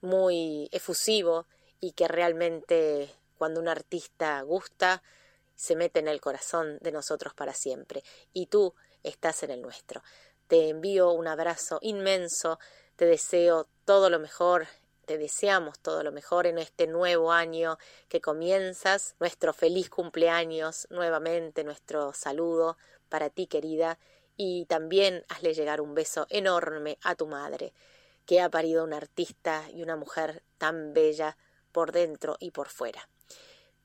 muy 0.00 0.70
efusivo 0.72 1.46
y 1.80 1.92
que 1.92 2.08
realmente 2.08 3.14
cuando 3.36 3.60
un 3.60 3.68
artista 3.68 4.40
gusta, 4.42 5.02
se 5.58 5.74
mete 5.74 5.98
en 5.98 6.06
el 6.06 6.20
corazón 6.20 6.78
de 6.80 6.92
nosotros 6.92 7.34
para 7.34 7.52
siempre. 7.52 8.04
Y 8.32 8.46
tú 8.46 8.74
estás 9.02 9.42
en 9.42 9.50
el 9.50 9.60
nuestro. 9.60 10.02
Te 10.46 10.68
envío 10.68 11.10
un 11.10 11.26
abrazo 11.26 11.80
inmenso, 11.82 12.60
te 12.94 13.06
deseo 13.06 13.66
todo 13.84 14.08
lo 14.08 14.20
mejor, 14.20 14.68
te 15.04 15.18
deseamos 15.18 15.80
todo 15.80 16.04
lo 16.04 16.12
mejor 16.12 16.46
en 16.46 16.58
este 16.58 16.86
nuevo 16.86 17.32
año 17.32 17.76
que 18.08 18.20
comienzas, 18.20 19.16
nuestro 19.18 19.52
feliz 19.52 19.90
cumpleaños 19.90 20.86
nuevamente, 20.90 21.64
nuestro 21.64 22.12
saludo 22.12 22.78
para 23.08 23.28
ti 23.28 23.48
querida 23.48 23.98
y 24.36 24.64
también 24.66 25.24
hazle 25.28 25.54
llegar 25.54 25.80
un 25.80 25.94
beso 25.94 26.26
enorme 26.30 26.98
a 27.02 27.16
tu 27.16 27.26
madre, 27.26 27.74
que 28.26 28.40
ha 28.40 28.48
parido 28.48 28.84
una 28.84 28.98
artista 28.98 29.64
y 29.72 29.82
una 29.82 29.96
mujer 29.96 30.44
tan 30.56 30.92
bella 30.92 31.36
por 31.72 31.90
dentro 31.90 32.36
y 32.38 32.52
por 32.52 32.68
fuera. 32.68 33.08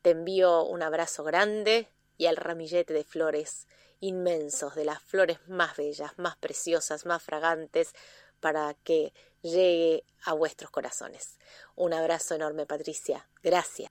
Te 0.03 0.09
envío 0.09 0.65
un 0.65 0.84
abrazo 0.84 1.23
grande 1.23 1.88
y 2.17 2.25
al 2.25 2.35
ramillete 2.35 2.93
de 2.93 3.05
flores 3.05 3.69
inmensos, 4.01 4.75
de 4.75 4.84
las 4.84 5.01
flores 5.01 5.39
más 5.47 5.77
bellas, 5.77 6.11
más 6.17 6.35
preciosas, 6.35 7.05
más 7.05 7.23
fragantes, 7.23 7.93
para 8.41 8.73
que 8.84 9.13
llegue 9.41 10.03
a 10.25 10.34
vuestros 10.34 10.71
corazones. 10.71 11.39
Un 11.77 11.93
abrazo 11.93 12.35
enorme, 12.35 12.65
Patricia. 12.65 13.30
Gracias. 13.41 13.89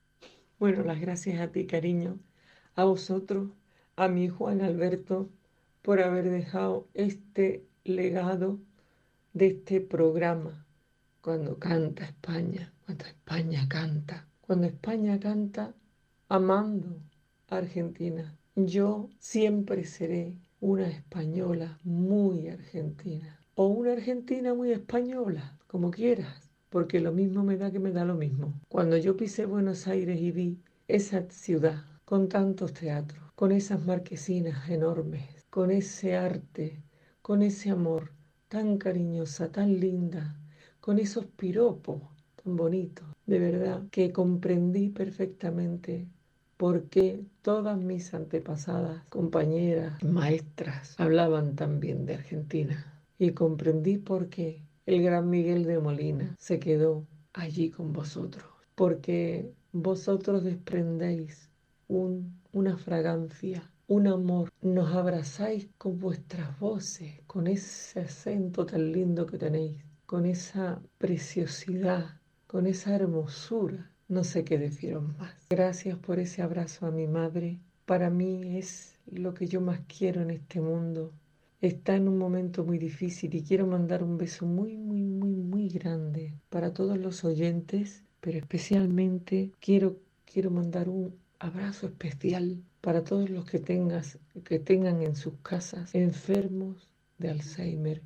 Bueno, 0.59 0.83
las 0.83 1.01
gracias 1.01 1.41
a 1.41 1.51
ti, 1.51 1.65
cariño, 1.65 2.19
a 2.75 2.83
vosotros, 2.83 3.49
a 3.95 4.07
mi 4.07 4.29
Juan 4.29 4.61
Alberto, 4.61 5.31
por 5.81 5.99
haber 5.99 6.29
dejado 6.29 6.87
este 6.93 7.65
legado 7.85 8.59
de 9.33 9.47
este 9.47 9.81
programa. 9.81 10.67
Cuando 11.21 11.57
canta 11.57 12.05
España, 12.05 12.71
cuando 12.85 13.05
España 13.05 13.67
canta, 13.67 14.27
cuando 14.41 14.67
España 14.67 15.19
canta 15.19 15.73
amando 16.33 16.99
Argentina. 17.47 18.35
Yo 18.55 19.07
siempre 19.19 19.83
seré 19.83 20.35
una 20.61 20.87
española 20.87 21.77
muy 21.83 22.47
argentina 22.47 23.39
o 23.53 23.67
una 23.67 23.91
argentina 23.91 24.55
muy 24.55 24.71
española, 24.71 25.59
como 25.67 25.91
quieras, 25.91 26.49
porque 26.71 26.99
lo 27.01 27.11
mismo 27.11 27.43
me 27.43 27.55
da 27.55 27.69
que 27.69 27.77
me 27.77 27.91
da 27.91 28.03
lo 28.03 28.15
mismo. 28.15 28.59
Cuando 28.67 28.97
yo 28.97 29.15
pisé 29.15 29.45
Buenos 29.45 29.85
Aires 29.85 30.19
y 30.19 30.31
vi 30.31 30.57
esa 30.87 31.21
ciudad 31.29 31.83
con 32.03 32.29
tantos 32.29 32.73
teatros, 32.73 33.31
con 33.35 33.51
esas 33.51 33.85
marquesinas 33.85 34.67
enormes, 34.71 35.45
con 35.51 35.69
ese 35.69 36.15
arte, 36.15 36.81
con 37.21 37.43
ese 37.43 37.69
amor 37.69 38.09
tan 38.47 38.79
cariñosa, 38.79 39.51
tan 39.51 39.79
linda, 39.79 40.35
con 40.79 40.97
esos 40.97 41.27
piropos 41.27 42.01
tan 42.43 42.55
bonitos, 42.55 43.05
de 43.27 43.37
verdad 43.37 43.87
que 43.91 44.11
comprendí 44.11 44.89
perfectamente 44.89 46.07
por 46.57 46.83
qué 46.89 47.25
todas 47.41 47.77
mis 47.77 48.13
antepasadas, 48.13 49.03
compañeras, 49.09 50.01
maestras, 50.03 50.95
hablaban 50.99 51.55
tan 51.55 51.79
bien 51.79 52.05
de 52.05 52.15
Argentina. 52.15 53.01
Y 53.17 53.31
comprendí 53.31 53.97
por 53.97 54.29
qué 54.29 54.61
el 54.85 55.01
gran 55.01 55.29
Miguel 55.29 55.65
de 55.65 55.79
Molina 55.79 56.35
se 56.37 56.59
quedó 56.59 57.05
allí 57.33 57.69
con 57.69 57.93
vosotros, 57.93 58.45
porque 58.75 59.51
vosotros 59.71 60.43
desprendéis 60.43 61.49
un, 61.87 62.41
una 62.51 62.77
fragancia, 62.77 63.71
un 63.87 64.07
amor, 64.07 64.51
nos 64.61 64.93
abrazáis 64.93 65.69
con 65.77 65.99
vuestras 65.99 66.59
voces, 66.59 67.21
con 67.27 67.47
ese 67.47 68.01
acento 68.01 68.65
tan 68.65 68.91
lindo 68.91 69.25
que 69.25 69.37
tenéis, 69.37 69.83
con 70.05 70.25
esa 70.25 70.81
preciosidad, 70.97 72.19
con 72.47 72.67
esa 72.67 72.95
hermosura. 72.95 73.92
No 74.13 74.23
sé 74.23 74.43
qué 74.43 74.59
deciros 74.59 75.03
más. 75.17 75.33
Gracias 75.49 75.97
por 75.97 76.19
ese 76.19 76.43
abrazo 76.43 76.85
a 76.85 76.91
mi 76.91 77.07
madre. 77.07 77.57
Para 77.87 78.11
mí 78.11 78.59
es 78.59 78.99
lo 79.07 79.33
que 79.33 79.47
yo 79.47 79.59
más 79.59 79.79
quiero 79.87 80.21
en 80.21 80.29
este 80.29 80.61
mundo. 80.61 81.11
Está 81.61 81.95
en 81.95 82.07
un 82.07 82.19
momento 82.19 82.63
muy 82.63 82.77
difícil 82.77 83.33
y 83.33 83.41
quiero 83.41 83.65
mandar 83.65 84.03
un 84.03 84.19
beso 84.19 84.45
muy, 84.45 84.77
muy, 84.77 85.01
muy, 85.03 85.33
muy 85.33 85.67
grande 85.67 86.35
para 86.51 86.75
todos 86.75 86.99
los 86.99 87.23
oyentes, 87.25 88.03
pero 88.21 88.37
especialmente 88.37 89.51
quiero, 89.59 89.97
quiero 90.31 90.51
mandar 90.51 90.89
un 90.89 91.15
abrazo 91.39 91.87
especial 91.87 92.61
para 92.81 93.03
todos 93.03 93.31
los 93.31 93.45
que, 93.45 93.57
tengas, 93.57 94.19
que 94.43 94.59
tengan 94.59 95.01
en 95.01 95.15
sus 95.15 95.39
casas 95.41 95.95
enfermos 95.95 96.87
de 97.17 97.31
Alzheimer 97.31 98.03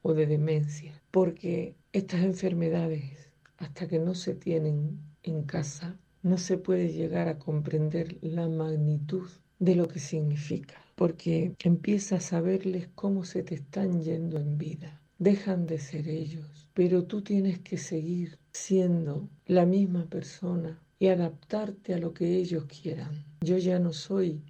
o 0.00 0.14
de 0.14 0.26
demencia, 0.26 0.98
porque 1.10 1.74
estas 1.92 2.22
enfermedades, 2.22 3.30
hasta 3.58 3.86
que 3.86 3.98
no 3.98 4.14
se 4.14 4.34
tienen 4.34 5.11
en 5.22 5.42
casa, 5.44 5.96
no 6.22 6.38
se 6.38 6.58
puede 6.58 6.92
llegar 6.92 7.28
a 7.28 7.38
comprender 7.38 8.18
la 8.22 8.48
magnitud 8.48 9.28
de 9.58 9.74
lo 9.74 9.88
que 9.88 9.98
significa, 9.98 10.80
porque 10.96 11.54
empiezas 11.62 12.32
a 12.32 12.40
verles 12.40 12.88
cómo 12.94 13.24
se 13.24 13.42
te 13.42 13.54
están 13.54 14.02
yendo 14.02 14.38
en 14.38 14.58
vida. 14.58 15.00
Dejan 15.18 15.66
de 15.66 15.78
ser 15.78 16.08
ellos, 16.08 16.68
pero 16.74 17.04
tú 17.04 17.22
tienes 17.22 17.60
que 17.60 17.78
seguir 17.78 18.38
siendo 18.52 19.28
la 19.46 19.66
misma 19.66 20.06
persona 20.06 20.80
y 20.98 21.08
adaptarte 21.08 21.94
a 21.94 21.98
lo 21.98 22.12
que 22.12 22.36
ellos 22.36 22.64
quieran. 22.64 23.24
Yo 23.40 23.58
ya 23.58 23.78
no 23.78 23.92
soy 23.92 24.42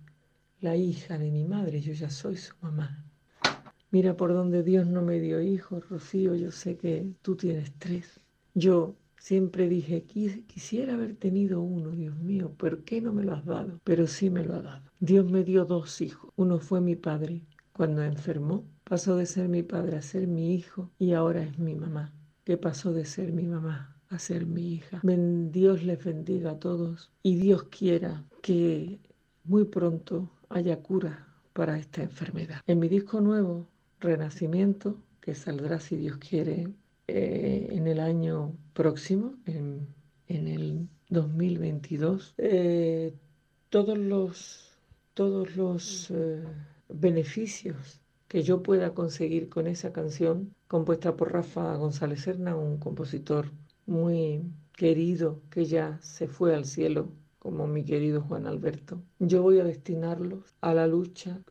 la 0.60 0.76
hija 0.76 1.18
de 1.18 1.30
mi 1.30 1.44
madre, 1.44 1.80
yo 1.80 1.92
ya 1.92 2.08
soy 2.08 2.36
su 2.36 2.54
mamá. 2.60 3.04
Mira 3.90 4.16
por 4.16 4.32
donde 4.32 4.62
Dios 4.62 4.86
no 4.86 5.02
me 5.02 5.20
dio 5.20 5.42
hijos, 5.42 5.86
Rocío, 5.90 6.34
yo 6.34 6.50
sé 6.50 6.76
que 6.76 7.06
tú 7.20 7.36
tienes 7.36 7.72
tres. 7.78 8.20
Yo 8.54 8.94
siempre 9.22 9.68
dije, 9.68 10.02
quisiera 10.02 10.94
haber 10.94 11.14
tenido 11.14 11.60
uno, 11.62 11.92
Dios 11.92 12.16
mío, 12.16 12.52
¿por 12.58 12.82
qué 12.82 13.00
no 13.00 13.12
me 13.12 13.22
lo 13.22 13.34
has 13.34 13.44
dado? 13.44 13.80
Pero 13.84 14.08
sí 14.08 14.30
me 14.30 14.42
lo 14.42 14.56
ha 14.56 14.62
dado. 14.62 14.82
Dios 14.98 15.30
me 15.30 15.44
dio 15.44 15.64
dos 15.64 16.00
hijos. 16.00 16.32
Uno 16.34 16.58
fue 16.58 16.80
mi 16.80 16.96
padre. 16.96 17.42
Cuando 17.72 18.02
enfermó, 18.02 18.64
pasó 18.82 19.16
de 19.16 19.26
ser 19.26 19.48
mi 19.48 19.62
padre 19.62 19.96
a 19.96 20.02
ser 20.02 20.26
mi 20.26 20.54
hijo 20.54 20.90
y 20.98 21.12
ahora 21.12 21.44
es 21.44 21.56
mi 21.56 21.76
mamá, 21.76 22.12
que 22.44 22.56
pasó 22.56 22.92
de 22.92 23.04
ser 23.04 23.32
mi 23.32 23.46
mamá 23.46 23.96
a 24.10 24.18
ser 24.18 24.44
mi 24.44 24.74
hija. 24.74 25.00
Dios 25.04 25.84
les 25.84 26.04
bendiga 26.04 26.50
a 26.50 26.58
todos 26.58 27.12
y 27.22 27.36
Dios 27.36 27.62
quiera 27.64 28.24
que 28.42 28.98
muy 29.44 29.64
pronto 29.64 30.30
haya 30.48 30.82
cura 30.82 31.28
para 31.52 31.78
esta 31.78 32.02
enfermedad. 32.02 32.60
En 32.66 32.80
mi 32.80 32.88
disco 32.88 33.20
nuevo, 33.20 33.68
Renacimiento, 34.00 34.98
que 35.20 35.36
saldrá 35.36 35.78
si 35.78 35.96
Dios 35.96 36.16
quiere 36.16 36.68
eh, 37.08 37.68
en 37.70 37.86
el 37.86 38.00
año 38.00 38.56
próximo, 38.72 39.34
en, 39.46 39.88
el 40.28 40.88
2022, 41.10 42.34
eh, 42.38 43.14
todos 43.68 43.98
los, 43.98 44.70
todos 45.12 45.56
los 45.56 46.10
eh, 46.10 46.42
beneficios 46.88 48.00
que 48.28 48.42
yo 48.42 48.62
pueda 48.62 48.94
conseguir 48.94 49.48
con 49.50 49.66
esa 49.66 49.92
canción 49.92 50.54
compuesta 50.68 51.16
por 51.16 51.32
Rafa 51.32 51.76
González 51.76 52.22
Serna, 52.22 52.56
un 52.56 52.78
compositor 52.78 53.50
muy 53.84 54.42
querido 54.72 55.42
que 55.50 55.66
ya 55.66 55.98
se 56.00 56.28
fue 56.28 56.54
al 56.54 56.64
cielo, 56.64 57.12
como 57.38 57.66
mi 57.66 57.84
querido 57.84 58.22
Juan 58.22 58.46
Alberto. 58.46 59.02
Yo 59.18 59.42
voy 59.42 59.58
a 59.58 59.64
destinarlos 59.64 60.54
a 60.62 60.72
la 60.72 60.86
lucha 60.86 61.42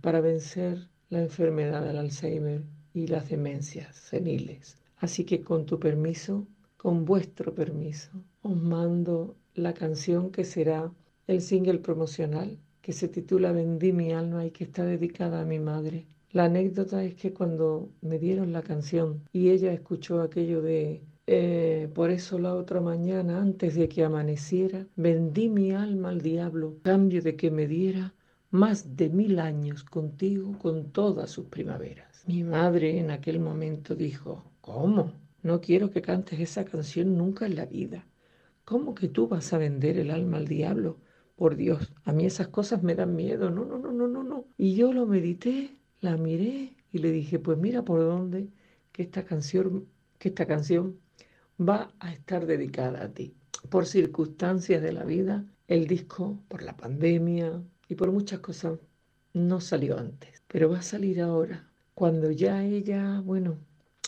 para 0.00 0.20
vencer 0.20 0.88
la 1.10 1.22
enfermedad 1.22 1.84
del 1.84 1.98
Alzheimer 1.98 2.64
y 2.94 3.08
las 3.08 3.28
demencias 3.28 3.94
seniles. 3.96 4.78
Así 4.96 5.24
que 5.24 5.42
con 5.42 5.66
tu 5.66 5.78
permiso, 5.78 6.46
con 6.78 7.04
vuestro 7.04 7.54
permiso, 7.54 8.10
os 8.42 8.56
mando 8.56 9.36
la 9.54 9.74
canción 9.74 10.30
que 10.30 10.44
será 10.44 10.90
el 11.26 11.42
single 11.42 11.80
promocional 11.80 12.58
que 12.80 12.92
se 12.92 13.08
titula 13.08 13.52
Vendí 13.52 13.92
mi 13.92 14.12
alma 14.12 14.44
y 14.44 14.50
que 14.50 14.64
está 14.64 14.84
dedicada 14.84 15.40
a 15.40 15.46
mi 15.46 15.58
madre. 15.58 16.06
La 16.32 16.44
anécdota 16.44 17.02
es 17.02 17.14
que 17.14 17.32
cuando 17.32 17.88
me 18.02 18.18
dieron 18.18 18.52
la 18.52 18.62
canción 18.62 19.22
y 19.32 19.50
ella 19.50 19.72
escuchó 19.72 20.20
aquello 20.20 20.60
de 20.60 21.00
eh, 21.26 21.88
por 21.94 22.10
eso 22.10 22.38
la 22.38 22.54
otra 22.54 22.82
mañana, 22.82 23.40
antes 23.40 23.74
de 23.74 23.88
que 23.88 24.04
amaneciera, 24.04 24.86
vendí 24.96 25.48
mi 25.48 25.72
alma 25.72 26.10
al 26.10 26.20
diablo, 26.20 26.76
cambio 26.82 27.22
de 27.22 27.36
que 27.36 27.50
me 27.50 27.66
diera 27.66 28.12
más 28.50 28.96
de 28.96 29.08
mil 29.08 29.38
años 29.38 29.82
contigo 29.84 30.58
con 30.58 30.90
todas 30.90 31.30
sus 31.30 31.46
primaveras. 31.46 32.13
Mi 32.26 32.42
madre 32.42 32.98
en 32.98 33.10
aquel 33.10 33.38
momento 33.38 33.94
dijo, 33.94 34.50
¿cómo? 34.62 35.12
No 35.42 35.60
quiero 35.60 35.90
que 35.90 36.00
cantes 36.00 36.40
esa 36.40 36.64
canción 36.64 37.18
nunca 37.18 37.44
en 37.44 37.54
la 37.54 37.66
vida. 37.66 38.06
¿Cómo 38.64 38.94
que 38.94 39.08
tú 39.08 39.28
vas 39.28 39.52
a 39.52 39.58
vender 39.58 39.98
el 39.98 40.10
alma 40.10 40.38
al 40.38 40.48
diablo? 40.48 40.96
Por 41.36 41.54
Dios, 41.54 41.92
a 42.04 42.12
mí 42.12 42.24
esas 42.24 42.48
cosas 42.48 42.82
me 42.82 42.94
dan 42.94 43.14
miedo. 43.14 43.50
No, 43.50 43.66
no, 43.66 43.76
no, 43.76 43.92
no, 43.92 44.22
no. 44.24 44.46
Y 44.56 44.74
yo 44.74 44.94
lo 44.94 45.04
medité, 45.04 45.76
la 46.00 46.16
miré 46.16 46.74
y 46.92 46.98
le 46.98 47.10
dije, 47.10 47.38
pues 47.38 47.58
mira 47.58 47.84
por 47.84 48.00
dónde 48.00 48.48
que 48.92 49.02
esta 49.02 49.26
canción, 49.26 49.86
que 50.18 50.30
esta 50.30 50.46
canción 50.46 50.98
va 51.60 51.92
a 51.98 52.10
estar 52.10 52.46
dedicada 52.46 53.04
a 53.04 53.12
ti. 53.12 53.34
Por 53.68 53.84
circunstancias 53.84 54.80
de 54.80 54.92
la 54.92 55.04
vida, 55.04 55.44
el 55.68 55.86
disco, 55.86 56.38
por 56.48 56.62
la 56.62 56.74
pandemia 56.74 57.62
y 57.86 57.96
por 57.96 58.12
muchas 58.12 58.40
cosas 58.40 58.78
no 59.34 59.60
salió 59.60 59.98
antes, 59.98 60.42
pero 60.46 60.70
va 60.70 60.78
a 60.78 60.82
salir 60.82 61.20
ahora, 61.20 61.70
cuando 61.94 62.30
ya 62.30 62.64
ella, 62.64 63.20
bueno, 63.20 63.58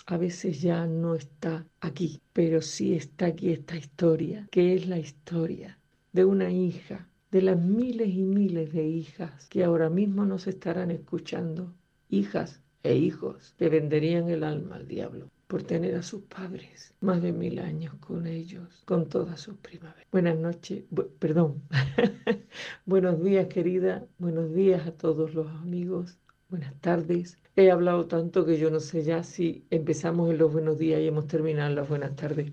a 0.06 0.16
veces 0.16 0.60
ya 0.60 0.86
no 0.86 1.14
está 1.14 1.66
aquí, 1.80 2.20
pero 2.32 2.62
sí 2.62 2.94
está 2.94 3.26
aquí 3.26 3.50
esta 3.50 3.76
historia, 3.76 4.48
que 4.50 4.74
es 4.74 4.86
la 4.86 4.98
historia 4.98 5.78
de 6.12 6.24
una 6.24 6.50
hija, 6.50 7.08
de 7.30 7.42
las 7.42 7.58
miles 7.58 8.08
y 8.08 8.22
miles 8.22 8.72
de 8.72 8.86
hijas 8.86 9.48
que 9.48 9.64
ahora 9.64 9.90
mismo 9.90 10.24
nos 10.24 10.46
estarán 10.46 10.90
escuchando, 10.90 11.74
hijas 12.08 12.62
e 12.82 12.96
hijos 12.96 13.54
que 13.58 13.68
venderían 13.68 14.30
el 14.30 14.44
alma 14.44 14.76
al 14.76 14.86
diablo 14.86 15.30
por 15.46 15.62
tener 15.62 15.94
a 15.94 16.02
sus 16.02 16.22
padres 16.22 16.94
más 17.00 17.22
de 17.22 17.32
mil 17.32 17.58
años 17.58 17.94
con 18.00 18.26
ellos, 18.26 18.82
con 18.84 19.08
todas 19.08 19.40
sus 19.40 19.56
primaveras. 19.58 20.06
Buenas 20.10 20.36
noches, 20.36 20.84
perdón. 21.18 21.62
Buenos 22.86 23.22
días, 23.22 23.46
querida. 23.46 24.06
Buenos 24.18 24.52
días 24.52 24.86
a 24.86 24.92
todos 24.92 25.34
los 25.34 25.48
amigos. 25.48 26.18
Buenas 26.48 26.74
tardes. 26.80 27.36
He 27.58 27.70
hablado 27.70 28.06
tanto 28.06 28.44
que 28.44 28.58
yo 28.58 28.70
no 28.70 28.80
sé 28.80 29.02
ya 29.02 29.22
si 29.22 29.64
empezamos 29.70 30.30
en 30.30 30.36
los 30.36 30.52
buenos 30.52 30.76
días 30.76 31.00
y 31.00 31.06
hemos 31.06 31.26
terminado 31.26 31.70
en 31.70 31.76
las 31.76 31.88
buenas 31.88 32.14
tardes. 32.14 32.52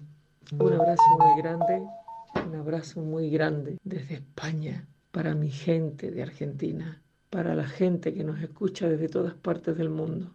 Un 0.57 0.71
abrazo 0.71 1.03
muy 1.19 1.41
grande, 1.41 1.83
un 2.47 2.55
abrazo 2.55 3.01
muy 3.01 3.29
grande 3.29 3.77
desde 3.83 4.13
España 4.13 4.87
para 5.11 5.35
mi 5.35 5.49
gente 5.49 6.09
de 6.09 6.21
Argentina, 6.21 7.01
para 7.29 7.53
la 7.53 7.67
gente 7.67 8.13
que 8.13 8.23
nos 8.23 8.41
escucha 8.41 8.87
desde 8.87 9.09
todas 9.09 9.33
partes 9.33 9.75
del 9.75 9.89
mundo. 9.89 10.33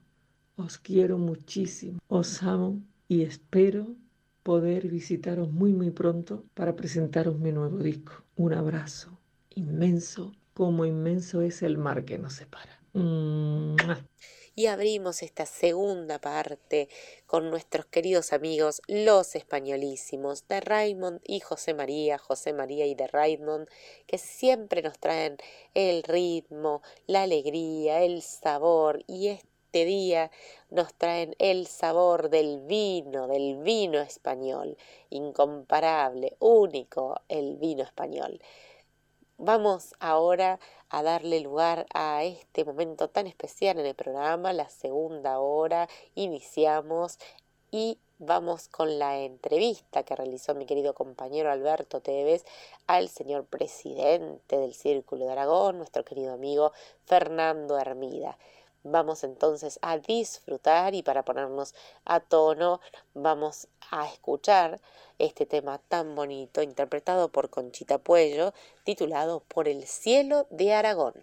Os 0.57 0.77
quiero 0.77 1.17
muchísimo, 1.17 1.99
os 2.07 2.43
amo 2.43 2.83
y 3.09 3.23
espero 3.23 3.97
poder 4.43 4.89
visitaros 4.89 5.51
muy 5.51 5.73
muy 5.73 5.93
pronto 5.93 6.45
para 6.53 6.77
presentaros 6.77 7.39
mi 7.39 7.53
nuevo 7.53 7.79
disco. 7.79 8.13
Un 8.37 8.53
abrazo 8.53 9.19
inmenso, 9.55 10.35
como 10.53 10.85
inmenso 10.85 11.41
es 11.41 11.63
el 11.63 11.79
mar 11.79 12.05
que 12.05 12.19
nos 12.19 12.35
separa. 12.35 12.83
¡Mua! 12.93 13.99
Y 14.59 14.67
abrimos 14.67 15.23
esta 15.23 15.47
segunda 15.47 16.19
parte 16.19 16.89
con 17.27 17.49
nuestros 17.49 17.87
queridos 17.87 18.33
amigos 18.33 18.83
los 18.89 19.37
españolísimos 19.37 20.49
de 20.49 20.61
Raymond 20.61 21.21
y 21.23 21.39
José 21.39 21.75
María, 21.75 22.19
José 22.19 22.53
María 22.53 22.85
y 22.85 22.97
de 22.97 23.07
Raymond, 23.07 23.69
que 24.09 24.19
siempre 24.19 24.83
nos 24.83 24.99
traen 24.99 25.37
el 25.75 26.03
ritmo, 26.03 26.83
la 27.07 27.23
alegría, 27.23 28.03
el 28.03 28.21
sabor 28.21 29.05
y 29.07 29.29
este 29.29 29.85
día 29.85 30.33
nos 30.71 30.93
traen 30.93 31.37
el 31.39 31.69
sabor 31.69 32.29
del 32.29 32.59
vino, 32.59 33.29
del 33.29 33.59
vino 33.59 34.01
español, 34.01 34.77
incomparable, 35.09 36.37
único 36.41 37.21
el 37.29 37.59
vino 37.59 37.85
español. 37.85 38.41
Vamos 39.41 39.95
ahora 40.01 40.55
a 40.55 40.59
darle 40.91 41.41
lugar 41.41 41.87
a 41.95 42.25
este 42.25 42.65
momento 42.65 43.09
tan 43.09 43.27
especial 43.27 43.79
en 43.79 43.87
el 43.87 43.95
programa, 43.95 44.53
la 44.53 44.69
segunda 44.69 45.39
hora, 45.39 45.89
iniciamos 46.15 47.19
y 47.71 47.99
vamos 48.19 48.69
con 48.69 48.99
la 48.99 49.19
entrevista 49.19 50.03
que 50.03 50.17
realizó 50.17 50.55
mi 50.55 50.67
querido 50.67 50.95
compañero 50.95 51.51
Alberto 51.53 52.01
Tevez 52.01 52.45
al 52.87 53.09
señor 53.09 53.45
presidente 53.45 54.59
del 54.59 54.75
Círculo 54.75 55.27
de 55.27 55.33
Aragón, 55.33 55.79
nuestro 55.79 56.05
querido 56.05 56.33
amigo 56.33 56.73
Fernando 57.05 57.79
Hermida. 57.79 58.39
Vamos 58.85 59.25
entonces 59.25 59.79
a 59.83 59.99
disfrutar 59.99 60.95
y 60.95 61.03
para 61.03 61.25
ponernos 61.25 61.75
a 62.05 62.21
tono 62.21 62.81
vamos 63.13 63.69
a 63.91 64.07
escuchar 64.07 64.81
este 65.19 65.47
tema 65.47 65.79
tan 65.89 66.15
bonito 66.15 66.63
interpretado 66.63 67.29
por 67.29 67.51
Conchita 67.51 67.99
Puello 67.99 68.55
titulado 68.85 69.41
Por 69.41 69.69
el 69.69 69.87
cielo 69.87 70.47
de 70.51 70.75
Aragón. 70.75 71.15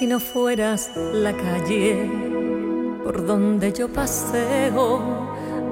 Si 0.00 0.06
no 0.06 0.18
fueras 0.18 0.90
la 1.12 1.36
calle 1.36 2.10
por 3.04 3.26
donde 3.26 3.70
yo 3.70 3.86
paseo, 3.86 4.98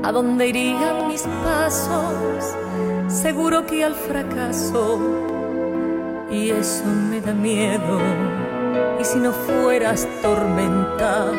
a 0.03 0.13
dónde 0.13 0.49
irían 0.49 1.09
mis 1.09 1.23
pasos, 1.23 2.55
seguro 3.09 3.65
que 3.65 3.85
al 3.85 3.95
fracaso. 3.95 5.01
Y 6.31 6.51
eso 6.51 6.85
me 6.85 7.23
da 7.23 7.33
miedo. 7.33 8.01
Y 9.01 9.05
si 9.07 9.19
no 9.19 9.33
fueras 9.33 10.07
tormenta, 10.21 11.33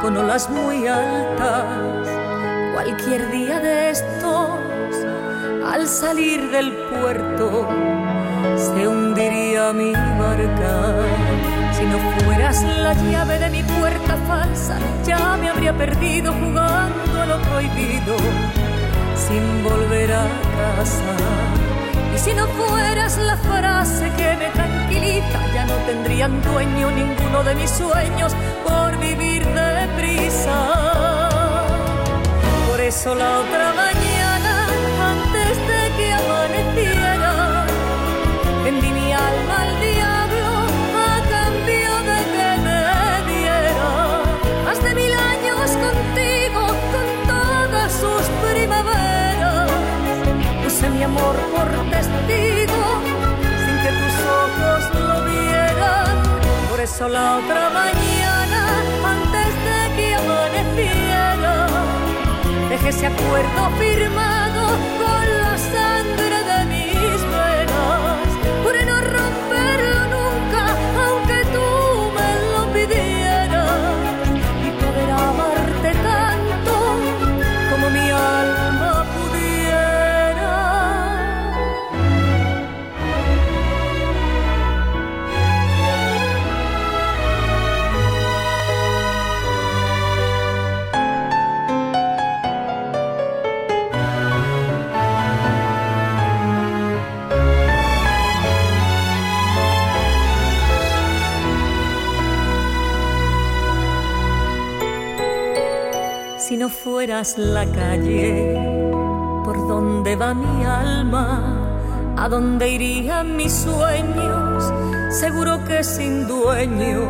con 0.00 0.16
olas 0.18 0.48
muy 0.50 0.86
altas, 0.86 2.08
cualquier 2.74 3.28
día 3.32 3.58
de 3.58 3.90
estos, 3.90 4.50
al 5.66 5.88
salir 5.88 6.48
del 6.52 6.70
puerto, 6.92 7.66
se 8.56 8.86
hundiría 8.86 9.72
mi 9.72 9.92
barca. 9.94 11.37
Si 11.78 11.84
no 11.84 11.98
fueras 12.24 12.64
la 12.64 12.92
llave 12.92 13.38
de 13.38 13.50
mi 13.50 13.62
puerta 13.62 14.16
falsa, 14.26 14.78
ya 15.06 15.36
me 15.36 15.48
habría 15.48 15.72
perdido 15.72 16.32
jugando 16.32 17.22
a 17.22 17.26
lo 17.26 17.40
prohibido, 17.42 18.16
sin 19.14 19.62
volver 19.62 20.12
a 20.12 20.26
casa. 20.58 21.14
Y 22.16 22.18
si 22.18 22.34
no 22.34 22.48
fueras 22.48 23.16
la 23.18 23.36
frase 23.36 24.10
que 24.16 24.36
me 24.36 24.48
tranquiliza, 24.48 25.38
ya 25.54 25.66
no 25.66 25.74
tendrían 25.86 26.42
dueño 26.42 26.90
ninguno 26.90 27.44
de 27.44 27.54
mis 27.54 27.70
sueños 27.70 28.32
por 28.66 28.98
vivir 28.98 29.46
deprisa. 29.46 30.58
Por 32.68 32.80
eso 32.80 33.14
la 33.14 33.38
otra 33.38 33.72
mañana, 33.72 33.87
por 51.14 51.36
testigo, 51.90 52.82
sin 53.64 53.76
que 53.82 53.90
tus 54.00 54.14
ojos 54.44 54.80
lo 55.08 55.24
vieran. 55.24 56.14
Por 56.70 56.80
eso 56.80 57.08
la 57.08 57.36
otra 57.36 57.70
mañana, 57.70 58.60
antes 59.04 59.50
de 59.68 59.80
que 59.96 60.14
amaneciera, 60.14 61.66
dejé 62.68 62.88
ese 62.88 63.06
acuerdo 63.06 63.70
firmado 63.78 64.62
con 65.00 65.24
la 65.42 65.56
sangre 65.58 66.38
de 66.50 66.57
fueras 106.68 107.38
la 107.38 107.64
calle 107.66 108.54
por 109.44 109.56
donde 109.66 110.16
va 110.16 110.34
mi 110.34 110.64
alma, 110.64 112.14
a 112.16 112.28
dónde 112.28 112.68
irían 112.68 113.36
mis 113.36 113.52
sueños, 113.52 114.72
seguro 115.10 115.64
que 115.64 115.82
sin 115.82 116.26
dueño, 116.26 117.00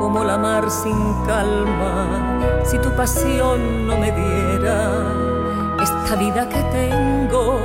como 0.00 0.24
la 0.24 0.38
mar 0.38 0.70
sin 0.70 0.98
calma, 1.26 2.62
si 2.64 2.78
tu 2.78 2.90
pasión 2.96 3.86
no 3.86 3.96
me 3.98 4.12
diera 4.12 4.90
esta 5.82 6.16
vida 6.16 6.48
que 6.48 6.62
tengo, 6.72 7.60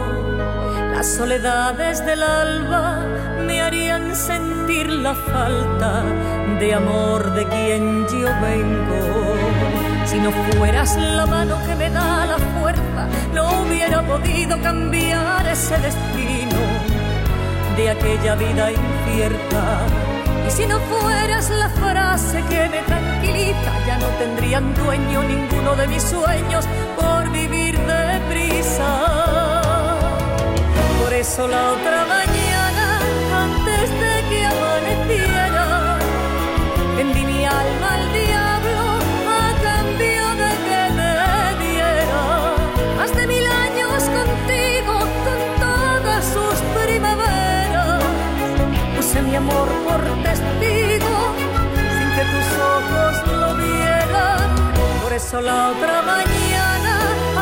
las 0.93 1.07
soledades 1.07 2.05
del 2.05 2.23
alba 2.23 3.05
me 3.45 3.61
harían 3.61 4.15
sentir 4.15 4.89
la 4.89 5.15
falta 5.15 6.03
de 6.59 6.73
amor 6.73 7.33
de 7.33 7.45
quien 7.47 8.05
yo 8.07 8.27
vengo. 8.41 9.30
Si 10.11 10.19
no 10.19 10.29
fueras 10.29 10.97
la 10.97 11.25
mano 11.25 11.57
que 11.65 11.73
me 11.73 11.89
da 11.89 12.25
la 12.25 12.37
fuerza, 12.37 13.07
no 13.33 13.61
hubiera 13.61 14.01
podido 14.01 14.61
cambiar 14.61 15.47
ese 15.47 15.77
destino. 15.77 16.59
de 17.77 17.89
aquella 17.91 18.35
vida 18.35 18.71
incierta. 18.71 19.63
Y 20.45 20.51
si 20.51 20.65
no 20.65 20.79
fueras 20.79 21.49
la 21.51 21.69
frase 21.69 22.43
que 22.49 22.67
me 22.67 22.81
tranquiliza, 22.81 23.71
ya 23.87 23.97
no 23.99 24.07
tendrían 24.19 24.73
dueño 24.75 25.23
ninguno 25.23 25.75
de 25.77 25.87
mis 25.87 26.03
sueños 26.03 26.65
por 26.99 27.31
vivir 27.31 27.79
deprisa. 27.79 28.89
Por 31.01 31.13
eso 31.13 31.47
la 31.47 31.71
otra 31.71 31.99
mañana, 32.05 32.10
amor 49.41 49.69
por 49.87 50.01
testigo, 50.23 51.15
sin 51.95 52.09
que 52.15 52.23
tus 52.33 52.47
ojos 52.77 53.13
lo 53.41 53.49
vieran. 53.55 54.49
Por 55.03 55.13
eso 55.13 55.41
la 55.41 55.69
otra 55.69 56.01
mañana, 56.13 56.93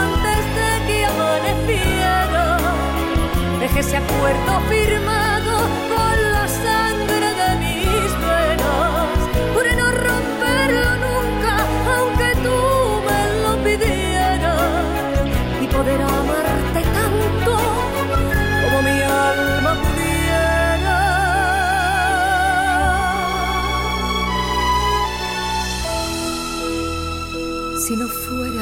antes 0.06 0.42
de 0.58 0.70
que 0.88 1.06
amaneciera, 1.06 2.58
dejé 3.60 3.80
ese 3.80 3.98
acuerdo 3.98 4.52
firmado 4.70 5.29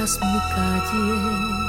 fueras 0.07 0.19
mi 0.21 0.39
calle. 0.53 1.67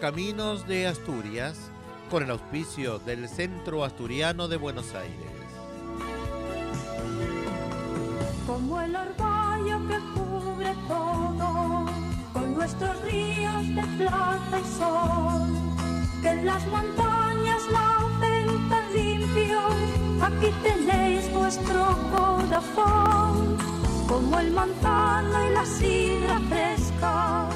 Caminos 0.00 0.66
de 0.66 0.88
Asturias, 0.88 1.70
con 2.10 2.24
el 2.24 2.30
auspicio 2.30 2.98
del 2.98 3.28
Centro 3.28 3.84
Asturiano 3.84 4.48
de 4.48 4.56
Buenos 4.56 4.94
Aires. 4.94 5.39
Como 8.50 8.80
el 8.80 8.96
orgullo 8.96 9.78
que 9.88 9.98
cubre 10.14 10.74
todo, 10.88 11.86
con 12.32 12.54
nuestros 12.54 13.00
ríos 13.02 13.64
de 13.76 13.82
plata 13.98 14.56
y 14.58 14.66
sol, 14.78 15.42
que 16.20 16.30
en 16.30 16.46
las 16.46 16.66
montañas 16.66 17.62
nacen 17.78 18.68
tan 18.68 18.86
limpios, 18.92 19.74
aquí 20.26 20.50
tenéis 20.64 21.32
vuestro 21.32 21.82
corazón, 22.16 23.56
como 24.08 24.40
el 24.40 24.50
manzano 24.50 25.36
y 25.46 25.50
la 25.54 25.64
sidra 25.64 26.40
fresca, 26.48 27.48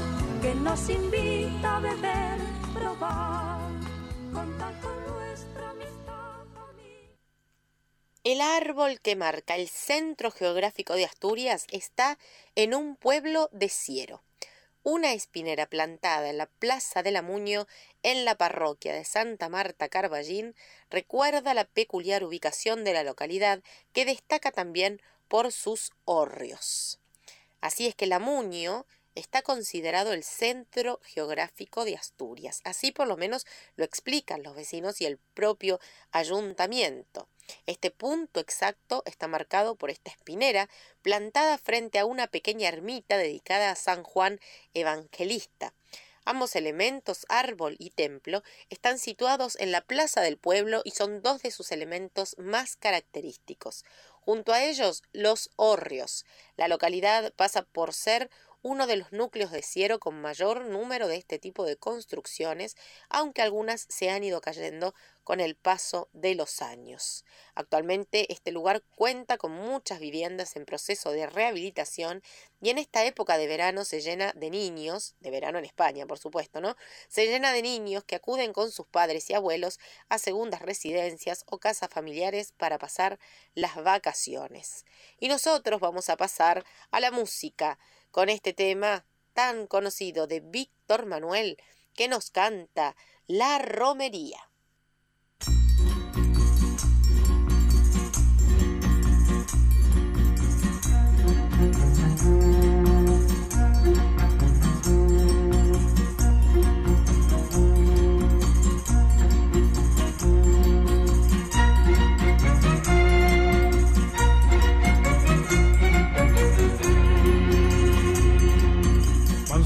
que 0.42 0.54
nos 0.54 0.88
invita 0.88 1.76
a 1.76 1.80
beber, 1.80 2.38
probar, 2.72 3.43
El 8.24 8.40
árbol 8.40 9.02
que 9.02 9.16
marca 9.16 9.55
el 9.55 9.68
centro 9.68 10.30
geográfico 10.30 10.94
de 10.94 11.05
Asturias 11.05 11.66
está 11.70 12.18
en 12.55 12.74
un 12.74 12.96
pueblo 12.96 13.51
de 13.52 13.68
Ciero. 13.68 14.22
Una 14.82 15.12
espinera 15.12 15.66
plantada 15.66 16.30
en 16.30 16.38
la 16.38 16.46
Plaza 16.46 17.02
del 17.02 17.16
Amuño, 17.16 17.66
en 18.02 18.24
la 18.24 18.38
parroquia 18.38 18.94
de 18.94 19.05
Santa 19.05 19.51
Marta 19.51 19.90
Carballín, 19.90 20.55
recuerda 20.88 21.52
la 21.52 21.66
peculiar 21.66 22.24
ubicación 22.24 22.82
de 22.82 22.94
la 22.94 23.05
localidad 23.05 23.62
que 23.92 24.06
destaca 24.06 24.52
también 24.52 25.02
por 25.28 25.52
sus 25.52 25.92
hórreos. 26.06 27.01
Así 27.60 27.86
es 27.86 27.94
que 27.94 28.06
el 28.06 28.14
Amuño 28.14 28.86
está 29.14 29.42
considerado 29.42 30.14
el 30.14 30.24
centro 30.24 30.98
geográfico 31.02 31.84
de 31.84 31.96
Asturias. 31.96 32.62
Así 32.64 32.90
por 32.90 33.06
lo 33.06 33.18
menos 33.18 33.46
lo 33.76 33.84
explican 33.84 34.42
los 34.42 34.56
vecinos 34.56 35.02
y 35.02 35.05
el 35.05 35.18
propio 35.18 35.78
ayuntamiento. 36.10 37.28
Este 37.66 37.90
punto 37.90 38.40
exacto 38.40 39.02
está 39.06 39.28
marcado 39.28 39.76
por 39.76 39.90
esta 39.90 40.10
espinera 40.10 40.68
plantada 41.02 41.58
frente 41.58 41.98
a 41.98 42.04
una 42.04 42.26
pequeña 42.26 42.68
ermita 42.68 43.16
dedicada 43.16 43.70
a 43.70 43.76
San 43.76 44.02
Juan 44.02 44.40
Evangelista. 44.74 45.72
Ambos 46.26 46.56
elementos, 46.56 47.26
árbol 47.28 47.76
y 47.78 47.90
templo, 47.90 48.42
están 48.70 48.98
situados 48.98 49.56
en 49.60 49.72
la 49.72 49.82
plaza 49.82 50.22
del 50.22 50.38
pueblo 50.38 50.80
y 50.84 50.92
son 50.92 51.20
dos 51.20 51.42
de 51.42 51.50
sus 51.50 51.70
elementos 51.70 52.34
más 52.38 52.76
característicos. 52.76 53.84
Junto 54.22 54.54
a 54.54 54.64
ellos, 54.64 55.02
los 55.12 55.50
hórreos. 55.56 56.24
La 56.56 56.66
localidad 56.68 57.34
pasa 57.34 57.62
por 57.62 57.92
ser 57.92 58.30
uno 58.65 58.86
de 58.86 58.97
los 58.97 59.12
núcleos 59.12 59.51
de 59.51 59.61
Ciero 59.61 60.01
con 60.01 60.23
mayor 60.23 60.65
número 60.65 61.07
de 61.07 61.16
este 61.16 61.39
tipo 61.39 61.66
de 61.66 61.77
construcciones, 61.77 62.78
aunque 63.11 63.43
algunas 63.43 63.86
se 63.91 64.09
han 64.09 64.24
ido 64.24 64.41
cayendo 64.41 64.95
con 65.23 65.41
el 65.41 65.55
paso 65.55 66.09
de 66.15 66.35
los 66.35 66.62
años. 66.62 67.27
Actualmente 67.55 68.32
este 68.32 68.53
lugar 68.53 68.82
cuenta 68.97 69.36
con 69.36 69.53
muchas 69.53 70.01
viviendas 70.01 70.57
en 70.57 70.65
proceso 70.65 71.12
de 71.12 71.27
rehabilitación 71.27 72.23
y 72.62 72.70
en 72.70 72.78
esta 72.78 73.05
época 73.05 73.36
de 73.36 73.47
verano 73.47 73.85
se 73.85 74.01
llena 74.01 74.32
de 74.35 74.49
niños, 74.49 75.15
de 75.20 75.31
verano 75.31 75.59
en 75.59 75.66
España 75.66 76.07
por 76.07 76.19
supuesto, 76.19 76.62
¿no? 76.62 76.74
Se 77.09 77.27
llena 77.27 77.53
de 77.53 77.61
niños 77.61 78.05
que 78.05 78.16
acuden 78.16 78.55
con 78.55 78.73
sus 78.73 78.86
padres 78.86 79.28
y 79.28 79.35
abuelos 79.35 79.78
a 80.09 80.19
segundas 80.19 80.62
residencias 80.62 81.45
o 81.49 81.59
casas 81.59 81.91
familiares 81.91 82.53
para 82.57 82.78
pasar 82.78 83.19
las 83.55 83.77
vacaciones. 83.77 84.86
Y 85.20 85.28
nosotros 85.28 85.81
vamos 85.81 86.09
a 86.09 86.16
pasar 86.16 86.65
a 86.91 87.01
la 87.01 87.11
música 87.11 87.78
con 88.15 88.28
este 88.28 88.53
tema 88.53 89.05
tan 89.32 89.66
conocido 89.66 90.28
de 90.28 90.39
Víctor 90.39 91.05
Manuel 91.05 91.57
que 91.95 92.07
nos 92.07 92.31
canta 92.31 92.95
La 93.27 93.59
Romería. 93.59 94.39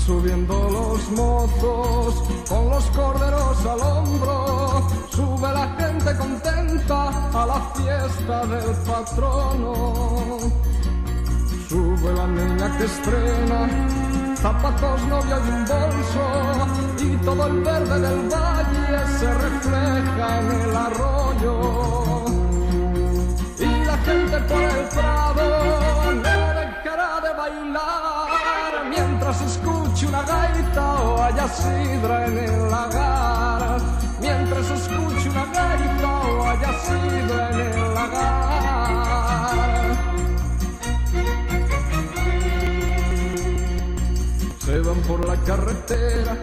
Subiendo 0.09 0.55
los 0.71 1.11
mozos 1.11 2.15
con 2.49 2.71
los 2.71 2.85
corderos 2.97 3.67
al 3.67 3.81
hombro. 3.81 4.89
Sube 5.11 5.53
la 5.53 5.67
gente 5.79 6.17
contenta 6.17 7.01
a 7.41 7.47
la 7.47 7.61
fiesta 7.77 8.47
del 8.47 8.71
patrono. 8.89 10.39
Sube 11.69 12.11
la 12.15 12.27
niña 12.27 12.79
que 12.79 12.85
estrena 12.85 13.61
zapatos, 14.37 15.03
novia 15.09 15.37
y 15.47 15.51
un 15.57 15.65
bolso. 15.73 16.25
Y 17.07 17.17
todo 17.27 17.47
el 17.47 17.61
verde 17.61 18.01
del 18.07 18.21
valle 18.31 18.99
se 19.19 19.35
refleja 19.47 20.27
en 20.41 20.47
el 20.63 20.77
arroyo. 20.87 21.55
Y 23.59 23.85
la 23.85 23.99
gente 24.09 24.37
por 24.51 24.63
el 24.63 24.85
prado 24.89 25.47
no 26.25 26.39
dejará 26.61 27.21
de 27.21 27.33
bailar 27.43 28.89
mientras 28.89 29.43
una 30.07 30.23
gaita 30.23 31.03
o 31.03 31.23
haya 31.23 31.49
sidra 31.49 32.27
en 32.27 32.39
el 32.39 32.71
lagar. 32.71 33.81
Mientras 34.21 34.71
escuche 34.71 35.29
una 35.31 35.47
gaita 35.47 36.21
o 36.21 36.49
haya 36.49 36.73
sidra 36.87 37.51
en 37.51 37.61
el 37.61 37.95
lagar. 37.95 39.59
Se 44.59 44.79
van 44.81 45.01
por 45.03 45.27
la 45.27 45.37
carretera, 45.37 46.37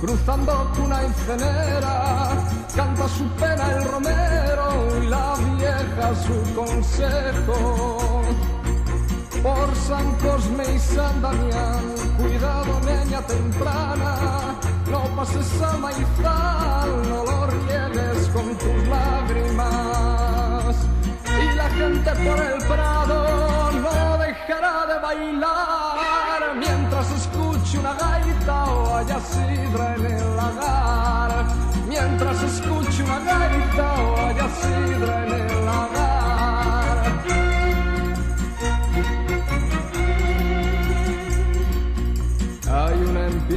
cruzando 0.00 0.72
cuna 0.74 1.04
y 1.04 1.12
cenera. 1.24 2.30
Canta 2.74 3.08
su 3.08 3.28
pena 3.40 3.72
el 3.76 3.84
romero 3.84 5.02
y 5.02 5.06
la 5.06 5.34
vieja 5.56 6.14
su 6.26 6.54
consejo 6.54 8.18
por 9.42 9.74
San 9.74 10.12
Cosme 10.16 10.64
y 10.74 10.78
San 10.78 11.20
Damián. 11.22 11.94
Cuidado, 12.18 12.80
niña 12.80 13.20
temprana, 13.22 14.56
No 14.90 15.02
pases 15.16 15.62
al 15.62 15.78
maizal, 15.80 17.08
no 17.08 17.24
lo 17.24 17.46
riegues 17.46 18.28
con 18.32 18.56
tus 18.56 18.88
lágrimas. 18.88 20.76
Y 21.26 21.54
la 21.54 21.68
gente 21.70 22.10
por 22.10 22.38
el 22.40 22.58
prado 22.66 23.72
no 23.72 24.18
dejará 24.18 24.86
de 24.86 24.98
bailar 25.00 26.56
mientras 26.58 27.10
escuche 27.12 27.78
una 27.78 27.94
gaita 27.94 28.64
o 28.64 28.96
haya 28.96 29.20
sidra 29.20 29.94
en 29.96 30.06
el 30.06 30.36
lagar. 30.36 31.46
Mientras 31.86 32.42
escuche 32.42 33.02
una 33.04 33.18
gaita 33.20 33.92
o 34.02 34.26
haya 34.26 34.48
sidra 34.60 35.26
en 35.26 35.32
el 35.32 35.46
lagar. 35.46 35.57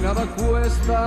Empinada 0.02 0.26
cuesta 0.36 1.06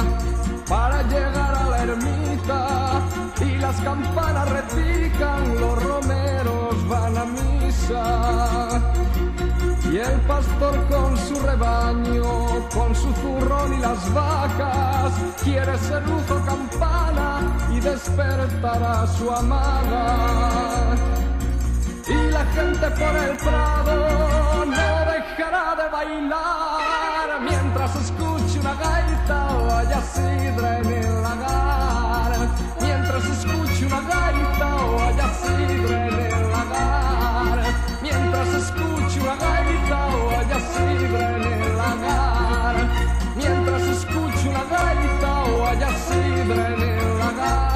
para 0.68 1.02
llegar 1.02 1.54
a 1.54 1.68
la 1.68 1.82
ermita 1.82 3.00
y 3.40 3.58
las 3.58 3.80
campanas 3.80 4.48
repican, 4.48 5.60
los 5.60 5.82
romeros 5.82 6.88
van 6.88 7.18
a 7.18 7.24
misa. 7.24 8.68
Y 9.90 9.98
el 9.98 10.20
pastor 10.22 10.86
con 10.88 11.16
su 11.16 11.34
rebaño, 11.40 12.68
con 12.72 12.94
su 12.94 13.12
zurrón 13.14 13.74
y 13.74 13.78
las 13.78 14.14
vacas, 14.14 15.12
quiere 15.42 15.76
ser 15.78 16.06
luz 16.06 16.30
o 16.30 16.44
campana 16.46 17.40
y 17.72 17.80
despertar 17.80 18.82
a 18.82 19.06
su 19.06 19.30
amada. 19.30 20.96
Y 22.06 22.30
la 22.30 22.44
gente 22.46 22.90
por 22.90 23.16
el 23.16 23.36
prado 23.38 24.64
no 24.66 25.12
dejará 25.12 25.74
de 25.76 25.88
bailar 25.90 27.03
gaita 29.26 29.78
haya 29.78 30.00
sidra. 30.02 30.74
Mientras 32.80 33.24
escuche 33.24 33.86
una 33.86 34.00
gaita 34.00 34.68
haya 35.06 35.28
sidra 35.42 36.08
en 36.08 36.14
el 36.20 36.50
lagar. 36.50 37.58
Mientras 38.02 38.48
escuche 38.54 39.20
una 39.20 39.36
gaita 39.36 39.98
haya 40.38 40.58
sidra 40.72 41.36
en 41.36 41.62
el 41.62 41.76
lagar. 41.76 42.76
Mientras 43.36 43.82
escuche 43.82 44.48
una 44.48 44.64
gaita 44.64 45.70
haya 45.70 45.90
sidra 46.06 46.66
en 46.68 46.82
el 46.82 47.18
lagar. 47.18 47.73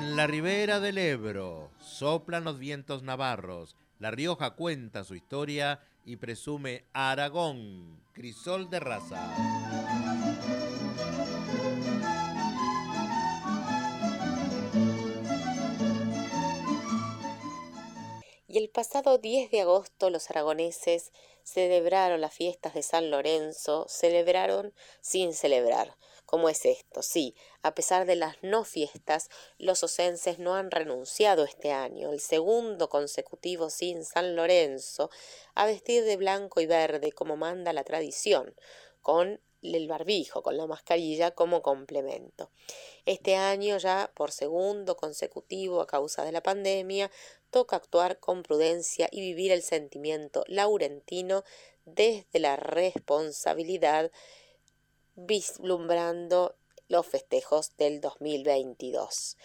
En 0.00 0.16
la 0.16 0.26
ribera 0.26 0.80
del 0.80 0.96
Ebro 0.96 1.70
soplan 1.78 2.42
los 2.44 2.58
vientos 2.58 3.02
navarros. 3.02 3.76
La 3.98 4.10
Rioja 4.10 4.52
cuenta 4.52 5.04
su 5.04 5.14
historia 5.14 5.78
y 6.06 6.16
presume 6.16 6.86
Aragón, 6.94 8.02
crisol 8.14 8.70
de 8.70 8.80
raza. 8.80 9.30
Y 18.48 18.56
el 18.56 18.70
pasado 18.70 19.18
10 19.18 19.50
de 19.50 19.60
agosto 19.60 20.08
los 20.08 20.30
aragoneses 20.30 21.12
celebraron 21.42 22.22
las 22.22 22.32
fiestas 22.32 22.72
de 22.72 22.82
San 22.82 23.10
Lorenzo, 23.10 23.84
celebraron 23.86 24.72
sin 25.02 25.34
celebrar. 25.34 25.94
¿Cómo 26.30 26.48
es 26.48 26.64
esto? 26.64 27.02
Sí, 27.02 27.34
a 27.60 27.74
pesar 27.74 28.06
de 28.06 28.14
las 28.14 28.36
no 28.40 28.62
fiestas, 28.62 29.30
los 29.58 29.82
osenses 29.82 30.38
no 30.38 30.54
han 30.54 30.70
renunciado 30.70 31.42
este 31.42 31.72
año, 31.72 32.12
el 32.12 32.20
segundo 32.20 32.88
consecutivo 32.88 33.68
sin 33.68 34.04
San 34.04 34.36
Lorenzo, 34.36 35.10
a 35.56 35.66
vestir 35.66 36.04
de 36.04 36.16
blanco 36.16 36.60
y 36.60 36.66
verde 36.66 37.10
como 37.10 37.36
manda 37.36 37.72
la 37.72 37.82
tradición, 37.82 38.54
con 39.02 39.40
el 39.60 39.88
barbijo, 39.88 40.44
con 40.44 40.56
la 40.56 40.68
mascarilla 40.68 41.32
como 41.32 41.62
complemento. 41.62 42.52
Este 43.06 43.34
año 43.34 43.78
ya 43.78 44.12
por 44.14 44.30
segundo 44.30 44.96
consecutivo 44.96 45.80
a 45.80 45.88
causa 45.88 46.24
de 46.24 46.30
la 46.30 46.44
pandemia, 46.44 47.10
toca 47.50 47.74
actuar 47.74 48.20
con 48.20 48.44
prudencia 48.44 49.08
y 49.10 49.20
vivir 49.20 49.50
el 49.50 49.62
sentimiento 49.62 50.44
laurentino 50.46 51.42
desde 51.84 52.38
la 52.38 52.54
responsabilidad 52.54 54.12
vislumbrando 55.26 56.56
los 56.88 57.06
festejos 57.06 57.76
del 57.76 58.00
2022. 58.00 59.36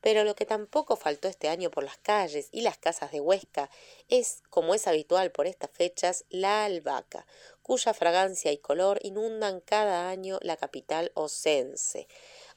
Pero 0.00 0.22
lo 0.22 0.36
que 0.36 0.46
tampoco 0.46 0.94
faltó 0.94 1.26
este 1.26 1.48
año 1.48 1.70
por 1.70 1.82
las 1.82 1.98
calles 1.98 2.48
y 2.52 2.60
las 2.60 2.78
casas 2.78 3.10
de 3.10 3.20
Huesca 3.20 3.68
es, 4.08 4.42
como 4.48 4.74
es 4.74 4.86
habitual 4.86 5.32
por 5.32 5.46
estas 5.46 5.70
fechas, 5.70 6.24
la 6.28 6.64
albahaca, 6.64 7.26
cuya 7.62 7.92
fragancia 7.92 8.52
y 8.52 8.58
color 8.58 9.00
inundan 9.02 9.60
cada 9.60 10.08
año 10.08 10.38
la 10.40 10.56
capital 10.56 11.10
osense. 11.14 12.06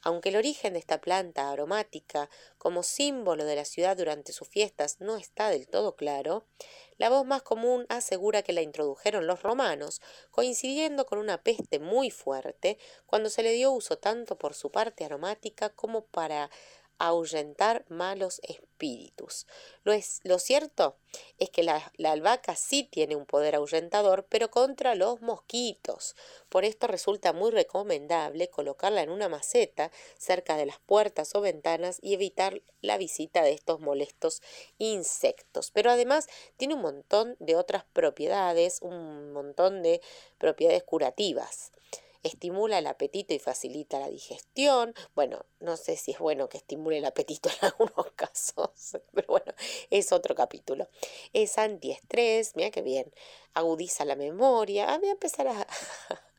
Aunque 0.02 0.28
el 0.28 0.36
origen 0.36 0.74
de 0.74 0.78
esta 0.78 1.00
planta 1.00 1.50
aromática 1.50 2.30
como 2.58 2.82
símbolo 2.84 3.44
de 3.44 3.56
la 3.56 3.64
ciudad 3.64 3.96
durante 3.96 4.32
sus 4.32 4.48
fiestas 4.48 5.00
no 5.00 5.16
está 5.16 5.50
del 5.50 5.66
todo 5.66 5.96
claro, 5.96 6.46
la 6.98 7.08
voz 7.08 7.26
más 7.26 7.42
común 7.42 7.86
asegura 7.88 8.42
que 8.42 8.52
la 8.52 8.62
introdujeron 8.62 9.26
los 9.26 9.42
romanos, 9.42 10.00
coincidiendo 10.30 11.06
con 11.06 11.18
una 11.18 11.42
peste 11.42 11.78
muy 11.78 12.10
fuerte, 12.10 12.78
cuando 13.06 13.30
se 13.30 13.42
le 13.42 13.52
dio 13.52 13.72
uso 13.72 13.98
tanto 13.98 14.36
por 14.36 14.54
su 14.54 14.70
parte 14.70 15.04
aromática 15.04 15.70
como 15.70 16.04
para 16.04 16.50
ahuyentar 17.08 17.84
malos 17.88 18.40
espíritus. 18.44 19.46
Lo, 19.82 19.92
es, 19.92 20.20
lo 20.22 20.38
cierto 20.38 20.96
es 21.38 21.50
que 21.50 21.62
la, 21.64 21.92
la, 21.96 22.12
albahaca 22.12 22.54
sí 22.54 22.84
tiene 22.84 23.16
un 23.16 23.26
poder 23.26 23.56
ahuyentador, 23.56 24.24
pero 24.28 24.50
contra 24.50 24.94
los 24.94 25.20
mosquitos. 25.20 26.14
Por 26.48 26.64
esto 26.64 26.86
resulta 26.86 27.32
muy 27.32 27.50
recomendable 27.50 28.48
colocarla 28.48 29.02
en 29.02 29.10
una 29.10 29.28
maceta 29.28 29.90
cerca 30.16 30.56
de 30.56 30.66
las 30.66 30.78
puertas 30.78 31.34
o 31.34 31.40
ventanas 31.40 31.98
y 32.02 32.14
evitar 32.14 32.62
la 32.80 32.98
visita 32.98 33.42
de 33.42 33.52
estos 33.52 33.80
molestos 33.80 34.40
insectos. 34.78 35.72
Pero 35.72 35.90
además 35.90 36.28
tiene 36.56 36.74
un 36.74 36.82
montón 36.82 37.36
de 37.40 37.56
otras 37.56 37.84
propiedades, 37.92 38.78
un 38.80 39.32
montón 39.32 39.82
de 39.82 40.00
propiedades 40.38 40.84
curativas 40.84 41.72
estimula 42.22 42.78
el 42.78 42.86
apetito 42.86 43.34
y 43.34 43.38
facilita 43.38 43.98
la 43.98 44.08
digestión. 44.08 44.94
Bueno, 45.14 45.44
no 45.60 45.76
sé 45.76 45.96
si 45.96 46.12
es 46.12 46.18
bueno 46.18 46.48
que 46.48 46.58
estimule 46.58 46.98
el 46.98 47.04
apetito 47.04 47.48
en 47.48 47.56
algunos 47.66 48.12
casos, 48.16 48.98
pero 49.12 49.26
bueno, 49.28 49.52
es 49.90 50.12
otro 50.12 50.34
capítulo. 50.34 50.88
Es 51.32 51.58
antiestrés, 51.58 52.56
mira 52.56 52.70
qué 52.70 52.82
bien, 52.82 53.12
agudiza 53.54 54.04
la 54.04 54.16
memoria. 54.16 54.92
Ah, 54.92 54.98
voy 54.98 55.08
a 55.08 55.12
empezar 55.12 55.48
a, 55.48 55.66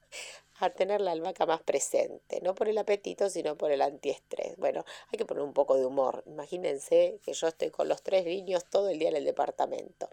a 0.66 0.70
tener 0.72 1.02
la 1.02 1.12
albahaca 1.12 1.46
más 1.46 1.62
presente, 1.62 2.42
no 2.42 2.56
por 2.56 2.68
el 2.70 2.78
apetito, 2.78 3.30
sino 3.30 3.58
por 3.58 3.72
el 3.72 3.82
antiestrés. 3.82 4.58
Bueno, 4.58 4.86
hay 5.12 5.18
que 5.18 5.26
poner 5.26 5.44
un 5.44 5.54
poco 5.54 5.76
de 5.76 5.86
humor. 5.86 6.24
Imagínense 6.26 7.20
que 7.24 7.34
yo 7.34 7.48
estoy 7.48 7.70
con 7.70 7.88
los 7.88 8.02
tres 8.02 8.26
niños 8.26 8.66
todo 8.66 8.90
el 8.90 9.00
día 9.00 9.10
en 9.10 9.16
el 9.16 9.26
departamento. 9.26 10.10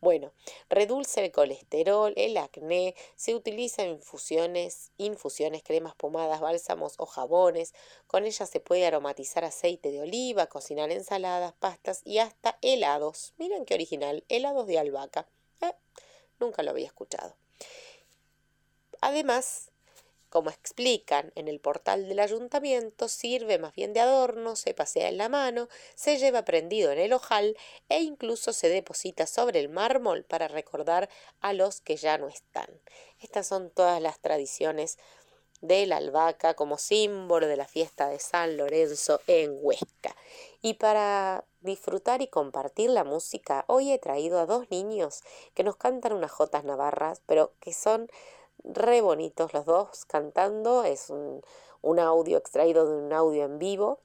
Bueno, 0.00 0.32
redulce 0.70 1.22
el 1.22 1.30
colesterol, 1.30 2.14
el 2.16 2.38
acné, 2.38 2.94
se 3.16 3.34
utiliza 3.34 3.82
en 3.82 3.90
infusiones, 3.90 4.92
infusiones, 4.96 5.62
cremas, 5.62 5.94
pomadas, 5.94 6.40
bálsamos 6.40 6.94
o 6.96 7.04
jabones. 7.04 7.74
Con 8.06 8.24
ella 8.24 8.46
se 8.46 8.60
puede 8.60 8.86
aromatizar 8.86 9.44
aceite 9.44 9.90
de 9.90 10.00
oliva, 10.00 10.46
cocinar 10.46 10.90
ensaladas, 10.90 11.52
pastas 11.52 12.00
y 12.04 12.16
hasta 12.18 12.58
helados. 12.62 13.34
Miren 13.36 13.66
qué 13.66 13.74
original, 13.74 14.24
helados 14.30 14.66
de 14.66 14.78
albahaca. 14.78 15.26
Eh, 15.60 15.74
nunca 16.38 16.62
lo 16.62 16.70
había 16.70 16.86
escuchado. 16.86 17.36
Además, 19.02 19.69
como 20.30 20.50
explican 20.50 21.32
en 21.34 21.48
el 21.48 21.60
portal 21.60 22.08
del 22.08 22.20
ayuntamiento, 22.20 23.08
sirve 23.08 23.58
más 23.58 23.74
bien 23.74 23.92
de 23.92 24.00
adorno, 24.00 24.56
se 24.56 24.72
pasea 24.72 25.08
en 25.08 25.18
la 25.18 25.28
mano, 25.28 25.68
se 25.94 26.16
lleva 26.16 26.44
prendido 26.44 26.92
en 26.92 26.98
el 26.98 27.12
ojal 27.12 27.56
e 27.88 28.00
incluso 28.00 28.52
se 28.52 28.68
deposita 28.68 29.26
sobre 29.26 29.60
el 29.60 29.68
mármol 29.68 30.24
para 30.24 30.48
recordar 30.48 31.10
a 31.40 31.52
los 31.52 31.80
que 31.80 31.96
ya 31.96 32.16
no 32.16 32.28
están. 32.28 32.70
Estas 33.20 33.46
son 33.46 33.70
todas 33.70 34.00
las 34.00 34.20
tradiciones 34.20 34.98
de 35.60 35.86
la 35.86 35.98
albahaca 35.98 36.54
como 36.54 36.78
símbolo 36.78 37.46
de 37.46 37.56
la 37.56 37.66
fiesta 37.66 38.08
de 38.08 38.18
San 38.18 38.56
Lorenzo 38.56 39.20
en 39.26 39.58
Huesca. 39.60 40.16
Y 40.62 40.74
para 40.74 41.44
disfrutar 41.60 42.22
y 42.22 42.28
compartir 42.28 42.90
la 42.90 43.04
música, 43.04 43.64
hoy 43.66 43.92
he 43.92 43.98
traído 43.98 44.38
a 44.40 44.46
dos 44.46 44.70
niños 44.70 45.22
que 45.54 45.64
nos 45.64 45.76
cantan 45.76 46.12
unas 46.12 46.30
jotas 46.30 46.64
navarras, 46.64 47.20
pero 47.26 47.52
que 47.60 47.74
son 47.74 48.10
re 48.64 49.00
bonitos 49.00 49.52
los 49.54 49.64
dos 49.64 50.04
cantando, 50.06 50.84
es 50.84 51.10
un, 51.10 51.42
audio 51.98 52.38
extraído 52.38 52.86
de 52.86 53.04
un 53.04 53.12
audio 53.12 53.44
en 53.44 53.58
vivo 53.58 54.00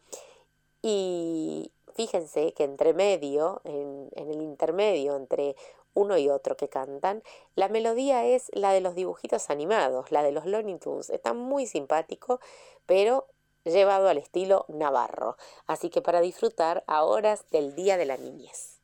y 0.81 1.71
fíjense 1.93 2.53
que 2.53 2.63
entre 2.63 2.93
medio, 2.93 3.61
en, 3.63 4.09
en 4.15 4.29
el 4.29 4.41
intermedio 4.41 5.15
entre 5.15 5.55
uno 5.93 6.17
y 6.17 6.29
otro 6.29 6.55
que 6.57 6.69
cantan, 6.69 7.23
la 7.55 7.69
melodía 7.69 8.25
es 8.25 8.51
la 8.53 8.71
de 8.73 8.81
los 8.81 8.95
dibujitos 8.95 9.49
animados, 9.49 10.11
la 10.11 10.23
de 10.23 10.31
los 10.31 10.45
Looney 10.45 10.77
Tunes. 10.77 11.09
Está 11.09 11.33
muy 11.33 11.65
simpático, 11.65 12.39
pero 12.85 13.27
llevado 13.63 14.07
al 14.07 14.17
estilo 14.17 14.65
navarro. 14.67 15.37
Así 15.65 15.89
que 15.89 16.01
para 16.01 16.21
disfrutar 16.21 16.83
a 16.87 17.03
horas 17.03 17.45
del 17.49 17.75
Día 17.75 17.97
de 17.97 18.05
la 18.05 18.17
Niñez. 18.17 18.79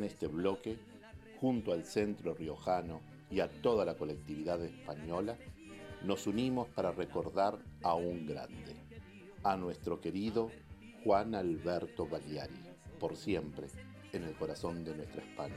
En 0.00 0.04
este 0.04 0.28
bloque, 0.28 0.78
junto 1.40 1.72
al 1.72 1.84
centro 1.84 2.32
riojano 2.34 3.02
y 3.30 3.40
a 3.40 3.48
toda 3.60 3.84
la 3.84 3.96
colectividad 3.96 4.62
española, 4.64 5.36
nos 6.02 6.26
unimos 6.26 6.68
para 6.68 6.90
recordar 6.90 7.58
a 7.82 7.94
un 7.94 8.26
grande, 8.26 8.76
a 9.44 9.58
nuestro 9.58 10.00
querido 10.00 10.50
Juan 11.04 11.34
Alberto 11.34 12.06
Baliari, 12.06 12.62
por 12.98 13.14
siempre 13.14 13.66
en 14.12 14.24
el 14.24 14.34
corazón 14.36 14.84
de 14.84 14.96
nuestra 14.96 15.22
España. 15.22 15.54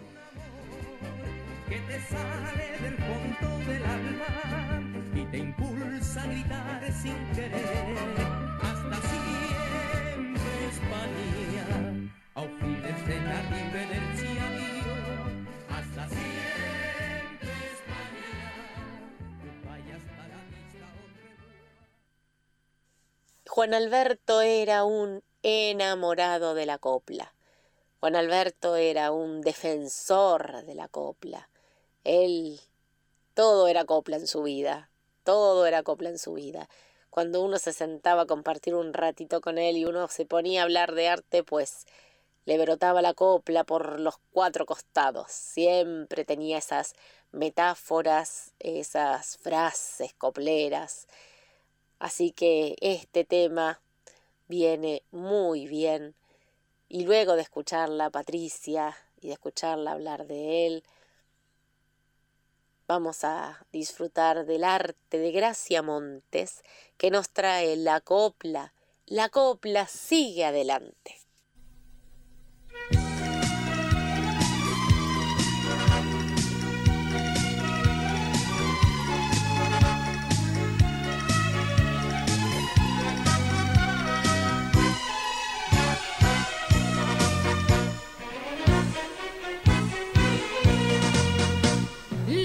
que 1.69 1.79
te 1.79 1.99
sale 2.01 2.81
del 2.81 2.97
fondo 2.97 3.71
del 3.71 3.85
alma 3.85 5.09
y 5.15 5.25
te 5.25 5.37
impulsa 5.37 6.21
a 6.21 6.27
gritar 6.27 6.91
sin 6.91 7.15
querer. 7.33 7.97
Hasta 8.61 9.01
siempre, 9.07 10.67
España, 10.67 11.65
adiós. 11.65 11.93
Juan 23.55 23.75
Alberto 23.75 24.41
era 24.41 24.83
un 24.83 25.21
enamorado 25.43 26.55
de 26.55 26.65
la 26.65 26.79
copla. 26.79 27.35
Juan 27.99 28.15
Alberto 28.15 28.77
era 28.77 29.11
un 29.11 29.41
defensor 29.41 30.65
de 30.65 30.73
la 30.73 30.87
copla. 30.87 31.49
Él, 32.03 32.59
todo 33.35 33.67
era 33.67 33.85
copla 33.85 34.15
en 34.15 34.25
su 34.25 34.41
vida, 34.41 34.89
todo 35.23 35.67
era 35.67 35.83
copla 35.83 36.09
en 36.09 36.17
su 36.17 36.33
vida. 36.33 36.67
Cuando 37.11 37.43
uno 37.43 37.59
se 37.59 37.73
sentaba 37.73 38.23
a 38.23 38.25
compartir 38.25 38.73
un 38.73 38.91
ratito 38.91 39.39
con 39.39 39.59
él 39.59 39.77
y 39.77 39.85
uno 39.85 40.07
se 40.07 40.25
ponía 40.25 40.61
a 40.61 40.63
hablar 40.63 40.95
de 40.95 41.09
arte, 41.09 41.43
pues 41.43 41.85
le 42.45 42.57
brotaba 42.57 43.03
la 43.03 43.13
copla 43.13 43.65
por 43.65 43.99
los 43.99 44.15
cuatro 44.31 44.65
costados. 44.65 45.31
Siempre 45.31 46.25
tenía 46.25 46.57
esas 46.57 46.95
metáforas, 47.31 48.55
esas 48.57 49.37
frases 49.37 50.15
copleras. 50.15 51.07
Así 52.03 52.33
que 52.33 52.75
este 52.81 53.23
tema 53.23 53.79
viene 54.49 55.03
muy 55.11 55.67
bien. 55.67 56.15
Y 56.89 57.05
luego 57.05 57.37
de 57.37 57.43
escucharla 57.43 58.09
Patricia 58.09 58.97
y 59.21 59.27
de 59.27 59.33
escucharla 59.35 59.93
hablar 59.93 60.27
de 60.27 60.67
él, 60.67 60.83
vamos 62.89 63.23
a 63.23 63.65
disfrutar 63.71 64.45
del 64.45 64.65
arte 64.65 65.17
de 65.17 65.31
Gracia 65.31 65.81
Montes 65.81 66.63
que 66.97 67.09
nos 67.09 67.29
trae 67.29 67.77
la 67.77 68.01
copla. 68.01 68.73
La 69.05 69.29
copla 69.29 69.87
sigue 69.87 70.43
adelante. 70.43 71.22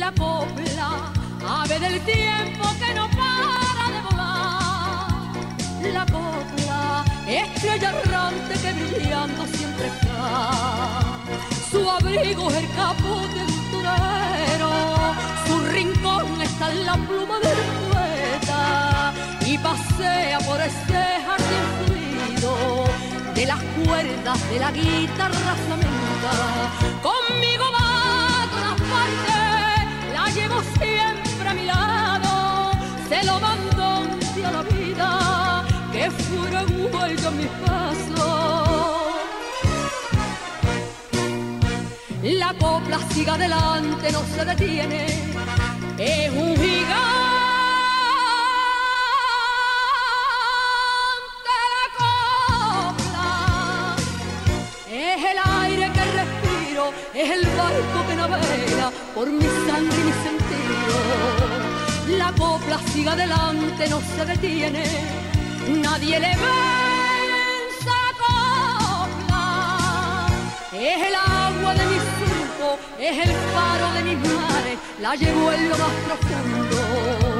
La 0.08 0.14
copla, 0.14 1.12
ave 1.46 1.78
del 1.80 2.00
tiempo 2.00 2.64
que 2.80 2.94
no 2.94 3.10
para 3.10 3.84
de 3.92 4.00
volar. 4.08 5.12
La 5.92 6.06
copla, 6.06 7.04
estrella 7.26 7.90
errante 7.90 8.54
que 8.54 8.72
brillando 8.72 9.46
siempre 9.48 9.88
está. 9.88 11.18
Su 11.70 11.90
abrigo 11.90 12.48
es 12.48 12.56
el 12.56 12.70
capote 12.74 13.34
del 13.34 13.70
torero, 13.70 14.72
su 15.46 15.60
rincón 15.72 16.40
está 16.40 16.72
en 16.72 16.86
la 16.86 16.94
pluma 16.94 17.38
del 17.40 17.58
poeta 17.90 19.12
y 19.44 19.58
pasea 19.58 20.38
por 20.38 20.58
ese 20.58 21.02
jardín 21.26 21.66
fluido 21.84 22.84
de 23.34 23.44
las 23.44 23.62
cuerdas 23.84 24.50
de 24.50 24.58
la 24.58 24.70
guitarra 24.72 25.54
flamenca. 25.66 26.32
Conmigo 27.02 27.64
va 27.74 27.87
llevo 30.38 30.62
siempre 30.78 31.48
a 31.48 31.54
mi 31.54 31.64
lado, 31.64 32.70
se 33.08 33.24
lo 33.24 33.40
mando 33.40 33.84
a 34.44 34.52
la 34.52 34.62
vida, 34.62 35.64
que 35.92 36.04
huella 36.92 37.28
en 37.28 37.36
mis 37.40 37.52
pasos. 37.66 38.28
La 42.22 42.54
copla 42.54 42.98
sigue 43.10 43.30
adelante, 43.30 44.12
no 44.12 44.22
se 44.34 44.44
detiene, 44.44 45.06
es 45.98 46.30
un 46.30 46.56
gigante. 46.56 47.48
la 51.74 51.84
copla. 51.98 53.28
Es 57.14 57.30
el 57.30 57.44
barco 57.56 57.98
que 58.08 58.17
por 59.14 59.30
mi 59.30 59.44
sangre 59.66 59.98
y 60.00 60.04
mi 60.04 60.12
sentido. 60.26 60.96
La 62.18 62.32
copla 62.32 62.78
sigue 62.92 63.10
adelante, 63.10 63.88
no 63.88 64.00
se 64.00 64.24
detiene, 64.24 64.84
nadie 65.82 66.20
le 66.20 66.28
vence 66.28 67.98
copla. 68.20 69.46
Es 70.72 71.06
el 71.08 71.14
agua 71.14 71.74
de 71.74 71.84
mi 71.86 71.98
surco, 72.16 72.78
es 72.98 73.26
el 73.26 73.32
faro 73.52 73.92
de 73.94 74.02
mis 74.04 74.18
mares, 74.18 74.78
la 75.00 75.14
llevo 75.16 75.52
en 75.52 75.68
lo 75.70 75.78
más 75.78 75.94
profundo. 76.06 77.37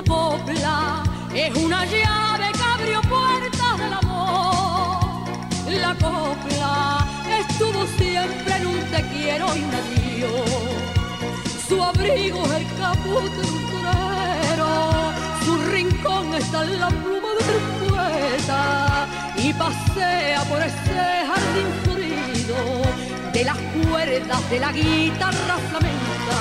La 0.00 0.06
copla 0.06 1.02
es 1.34 1.54
una 1.56 1.84
llave 1.84 2.50
que 2.52 2.62
abrió 2.62 3.02
puertas 3.02 3.78
del 3.78 3.92
amor. 3.92 5.28
La 5.68 5.94
copla 5.94 7.06
estuvo 7.38 7.86
siempre 7.98 8.56
en 8.56 8.66
un 8.66 8.80
te 8.90 9.02
quiero 9.08 9.46
y 9.54 9.60
un 9.60 9.74
adiós. 9.74 10.50
Su 11.68 11.82
abrigo 11.82 12.42
es 12.46 12.52
el 12.52 12.66
caput 12.78 13.30
de 13.30 13.46
un 13.46 13.70
torero, 13.72 15.12
su 15.44 15.58
rincón 15.70 16.34
está 16.34 16.64
en 16.64 16.80
la 16.80 16.88
pluma 16.88 17.28
del 17.38 17.90
poeta 17.90 19.06
y 19.36 19.52
pasea 19.52 20.42
por 20.44 20.62
ese 20.62 21.26
jardín 21.28 21.68
florido 21.82 22.56
de 23.34 23.44
las 23.44 23.58
cuerdas 23.58 24.50
de 24.50 24.60
la 24.60 24.72
guitarra 24.72 25.58
flamenca. 25.68 26.40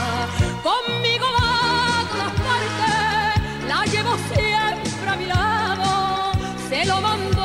Conmigo 0.64 1.26
va 1.38 1.49
la 3.70 3.86
llevo 3.86 4.18
siempre 4.34 5.10
a 5.14 5.16
mi 5.16 5.28
lado, 5.28 6.32
se 6.70 6.86
lo 6.86 7.00
mando 7.02 7.44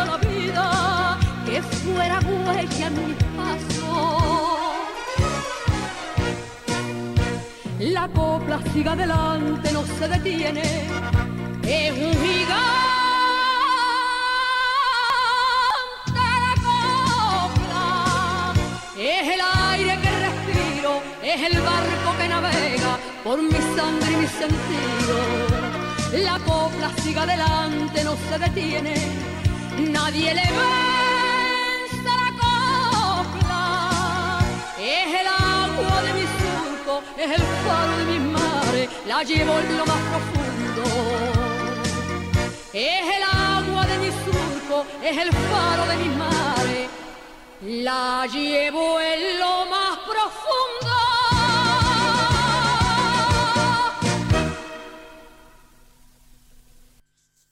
a 0.00 0.04
la 0.10 0.16
vida, 0.16 1.18
que 1.44 1.62
fuera 1.62 2.18
huella 2.20 2.86
en 2.86 2.94
mis 3.06 3.16
pasos. 3.36 4.22
La 7.78 8.08
copla 8.08 8.58
sigue 8.72 8.88
adelante, 8.88 9.70
no 9.72 9.82
se 9.98 10.08
detiene, 10.08 10.62
es 11.62 11.92
un 12.06 12.14
gigante. 12.24 12.90
Es 18.96 19.28
el 19.34 19.40
aire 19.70 19.94
que 20.02 20.10
respiro, 20.26 20.92
es 21.22 21.40
el 21.48 21.60
barco 21.62 21.99
por 23.24 23.42
mi 23.42 23.60
sangre 23.76 24.12
y 24.12 24.16
mi 24.16 24.26
sentido. 24.26 25.16
La 26.24 26.38
copla 26.40 26.90
sigue 27.02 27.18
adelante, 27.18 28.02
no 28.04 28.16
se 28.28 28.38
detiene, 28.38 28.94
nadie 29.78 30.34
le 30.34 30.46
vence 30.58 32.02
la 32.04 32.26
copla. 32.42 33.64
Es 34.78 35.20
el 35.20 35.26
agua 35.26 36.02
de 36.02 36.12
mi 36.14 36.26
surco, 36.40 37.02
es 37.16 37.30
el 37.38 37.44
faro 37.64 37.96
de 37.98 38.04
mis 38.12 38.22
mares, 38.38 38.88
la 39.06 39.22
llevo 39.22 39.58
en 39.60 39.78
lo 39.78 39.86
más 39.86 40.02
profundo. 40.10 40.82
Es 42.72 43.02
el 43.16 43.22
agua 43.22 43.86
de 43.86 43.98
mi 43.98 44.10
surco, 44.24 44.86
es 45.02 45.16
el 45.18 45.30
faro 45.32 45.86
de 45.90 45.96
mis 46.02 46.16
mares, 46.16 46.88
la 47.86 48.26
llevo 48.26 49.00
en 49.00 49.38
lo 49.38 49.66
más 49.66 49.98
profundo. 49.98 50.89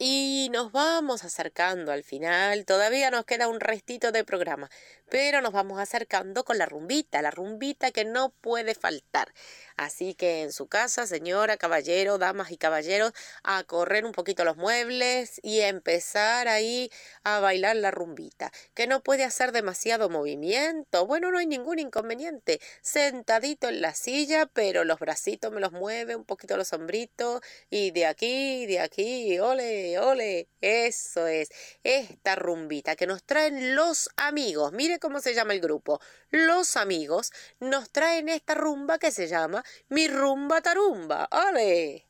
Y 0.01 0.49
nos 0.53 0.71
vamos 0.71 1.25
acercando 1.25 1.91
al 1.91 2.05
final, 2.05 2.65
todavía 2.65 3.11
nos 3.11 3.25
queda 3.25 3.49
un 3.49 3.59
restito 3.59 4.13
de 4.13 4.23
programa, 4.23 4.71
pero 5.11 5.41
nos 5.41 5.53
vamos 5.53 5.81
acercando 5.81 6.45
con 6.45 6.57
la 6.57 6.67
rumbita, 6.67 7.21
la 7.21 7.33
rumbita 7.33 7.91
que 7.91 8.05
no 8.05 8.31
puede 8.31 8.77
faltar. 8.77 9.35
Así 9.79 10.15
que 10.15 10.43
en 10.43 10.53
su 10.53 10.67
casa, 10.67 11.07
señora, 11.07 11.57
caballero, 11.57 12.19
damas 12.19 12.51
y 12.51 12.57
caballeros, 12.57 13.13
a 13.45 13.63
correr 13.63 14.05
un 14.05 14.11
poquito 14.11 14.45
los 14.45 14.57
muebles 14.57 15.39
y 15.45 15.61
empezar 15.61 16.49
ahí 16.49 16.91
a 17.23 17.39
bailar 17.39 17.77
la 17.77 17.93
rumbita, 17.93 18.51
que 18.75 18.89
no 18.89 19.05
puede 19.05 19.23
hacer 19.23 19.53
demasiado 19.53 20.11
movimiento. 20.11 21.07
Bueno, 21.07 21.31
no 21.31 21.39
hay 21.39 21.47
ningún 21.47 21.79
inconveniente. 21.79 22.61
Sentadito 22.83 23.69
en 23.69 23.81
la 23.81 23.95
silla, 23.95 24.47
pero 24.47 24.83
los 24.83 24.99
bracitos 24.99 25.53
me 25.53 25.61
los 25.61 25.71
mueve, 25.71 26.17
un 26.17 26.25
poquito 26.25 26.57
los 26.57 26.73
hombritos 26.73 27.41
y 27.71 27.93
de 27.93 28.07
aquí, 28.07 28.67
de 28.67 28.81
aquí, 28.81 29.39
ole, 29.39 30.01
ole. 30.01 30.49
Eso 30.61 31.29
es, 31.29 31.51
esta 31.85 32.35
rumbita 32.35 32.97
que 32.97 33.07
nos 33.07 33.23
traen 33.23 33.77
los 33.77 34.11
amigos. 34.17 34.73
Mire 34.73 34.99
cómo 34.99 35.21
se 35.21 35.35
llama 35.35 35.53
el 35.53 35.61
grupo. 35.61 36.01
Los 36.31 36.77
amigos 36.77 37.31
nos 37.61 37.91
traen 37.91 38.29
esta 38.29 38.55
rumba 38.55 38.99
que 38.99 39.13
se 39.13 39.29
llama 39.29 39.65
mi 39.91 40.09
rumba 40.09 40.61
tarumba. 40.61 41.25
¡Ale! 41.31 42.08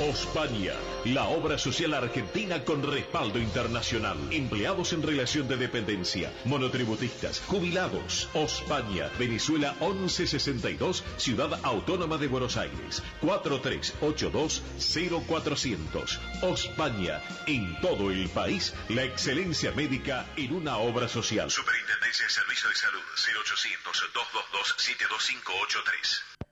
Ospaña, 0.00 0.74
la 1.06 1.26
obra 1.26 1.58
social 1.58 1.92
argentina 1.92 2.64
con 2.64 2.84
respaldo 2.84 3.40
internacional. 3.40 4.16
Empleados 4.30 4.92
en 4.92 5.02
relación 5.02 5.48
de 5.48 5.56
dependencia, 5.56 6.32
monotributistas, 6.44 7.40
jubilados. 7.40 8.28
Ospaña, 8.32 9.08
Venezuela 9.18 9.74
1162, 9.80 11.02
Ciudad 11.16 11.58
Autónoma 11.64 12.16
de 12.16 12.28
Buenos 12.28 12.56
Aires. 12.56 13.02
4382-0400. 13.22 16.20
Ospaña, 16.42 17.20
en 17.48 17.80
todo 17.80 18.12
el 18.12 18.28
país, 18.28 18.74
la 18.88 19.02
excelencia 19.02 19.72
médica 19.72 20.26
en 20.36 20.52
una 20.52 20.76
obra 20.76 21.08
social. 21.08 21.50
Superintendencia 21.50 22.24
de 22.24 22.30
Servicio 22.30 22.68
de 22.68 22.76
Salud 22.76 23.02
0800-222-72583. 26.36 26.47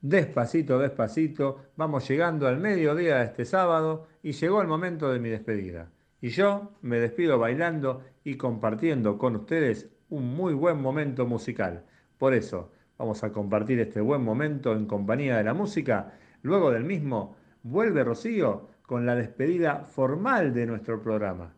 Despacito, 0.00 0.78
despacito, 0.78 1.70
vamos 1.76 2.08
llegando 2.08 2.46
al 2.46 2.58
mediodía 2.58 3.16
de 3.16 3.24
este 3.24 3.44
sábado 3.44 4.06
y 4.22 4.30
llegó 4.30 4.62
el 4.62 4.68
momento 4.68 5.10
de 5.12 5.18
mi 5.18 5.28
despedida. 5.28 5.90
Y 6.20 6.28
yo 6.28 6.70
me 6.82 7.00
despido 7.00 7.36
bailando 7.36 8.04
y 8.22 8.36
compartiendo 8.36 9.18
con 9.18 9.34
ustedes 9.34 9.90
un 10.08 10.36
muy 10.36 10.54
buen 10.54 10.80
momento 10.80 11.26
musical. 11.26 11.84
Por 12.16 12.32
eso, 12.32 12.70
vamos 12.96 13.24
a 13.24 13.32
compartir 13.32 13.80
este 13.80 14.00
buen 14.00 14.22
momento 14.22 14.72
en 14.72 14.86
compañía 14.86 15.36
de 15.36 15.44
la 15.44 15.54
música. 15.54 16.12
Luego 16.42 16.70
del 16.70 16.84
mismo, 16.84 17.36
vuelve 17.64 18.04
Rocío 18.04 18.68
con 18.82 19.04
la 19.04 19.16
despedida 19.16 19.80
formal 19.84 20.54
de 20.54 20.66
nuestro 20.66 21.02
programa. 21.02 21.54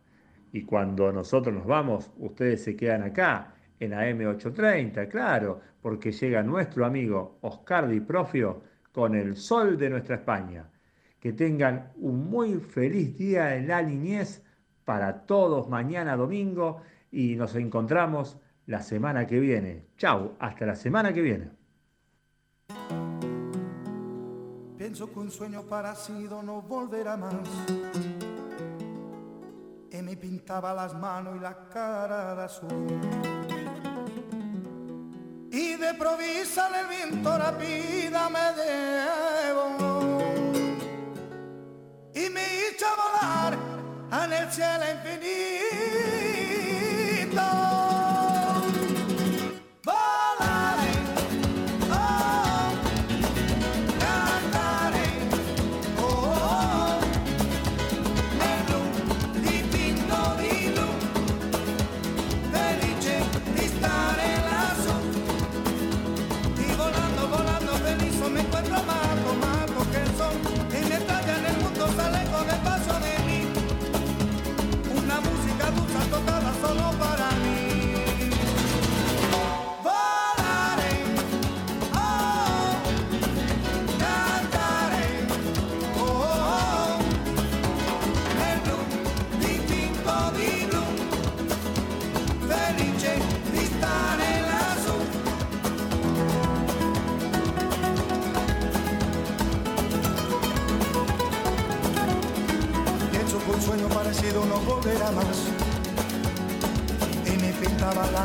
Y 0.51 0.63
cuando 0.63 1.13
nosotros 1.13 1.55
nos 1.55 1.67
vamos, 1.67 2.11
ustedes 2.17 2.65
se 2.65 2.75
quedan 2.75 3.03
acá 3.03 3.55
en 3.81 3.93
AM830, 3.93 5.09
claro, 5.09 5.61
porque 5.81 6.13
llega 6.13 6.43
nuestro 6.43 6.85
amigo 6.85 7.39
Oscar 7.41 7.89
Di 7.89 8.01
Profio 8.01 8.63
con 8.93 9.15
el 9.15 9.37
sol 9.37 9.77
de 9.79 9.91
nuestra 9.91 10.17
España. 10.17 10.71
Que 11.19 11.33
tengan 11.33 11.93
un 11.97 12.31
muy 12.31 12.61
feliz 12.61 13.17
día 13.17 13.57
en 13.57 13.69
la 13.69 13.83
niñez 13.83 14.45
para 14.85 15.25
todos 15.27 15.69
mañana 15.69 16.17
domingo 16.17 16.83
y 17.11 17.37
nos 17.37 17.57
encontramos 17.57 18.39
la 18.67 18.83
semana 18.83 19.27
que 19.27 19.41
viene. 19.41 19.87
Chau, 19.97 20.37
hasta 20.39 20.67
la 20.67 20.77
semana 20.77 21.13
que 21.13 21.23
viene. 21.23 21.51
Pienso 24.77 25.13
que 25.13 25.19
un 25.19 25.31
sueño 25.31 25.63
parecido 25.65 26.43
no 26.43 26.63
volverá 26.63 27.17
más. 27.17 27.35
Y 29.91 30.03
me 30.03 30.17
pintaba 30.17 30.75
las 30.75 30.99
manos 30.99 31.37
y 31.37 31.41
la 31.41 31.69
cara 31.69 32.35
de 32.35 32.43
azul. 32.43 33.40
De 35.81 35.95
provisa 35.95 36.69
el 36.79 36.87
viento 36.89 37.39
rápida 37.39 38.29
me 38.29 38.53
debo. 38.61 39.65
Y 42.13 42.29
me 42.29 42.43
hizo 42.43 42.87
volar 42.97 43.57
en 44.25 44.33
el 44.33 44.53
cielo 44.53 44.85
infinito. 44.93 46.20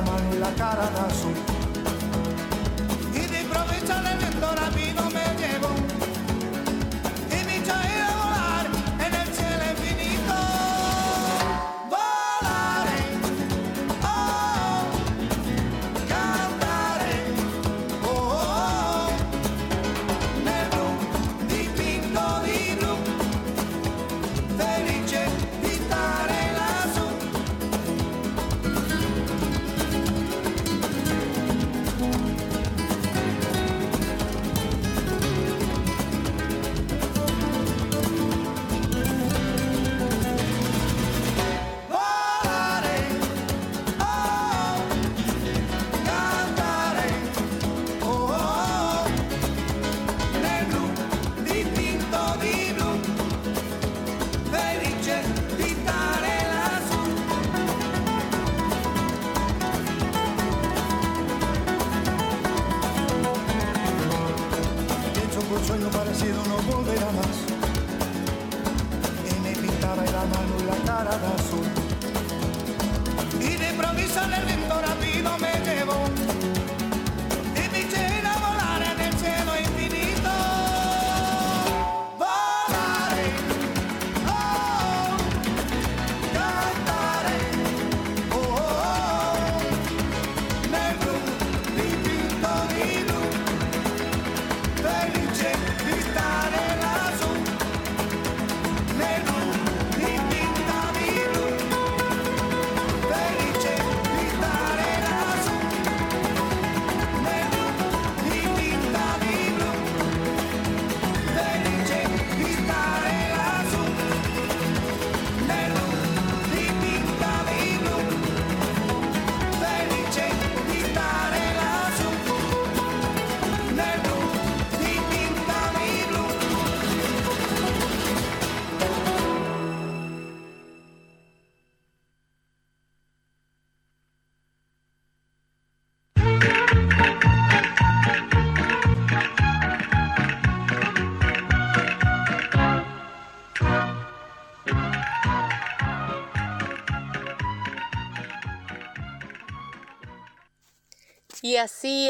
Mano 0.06 0.36
y 0.36 0.40
la 0.40 0.52
cara 0.56 0.90
de 0.90 1.00
azul. 1.00 1.35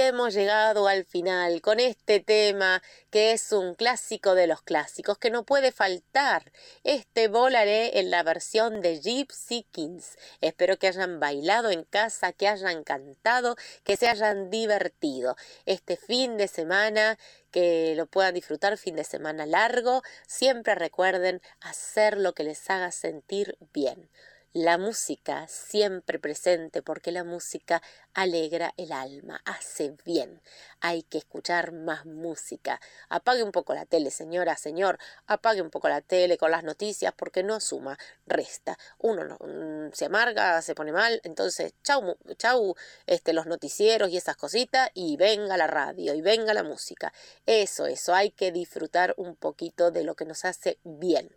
Hemos 0.07 0.33
llegado 0.33 0.87
al 0.87 1.05
final 1.05 1.61
con 1.61 1.79
este 1.79 2.19
tema 2.19 2.81
que 3.09 3.31
es 3.31 3.51
un 3.51 3.75
clásico 3.75 4.35
de 4.35 4.47
los 4.47 4.61
clásicos 4.61 5.17
que 5.17 5.29
no 5.29 5.43
puede 5.43 5.71
faltar. 5.71 6.51
Este 6.83 7.27
volaré 7.27 7.99
en 7.99 8.11
la 8.11 8.23
versión 8.23 8.81
de 8.81 8.99
Gypsy 8.99 9.65
Kings. 9.71 10.17
Espero 10.41 10.77
que 10.77 10.87
hayan 10.87 11.19
bailado 11.19 11.71
en 11.71 11.83
casa, 11.83 12.33
que 12.33 12.47
hayan 12.47 12.83
cantado, 12.83 13.55
que 13.83 13.97
se 13.97 14.07
hayan 14.07 14.49
divertido. 14.49 15.35
Este 15.65 15.97
fin 15.97 16.37
de 16.37 16.47
semana 16.47 17.17
que 17.51 17.93
lo 17.95 18.05
puedan 18.05 18.33
disfrutar 18.33 18.77
fin 18.77 18.95
de 18.95 19.03
semana 19.03 19.45
largo, 19.45 20.03
siempre 20.27 20.75
recuerden 20.75 21.41
hacer 21.61 22.17
lo 22.17 22.33
que 22.33 22.43
les 22.43 22.69
haga 22.69 22.91
sentir 22.91 23.57
bien 23.73 24.09
la 24.55 24.77
música 24.77 25.49
siempre 25.49 26.17
presente 26.17 26.81
porque 26.81 27.11
la 27.11 27.25
música 27.25 27.81
alegra 28.13 28.73
el 28.77 28.93
alma, 28.93 29.41
hace 29.43 29.97
bien. 30.05 30.41
Hay 30.79 31.03
que 31.03 31.17
escuchar 31.17 31.73
más 31.73 32.05
música. 32.05 32.79
Apague 33.09 33.43
un 33.43 33.51
poco 33.51 33.73
la 33.73 33.85
tele, 33.85 34.11
señora, 34.11 34.55
señor, 34.55 34.97
apague 35.27 35.61
un 35.61 35.71
poco 35.71 35.89
la 35.89 35.99
tele 35.99 36.37
con 36.37 36.51
las 36.51 36.63
noticias 36.63 37.13
porque 37.17 37.43
no 37.43 37.59
suma, 37.59 37.99
resta. 38.25 38.77
Uno 38.97 39.25
no, 39.25 39.37
mm, 39.41 39.91
se 39.91 40.05
amarga, 40.05 40.61
se 40.61 40.73
pone 40.73 40.93
mal, 40.93 41.19
entonces 41.25 41.73
chau, 41.83 42.15
chau 42.37 42.75
este, 43.07 43.33
los 43.33 43.47
noticieros 43.47 44.09
y 44.09 44.15
esas 44.15 44.37
cositas 44.37 44.89
y 44.93 45.17
venga 45.17 45.57
la 45.57 45.67
radio 45.67 46.13
y 46.13 46.21
venga 46.21 46.53
la 46.53 46.63
música. 46.63 47.11
Eso, 47.45 47.87
eso, 47.87 48.15
hay 48.15 48.31
que 48.31 48.53
disfrutar 48.53 49.15
un 49.17 49.35
poquito 49.35 49.91
de 49.91 50.05
lo 50.05 50.15
que 50.15 50.23
nos 50.23 50.45
hace 50.45 50.79
bien. 50.85 51.35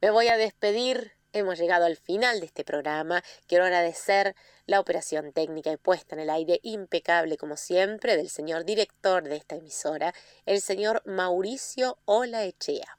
Me 0.00 0.12
voy 0.12 0.28
a 0.28 0.36
despedir 0.36 1.20
Hemos 1.34 1.58
llegado 1.58 1.86
al 1.86 1.96
final 1.96 2.40
de 2.40 2.46
este 2.46 2.62
programa. 2.62 3.24
Quiero 3.46 3.64
agradecer 3.64 4.36
la 4.66 4.80
operación 4.80 5.32
técnica 5.32 5.72
y 5.72 5.78
puesta 5.78 6.14
en 6.14 6.20
el 6.20 6.28
aire 6.28 6.60
impecable 6.62 7.38
como 7.38 7.56
siempre 7.56 8.18
del 8.18 8.28
señor 8.28 8.66
director 8.66 9.22
de 9.22 9.36
esta 9.36 9.56
emisora, 9.56 10.12
el 10.44 10.60
señor 10.60 11.00
Mauricio 11.06 11.98
Olaechea. 12.04 12.98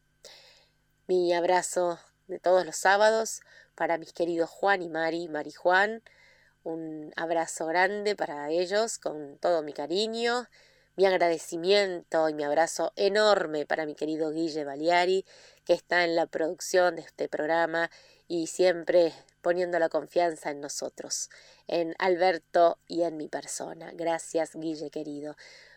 Mi 1.05 1.31
abrazo 1.31 1.99
de 2.25 2.39
todos 2.39 2.65
los 2.65 2.75
sábados 2.75 3.41
para 3.75 3.99
mis 3.99 4.13
queridos 4.13 4.49
Juan 4.49 4.81
y 4.81 4.89
Mari, 4.89 5.27
Mari 5.27 5.51
Juan. 5.51 6.01
Un 6.63 7.13
abrazo 7.15 7.67
grande 7.67 8.15
para 8.15 8.49
ellos 8.49 8.97
con 8.97 9.37
todo 9.37 9.61
mi 9.61 9.73
cariño, 9.73 10.47
mi 10.95 11.05
agradecimiento 11.05 12.29
y 12.29 12.33
mi 12.33 12.43
abrazo 12.43 12.93
enorme 12.95 13.67
para 13.67 13.85
mi 13.85 13.93
querido 13.93 14.31
Guille 14.31 14.63
Baliari, 14.63 15.23
que 15.65 15.73
está 15.73 16.03
en 16.03 16.15
la 16.15 16.25
producción 16.25 16.95
de 16.95 17.03
este 17.03 17.29
programa 17.29 17.91
y 18.33 18.47
siempre 18.47 19.13
poniendo 19.41 19.77
la 19.77 19.89
confianza 19.89 20.49
en 20.49 20.59
nosotros, 20.59 21.29
en 21.67 21.93
Alberto 21.99 22.79
y 22.87 23.03
en 23.03 23.15
mi 23.15 23.27
persona. 23.27 23.91
Gracias, 23.93 24.55
Guille 24.55 24.89
querido. 24.89 25.35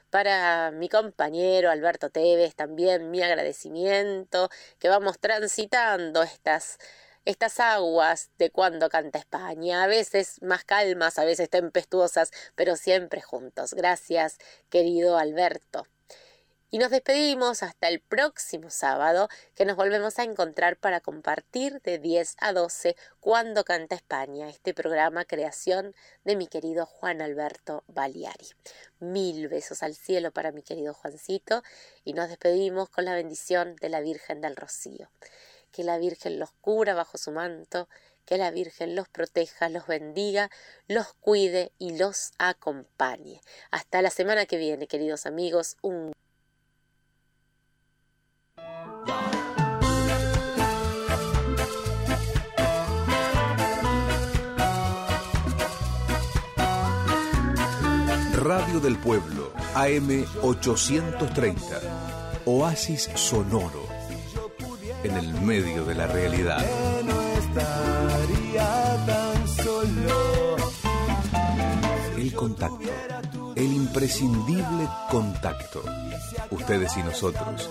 Para 0.08 0.70
mi 0.70 0.88
compañero 0.88 1.70
Alberto 1.70 2.08
Tevez 2.08 2.54
también 2.54 3.10
mi 3.10 3.22
agradecimiento, 3.22 4.48
que 4.78 4.88
vamos 4.88 5.18
transitando 5.18 6.22
estas 6.22 6.78
estas 7.26 7.60
aguas 7.60 8.30
de 8.38 8.50
cuando 8.50 8.88
canta 8.88 9.18
España, 9.18 9.82
a 9.82 9.86
veces 9.86 10.40
más 10.40 10.64
calmas, 10.64 11.18
a 11.18 11.24
veces 11.24 11.50
tempestuosas, 11.50 12.30
pero 12.54 12.76
siempre 12.76 13.20
juntos. 13.20 13.74
Gracias, 13.74 14.38
querido 14.70 15.18
Alberto. 15.18 15.86
Y 16.68 16.78
nos 16.78 16.90
despedimos 16.90 17.62
hasta 17.62 17.86
el 17.86 18.00
próximo 18.00 18.70
sábado, 18.70 19.28
que 19.54 19.64
nos 19.64 19.76
volvemos 19.76 20.18
a 20.18 20.24
encontrar 20.24 20.76
para 20.76 21.00
compartir 21.00 21.80
de 21.82 22.00
10 22.00 22.34
a 22.40 22.52
12 22.52 22.96
Cuando 23.20 23.64
Canta 23.64 23.94
España, 23.94 24.48
este 24.48 24.74
programa 24.74 25.24
creación 25.24 25.94
de 26.24 26.34
mi 26.34 26.48
querido 26.48 26.84
Juan 26.84 27.22
Alberto 27.22 27.84
Baliari. 27.86 28.48
Mil 28.98 29.46
besos 29.46 29.84
al 29.84 29.94
cielo 29.94 30.32
para 30.32 30.50
mi 30.50 30.62
querido 30.62 30.92
Juancito 30.92 31.62
y 32.02 32.14
nos 32.14 32.28
despedimos 32.28 32.88
con 32.88 33.04
la 33.04 33.14
bendición 33.14 33.76
de 33.76 33.88
la 33.88 34.00
Virgen 34.00 34.40
del 34.40 34.56
Rocío. 34.56 35.08
Que 35.70 35.84
la 35.84 35.98
Virgen 35.98 36.40
los 36.40 36.50
cubra 36.60 36.94
bajo 36.94 37.16
su 37.16 37.30
manto, 37.30 37.88
que 38.24 38.38
la 38.38 38.50
Virgen 38.50 38.96
los 38.96 39.08
proteja, 39.08 39.68
los 39.68 39.86
bendiga, 39.86 40.50
los 40.88 41.14
cuide 41.14 41.70
y 41.78 41.96
los 41.96 42.32
acompañe. 42.38 43.40
Hasta 43.70 44.02
la 44.02 44.10
semana 44.10 44.46
que 44.46 44.56
viene, 44.56 44.88
queridos 44.88 45.26
amigos. 45.26 45.76
Un 45.80 46.12
Radio 58.46 58.78
del 58.78 58.96
Pueblo, 58.96 59.50
AM 59.74 60.24
830. 60.40 61.60
Oasis 62.44 63.10
sonoro. 63.16 63.84
En 65.02 65.16
el 65.16 65.34
medio 65.40 65.84
de 65.84 65.96
la 65.96 66.06
realidad. 66.06 66.64
El 72.16 72.34
contacto. 72.34 72.78
El 73.56 73.72
imprescindible 73.72 74.88
contacto. 75.10 75.82
Ustedes 76.52 76.96
y 76.96 77.02
nosotros 77.02 77.62